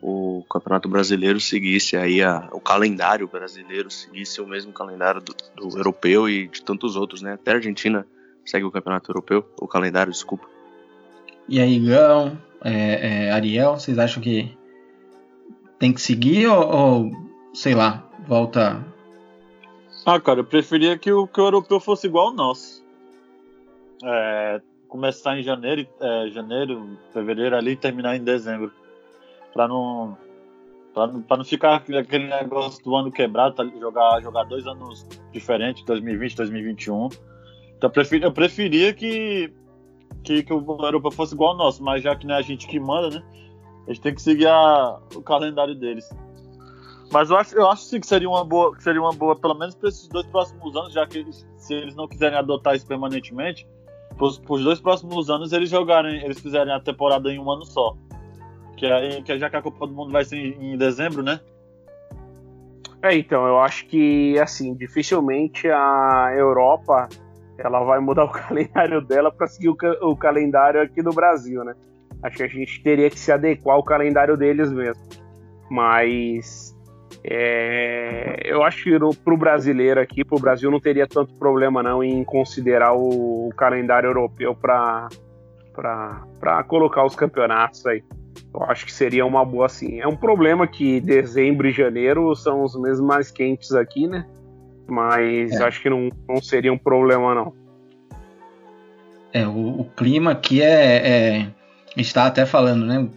o 0.00 0.42
Campeonato 0.50 0.88
Brasileiro 0.88 1.38
seguisse 1.38 1.96
aí 1.96 2.22
a, 2.22 2.48
o 2.50 2.60
calendário 2.60 3.28
brasileiro, 3.28 3.90
seguisse 3.90 4.40
o 4.40 4.46
mesmo 4.46 4.72
calendário 4.72 5.20
do, 5.20 5.34
do, 5.56 5.76
europeu 5.76 6.28
e 6.28 6.48
de 6.48 6.62
tantos 6.62 6.96
outros, 6.96 7.20
né? 7.20 7.34
Até 7.34 7.52
a 7.52 7.54
Argentina 7.56 8.06
segue 8.44 8.64
o 8.64 8.70
Campeonato 8.70 9.10
Europeu, 9.10 9.46
o 9.60 9.68
calendário, 9.68 10.12
desculpa. 10.12 10.48
E 11.46 11.60
aí, 11.60 11.78
Gão, 11.78 12.38
é, 12.64 13.26
é, 13.26 13.30
Ariel, 13.30 13.74
vocês 13.74 13.98
acham 13.98 14.22
que 14.22 14.56
tem 15.78 15.92
que 15.92 16.00
seguir 16.00 16.46
ou, 16.46 16.66
ou, 16.66 17.10
sei 17.52 17.74
lá, 17.74 18.08
volta? 18.26 18.84
Ah, 20.06 20.18
cara, 20.18 20.40
eu 20.40 20.44
preferia 20.44 20.98
que 20.98 21.12
o, 21.12 21.26
que 21.26 21.40
o 21.40 21.44
europeu 21.44 21.78
fosse 21.78 22.06
igual 22.06 22.28
ao 22.28 22.34
nosso 22.34 22.84
é, 24.04 24.60
começar 24.88 25.38
em 25.38 25.42
janeiro, 25.42 25.86
é, 26.00 26.28
janeiro, 26.30 26.98
fevereiro 27.12 27.56
ali 27.56 27.72
e 27.72 27.76
terminar 27.76 28.16
em 28.16 28.22
dezembro. 28.22 28.72
Para 29.52 29.68
não, 29.68 30.16
pra 30.92 31.06
não, 31.06 31.22
pra 31.22 31.36
não 31.36 31.44
ficar 31.44 31.76
aquele 31.76 32.26
negócio 32.28 32.82
do 32.84 32.94
ano 32.94 33.10
quebrado, 33.10 33.54
tá, 33.54 33.64
jogar, 33.78 34.20
jogar 34.20 34.44
dois 34.44 34.66
anos 34.66 35.06
diferentes, 35.32 35.84
2020, 35.84 36.36
2021. 36.36 37.06
Então 37.76 37.88
eu 37.88 37.90
preferia, 37.90 38.26
eu 38.26 38.32
preferia 38.32 38.92
que, 38.92 39.52
que, 40.24 40.42
que 40.42 40.52
o 40.52 40.58
Europa 40.58 41.10
fosse 41.10 41.34
igual 41.34 41.52
ao 41.52 41.56
nosso, 41.56 41.82
mas 41.82 42.02
já 42.02 42.16
que 42.16 42.26
não 42.26 42.34
é 42.34 42.38
a 42.38 42.42
gente 42.42 42.66
que 42.66 42.80
manda, 42.80 43.18
né? 43.18 43.24
A 43.86 43.92
gente 43.92 44.00
tem 44.00 44.14
que 44.14 44.22
seguir 44.22 44.48
a, 44.48 44.98
o 45.14 45.22
calendário 45.22 45.74
deles. 45.74 46.08
Mas 47.12 47.30
eu 47.30 47.36
acho, 47.36 47.54
eu 47.54 47.68
acho 47.68 47.84
sim 47.84 48.00
que 48.00 48.06
seria 48.06 48.28
uma 48.28 48.44
boa, 48.44 48.74
seria 48.80 49.00
uma 49.00 49.12
boa, 49.12 49.36
pelo 49.36 49.54
menos 49.54 49.74
para 49.74 49.90
esses 49.90 50.08
dois 50.08 50.26
próximos 50.26 50.74
anos, 50.74 50.92
já 50.92 51.06
que 51.06 51.18
eles, 51.18 51.46
se 51.56 51.74
eles 51.74 51.94
não 51.94 52.08
quiserem 52.08 52.38
adotar 52.38 52.74
isso 52.74 52.86
permanentemente, 52.86 53.68
para 54.16 54.26
os 54.26 54.64
dois 54.64 54.80
próximos 54.80 55.28
anos 55.28 55.52
eles 55.52 55.68
jogarem, 55.68 56.24
eles 56.24 56.40
fizerem 56.40 56.72
a 56.72 56.80
temporada 56.80 57.30
em 57.30 57.38
um 57.38 57.50
ano 57.50 57.64
só. 57.66 57.96
Que, 58.76 58.86
é, 58.86 59.22
que 59.22 59.38
já 59.38 59.50
que 59.50 59.56
a 59.56 59.62
Copa 59.62 59.86
do 59.86 59.92
Mundo 59.92 60.10
vai 60.10 60.24
ser 60.24 60.36
em, 60.36 60.72
em 60.72 60.76
dezembro, 60.78 61.22
né? 61.22 61.40
É, 63.02 63.14
então, 63.14 63.46
eu 63.46 63.60
acho 63.60 63.86
que, 63.86 64.38
assim, 64.38 64.74
dificilmente 64.74 65.68
a 65.68 66.32
Europa 66.34 67.08
ela 67.58 67.82
vai 67.84 68.00
mudar 68.00 68.24
o 68.24 68.30
calendário 68.32 69.00
dela 69.00 69.32
para 69.32 69.46
seguir 69.46 69.68
o, 69.68 69.76
o, 70.02 70.16
calendário 70.16 70.80
aqui 70.80 71.02
do 71.02 71.12
Brasil, 71.12 71.64
né? 71.64 71.74
Acho 72.22 72.38
que 72.38 72.42
a 72.42 72.48
gente 72.48 72.82
teria 72.82 73.10
que 73.10 73.18
se 73.18 73.30
adequar 73.30 73.76
ao 73.76 73.84
calendário 73.84 74.36
deles 74.36 74.72
mesmo. 74.72 75.02
Mas 75.70 76.74
é, 77.22 78.40
eu 78.44 78.62
acho 78.62 78.84
que 78.84 78.98
para 79.22 79.34
o 79.34 79.36
brasileiro 79.36 80.00
aqui, 80.00 80.24
para 80.24 80.36
o 80.36 80.40
Brasil, 80.40 80.70
não 80.70 80.80
teria 80.80 81.06
tanto 81.06 81.34
problema 81.34 81.82
não 81.82 82.02
em 82.02 82.24
considerar 82.24 82.94
o, 82.94 83.48
o 83.48 83.54
calendário 83.54 84.08
europeu 84.08 84.54
para 84.54 85.08
colocar 86.66 87.04
os 87.04 87.14
campeonatos 87.14 87.84
aí. 87.86 88.02
Eu 88.52 88.62
acho 88.64 88.84
que 88.86 88.92
seria 88.92 89.24
uma 89.24 89.44
boa 89.44 89.66
assim. 89.66 90.00
É 90.00 90.06
um 90.06 90.16
problema 90.16 90.66
que 90.66 91.00
dezembro 91.00 91.68
e 91.68 91.72
janeiro 91.72 92.34
são 92.34 92.62
os 92.62 92.74
meses 92.80 93.00
mais 93.00 93.30
quentes 93.30 93.72
aqui, 93.72 94.06
né? 94.06 94.26
Mas 94.86 95.52
é. 95.52 95.64
acho 95.64 95.80
que 95.80 95.90
não, 95.90 96.08
não 96.28 96.42
seria 96.42 96.72
um 96.72 96.78
problema, 96.78 97.34
não. 97.34 97.54
É, 99.32 99.46
o, 99.46 99.80
o 99.80 99.84
clima 99.96 100.30
aqui 100.30 100.62
é, 100.62 101.08
é. 101.08 101.46
A 101.96 102.00
gente 102.00 102.14
tá 102.14 102.26
até 102.26 102.46
falando, 102.46 102.84
né? 102.86 103.08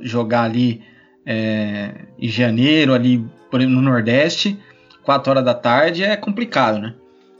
Jogar 0.00 0.44
ali 0.44 0.82
é, 1.26 1.92
em 2.18 2.28
janeiro, 2.28 2.94
ali 2.94 3.24
no 3.52 3.82
Nordeste, 3.82 4.58
4 5.02 5.30
horas 5.30 5.44
da 5.44 5.54
tarde, 5.54 6.04
é 6.04 6.16
complicado, 6.16 6.78
né? 6.78 6.94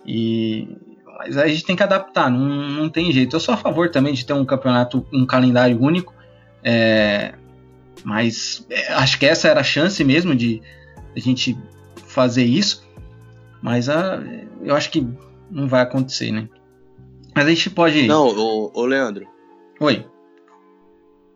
E, 0.06 0.68
mas 1.18 1.36
a 1.36 1.46
gente 1.46 1.64
tem 1.64 1.76
que 1.76 1.82
adaptar, 1.82 2.30
não, 2.30 2.46
não 2.46 2.88
tem 2.88 3.12
jeito. 3.12 3.36
Eu 3.36 3.40
sou 3.40 3.54
a 3.54 3.56
favor 3.56 3.90
também 3.90 4.14
de 4.14 4.24
ter 4.24 4.32
um 4.32 4.44
campeonato, 4.44 5.06
um 5.12 5.26
calendário 5.26 5.80
único, 5.80 6.14
é, 6.62 7.34
mas 8.04 8.66
é, 8.70 8.92
acho 8.94 9.18
que 9.18 9.26
essa 9.26 9.48
era 9.48 9.60
a 9.60 9.64
chance 9.64 10.02
mesmo 10.02 10.34
de 10.34 10.62
a 11.14 11.20
gente 11.20 11.56
fazer 12.06 12.44
isso. 12.44 12.88
Mas 13.62 13.88
a, 13.88 14.16
ah, 14.16 14.22
eu 14.62 14.74
acho 14.74 14.90
que 14.90 15.06
não 15.50 15.68
vai 15.68 15.82
acontecer, 15.82 16.30
né? 16.30 16.48
Mas 17.34 17.46
a 17.46 17.50
gente 17.50 17.70
pode. 17.70 18.06
Não, 18.06 18.26
ô, 18.26 18.70
ô 18.74 18.84
Leandro. 18.84 19.26
Oi. 19.80 20.06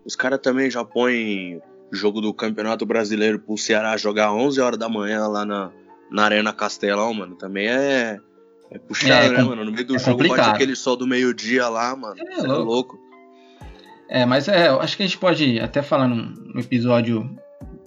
Os 0.04 0.14
caras 0.14 0.40
também 0.40 0.70
já 0.70 0.84
põem 0.84 1.60
jogo 1.92 2.20
do 2.20 2.32
Campeonato 2.34 2.84
Brasileiro 2.84 3.38
pro 3.38 3.56
Ceará 3.56 3.96
jogar 3.96 4.32
11 4.32 4.60
horas 4.60 4.78
da 4.78 4.88
manhã 4.88 5.26
lá 5.26 5.44
na, 5.44 5.70
na 6.10 6.24
Arena 6.24 6.52
Castelão, 6.52 7.14
mano. 7.14 7.36
Também 7.36 7.68
é. 7.68 8.18
É 8.70 8.78
puxado, 8.78 9.26
é, 9.26 9.30
né, 9.30 9.42
mano? 9.42 9.64
No 9.64 9.70
meio 9.70 9.86
do 9.86 9.96
é 9.96 9.98
jogo 9.98 10.12
complicado. 10.12 10.46
bate 10.46 10.56
aquele 10.56 10.74
sol 10.74 10.96
do 10.96 11.06
meio-dia 11.06 11.68
lá, 11.68 11.94
mano. 11.94 12.16
É, 12.18 12.40
é 12.40 12.42
louco. 12.42 12.64
louco. 12.64 12.98
É, 14.08 14.26
mas 14.26 14.48
é, 14.48 14.68
acho 14.68 14.96
que 14.96 15.02
a 15.02 15.06
gente 15.06 15.18
pode 15.18 15.60
até 15.60 15.82
falar 15.82 16.08
num, 16.08 16.34
num, 16.54 16.60
episódio 16.60 17.28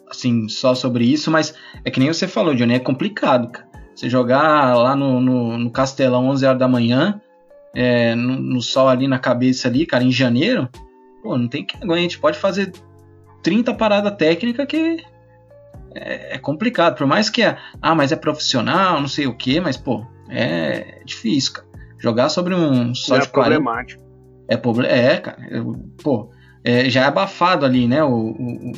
assim, 0.09 0.47
só 0.47 0.73
sobre 0.73 1.05
isso, 1.05 1.29
mas 1.29 1.53
é 1.83 1.91
que 1.91 1.99
nem 1.99 2.07
você 2.07 2.27
falou, 2.27 2.55
Johnny, 2.55 2.75
é 2.75 2.79
complicado, 2.79 3.51
cara. 3.51 3.66
Você 3.97 4.11
jogar 4.11 4.75
lá 4.75 4.95
no, 4.95 5.19
no, 5.19 5.57
no 5.57 5.71
Castelão 5.71 6.27
11 6.27 6.45
horas 6.45 6.59
da 6.59 6.67
manhã, 6.67 7.19
é, 7.75 8.13
no, 8.13 8.39
no, 8.39 8.61
sol 8.61 8.87
ali 8.87 9.07
na 9.07 9.17
cabeça 9.17 9.67
ali, 9.67 9.87
cara, 9.87 10.03
em 10.03 10.11
janeiro, 10.11 10.69
pô, 11.23 11.35
não 11.35 11.47
tem 11.47 11.65
que 11.65 11.75
a 11.83 11.97
gente 11.97 12.19
pode 12.19 12.37
fazer 12.37 12.71
30 13.41 13.73
paradas 13.73 14.15
técnicas 14.15 14.67
que 14.67 15.03
é, 15.95 16.35
é, 16.35 16.37
complicado, 16.37 16.95
por 16.95 17.07
mais 17.07 17.27
que 17.27 17.41
é, 17.41 17.57
ah, 17.81 17.95
mas 17.95 18.11
é 18.11 18.15
profissional, 18.15 19.01
não 19.01 19.07
sei 19.07 19.25
o 19.25 19.33
que, 19.33 19.59
mas 19.59 19.77
pô, 19.77 20.05
é 20.29 21.01
difícil, 21.03 21.53
cara. 21.53 21.67
Jogar 21.97 22.29
sobre 22.29 22.53
um 22.53 22.93
sol 22.93 23.17
é 23.17 23.21
de 23.21 23.29
40, 23.29 23.55
problemático. 23.55 24.03
É, 24.47 25.13
é, 25.13 25.17
cara. 25.17 25.37
pô, 26.03 26.29
é, 26.63 26.87
já 26.87 27.01
é 27.01 27.05
abafado 27.05 27.65
ali, 27.65 27.87
né? 27.87 28.03
O, 28.03 28.13
o, 28.13 28.71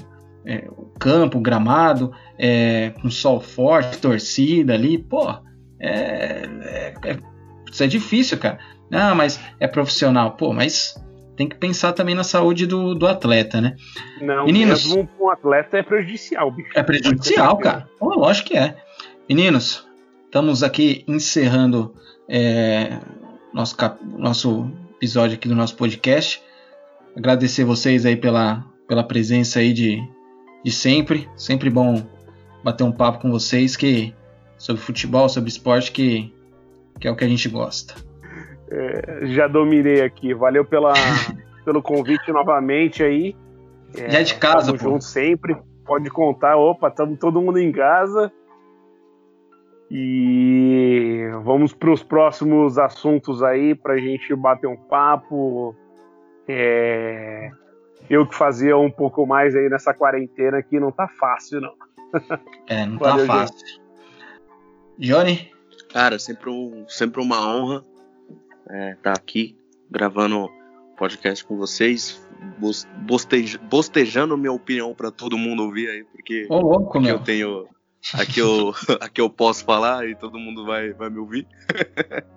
é, 0.46 0.68
o 0.70 0.86
campo, 1.00 1.38
o 1.38 1.42
gramado, 1.42 2.12
é, 2.38 2.92
com 3.02 3.10
sol 3.10 3.40
forte, 3.40 4.00
torcida 4.00 4.74
ali, 4.74 4.98
pô, 4.98 5.30
é, 5.80 6.46
é, 6.62 6.94
é, 7.06 7.18
isso 7.72 7.84
é 7.84 7.88
difícil, 7.88 8.38
cara. 8.38 8.60
Ah, 8.92 9.14
mas 9.14 9.40
é 9.60 9.68
profissional. 9.68 10.32
Pô, 10.32 10.52
mas 10.54 10.96
tem 11.36 11.48
que 11.48 11.56
pensar 11.56 11.94
também 11.94 12.16
na 12.16 12.24
saúde 12.24 12.66
do, 12.66 12.96
do 12.96 13.08
atleta, 13.08 13.62
né? 13.62 13.76
Não, 14.22 14.46
Meninos, 14.46 14.88
mesmo 14.88 15.10
um 15.20 15.30
atleta 15.30 15.78
é 15.78 15.84
prejudicial, 15.84 16.52
bicho. 16.52 16.72
É 16.76 16.84
prejudicial, 16.84 17.58
cara. 17.58 17.88
Pô, 18.00 18.16
lógico 18.16 18.50
que 18.50 18.58
é. 18.58 18.76
Meninos, 19.30 19.88
estamos 20.26 20.64
aqui 20.64 21.04
encerrando 21.08 21.94
é, 22.28 23.00
nosso, 23.54 23.76
nosso 24.18 24.72
episódio 24.96 25.36
aqui 25.36 25.48
do 25.48 25.56
nosso 25.56 25.76
podcast. 25.76 26.42
Agradecer 27.16 27.64
vocês 27.64 28.06
aí 28.06 28.16
pela, 28.16 28.66
pela 28.88 29.04
presença 29.04 29.60
aí 29.60 29.72
de, 29.72 30.02
de 30.64 30.72
sempre. 30.72 31.30
Sempre 31.36 31.70
bom 31.70 32.06
bater 32.64 32.84
um 32.84 32.92
papo 32.92 33.20
com 33.20 33.32
vocês 33.32 33.76
que 33.76 34.14
sobre 34.58 34.82
futebol, 34.82 35.30
sobre 35.30 35.50
esporte, 35.50 35.92
que, 35.92 36.34
que 37.00 37.08
é 37.08 37.12
o 37.12 37.16
que 37.16 37.24
a 37.24 37.30
gente 37.30 37.48
gosta. 37.50 37.96
É, 38.70 39.28
já 39.28 39.48
dominei 39.48 40.02
aqui. 40.02 40.34
Valeu 40.34 40.66
pela, 40.66 40.94
pelo 41.66 41.82
convite 41.82 42.32
novamente 42.32 43.04
aí. 43.04 43.36
É, 43.98 44.10
já 44.10 44.22
de 44.22 44.36
casa, 44.36 44.72
pô. 44.74 44.78
junto 44.78 45.04
sempre. 45.04 45.58
Pode 45.86 46.10
contar. 46.10 46.56
Opa, 46.58 46.90
estamos 46.90 47.18
todo 47.18 47.42
mundo 47.42 47.58
em 47.58 47.72
casa. 47.72 48.32
E 49.90 51.28
vamos 51.44 51.74
para 51.74 51.92
os 51.92 52.04
próximos 52.04 52.78
assuntos 52.78 53.42
aí 53.42 53.74
para 53.74 53.94
a 53.94 53.98
gente 53.98 54.36
bater 54.36 54.68
um 54.68 54.78
papo. 54.78 55.76
É... 56.48 57.50
Eu 58.10 58.26
que 58.28 58.36
fazia 58.36 58.78
um 58.78 58.90
pouco 58.90 59.26
mais 59.26 59.56
aí 59.56 59.70
nessa 59.70 59.94
quarentena 59.94 60.58
aqui 60.58 60.80
não 60.80 60.92
tá 60.92 61.08
fácil, 61.08 61.62
não. 61.62 61.74
É, 62.68 62.86
não 62.86 62.98
tá 62.98 63.12
Valeu, 63.12 63.28
tá 63.28 63.34
fácil. 63.34 63.68
Gente. 63.68 63.82
Johnny? 64.98 65.52
Cara, 65.92 66.20
sempre, 66.20 66.50
um, 66.50 66.86
sempre 66.88 67.22
uma 67.22 67.40
honra 67.48 67.84
estar 68.62 68.76
é, 68.76 68.96
tá 68.96 69.14
aqui 69.14 69.58
gravando 69.90 70.50
podcast 70.98 71.46
com 71.46 71.56
vocês, 71.58 72.22
bostejando 73.70 74.38
minha 74.38 74.52
opinião 74.52 74.94
para 74.94 75.10
todo 75.10 75.38
mundo 75.38 75.64
ouvir 75.64 75.90
aí, 75.90 76.04
porque, 76.04 76.46
Ô, 76.50 76.60
louco, 76.60 76.92
porque 76.92 77.10
eu 77.10 77.20
tenho 77.20 77.68
aqui 78.14 78.40
eu, 78.40 78.74
aqui 79.02 79.22
eu 79.22 79.30
posso 79.30 79.64
falar 79.64 80.08
e 80.08 80.16
todo 80.16 80.38
mundo 80.38 80.66
vai, 80.66 80.94
vai 80.94 81.10
me 81.10 81.20
ouvir. 81.20 81.48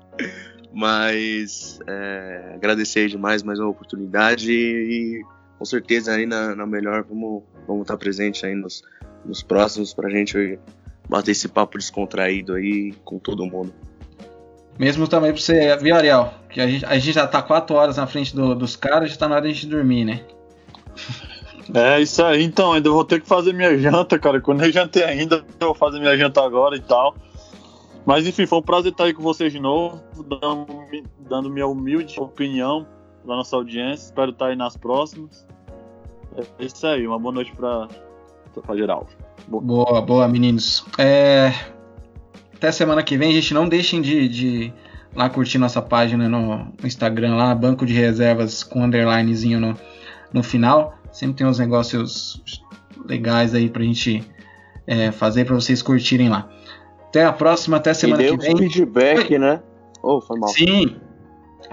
Mas 0.72 1.78
é, 1.86 2.52
agradecer 2.54 3.08
demais 3.08 3.42
mais 3.42 3.58
uma 3.58 3.68
oportunidade 3.68 4.50
e, 4.50 5.22
com 5.62 5.64
certeza 5.64 6.12
aí 6.12 6.26
na, 6.26 6.56
na 6.56 6.66
melhor 6.66 7.04
vamos, 7.08 7.44
vamos 7.68 7.82
estar 7.82 7.96
presente 7.96 8.44
aí 8.44 8.52
nos, 8.52 8.82
nos 9.24 9.44
próximos 9.44 9.94
pra 9.94 10.10
gente 10.10 10.58
bater 11.08 11.30
esse 11.30 11.46
papo 11.46 11.78
descontraído 11.78 12.54
aí 12.54 12.92
com 13.04 13.16
todo 13.16 13.46
mundo. 13.46 13.72
Mesmo 14.76 15.06
também 15.06 15.30
pra 15.32 15.40
você, 15.40 15.76
viu, 15.76 15.94
Ariel? 15.94 16.34
Que 16.50 16.60
a 16.60 16.66
gente, 16.66 16.84
a 16.84 16.98
gente 16.98 17.12
já 17.12 17.28
tá 17.28 17.40
quatro 17.40 17.76
horas 17.76 17.96
na 17.96 18.08
frente 18.08 18.34
do, 18.34 18.56
dos 18.56 18.74
caras, 18.74 19.12
já 19.12 19.16
tá 19.16 19.28
na 19.28 19.36
hora 19.36 19.44
de 19.44 19.50
a 19.50 19.54
gente 19.54 19.68
dormir, 19.68 20.04
né? 20.04 20.24
É 21.72 22.00
isso 22.00 22.24
aí, 22.24 22.42
então, 22.42 22.72
ainda 22.72 22.90
vou 22.90 23.04
ter 23.04 23.20
que 23.20 23.28
fazer 23.28 23.52
minha 23.52 23.78
janta, 23.78 24.18
cara. 24.18 24.40
Quando 24.40 24.64
eu 24.64 24.72
jantei 24.72 25.04
ainda, 25.04 25.44
eu 25.60 25.68
vou 25.68 25.74
fazer 25.76 26.00
minha 26.00 26.18
janta 26.18 26.42
agora 26.42 26.74
e 26.74 26.80
tal. 26.80 27.14
Mas 28.04 28.26
enfim, 28.26 28.46
foi 28.46 28.58
um 28.58 28.62
prazer 28.62 28.90
estar 28.90 29.04
aí 29.04 29.14
com 29.14 29.22
vocês 29.22 29.52
de 29.52 29.60
novo, 29.60 30.02
dando, 30.24 30.66
dando 31.20 31.48
minha 31.48 31.68
humilde 31.68 32.18
opinião 32.18 32.84
da 33.24 33.36
nossa 33.36 33.54
audiência. 33.54 34.06
Espero 34.06 34.32
estar 34.32 34.46
aí 34.46 34.56
nas 34.56 34.76
próximas. 34.76 35.46
É 36.36 36.64
isso 36.64 36.86
aí, 36.86 37.06
uma 37.06 37.18
boa 37.18 37.34
noite 37.34 37.52
para 37.52 37.88
geral. 38.74 39.06
Boa. 39.46 39.62
boa, 39.62 40.00
boa, 40.00 40.28
meninos. 40.28 40.84
É... 40.98 41.52
Até 42.54 42.70
semana 42.70 43.02
que 43.02 43.16
vem, 43.16 43.32
gente. 43.32 43.52
Não 43.52 43.68
deixem 43.68 44.00
de, 44.00 44.28
de 44.28 44.72
lá 45.14 45.28
curtir 45.28 45.58
nossa 45.58 45.82
página 45.82 46.28
no 46.28 46.72
Instagram, 46.84 47.34
lá, 47.34 47.54
banco 47.54 47.84
de 47.84 47.92
reservas 47.92 48.62
com 48.62 48.84
underlinezinho 48.84 49.58
no, 49.58 49.76
no 50.32 50.42
final. 50.42 50.94
Sempre 51.10 51.36
tem 51.36 51.46
uns 51.46 51.58
negócios 51.58 52.42
legais 53.04 53.54
aí 53.54 53.68
pra 53.68 53.82
gente 53.82 54.22
é, 54.86 55.10
fazer 55.10 55.44
para 55.44 55.54
vocês 55.54 55.82
curtirem 55.82 56.28
lá. 56.28 56.48
Até 57.08 57.24
a 57.24 57.32
próxima, 57.32 57.76
até 57.76 57.92
semana 57.92 58.22
que 58.22 58.36
vem. 58.36 58.56
feedback, 58.56 59.38
né? 59.38 59.60
Oh, 60.02 60.20
foi 60.20 60.38
mal. 60.38 60.48
Sim. 60.48 60.96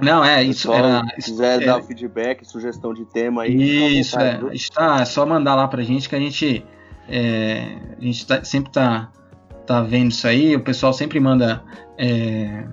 Não, 0.01 0.23
é, 0.23 0.43
isso 0.43 0.71
era. 0.71 1.03
Se 1.19 1.31
quiser 1.31 1.61
é, 1.61 1.65
dar 1.65 1.81
feedback, 1.83 2.45
sugestão 2.45 2.93
de 2.93 3.05
tema 3.05 3.43
aí. 3.43 3.99
Isso, 3.99 4.17
vontade, 4.17 4.49
é. 4.49 4.53
Está, 4.53 5.01
é 5.01 5.05
só 5.05 5.25
mandar 5.25 5.55
lá 5.55 5.67
pra 5.67 5.81
gente 5.83 6.07
que 6.07 6.15
a 6.15 6.19
gente. 6.19 6.65
É, 7.07 7.77
a 7.97 8.01
gente 8.03 8.25
tá, 8.25 8.43
sempre 8.43 8.71
tá, 8.71 9.11
tá 9.65 9.81
vendo 9.81 10.11
isso 10.11 10.27
aí. 10.27 10.55
O 10.55 10.61
pessoal 10.61 10.93
sempre 10.93 11.19
manda 11.19 11.63
é, 11.97 12.65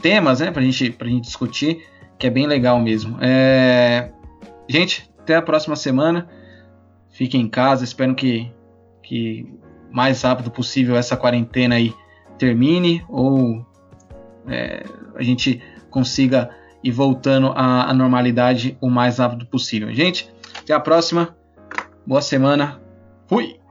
temas, 0.00 0.40
né, 0.40 0.50
pra 0.50 0.62
gente, 0.62 0.90
pra 0.90 1.08
gente 1.08 1.24
discutir, 1.24 1.86
que 2.18 2.26
é 2.26 2.30
bem 2.30 2.46
legal 2.46 2.80
mesmo. 2.80 3.18
É, 3.20 4.10
gente, 4.68 5.10
até 5.18 5.36
a 5.36 5.42
próxima 5.42 5.76
semana. 5.76 6.28
Fiquem 7.10 7.40
em 7.40 7.48
casa. 7.48 7.82
Espero 7.82 8.14
que, 8.14 8.52
que 9.02 9.50
mais 9.90 10.20
rápido 10.20 10.50
possível 10.50 10.96
essa 10.96 11.16
quarentena 11.16 11.76
aí 11.76 11.94
termine 12.36 13.02
ou 13.08 13.64
é, 14.46 14.84
a 15.14 15.22
gente 15.22 15.62
consiga 15.90 16.50
ir 16.86 16.92
voltando 16.92 17.52
à, 17.54 17.90
à 17.90 17.94
normalidade 17.94 18.76
o 18.80 18.88
mais 18.88 19.18
rápido 19.18 19.46
possível. 19.46 19.92
Gente, 19.92 20.32
até 20.58 20.72
a 20.72 20.80
próxima. 20.80 21.36
Boa 22.06 22.22
semana. 22.22 22.80
Fui! 23.26 23.65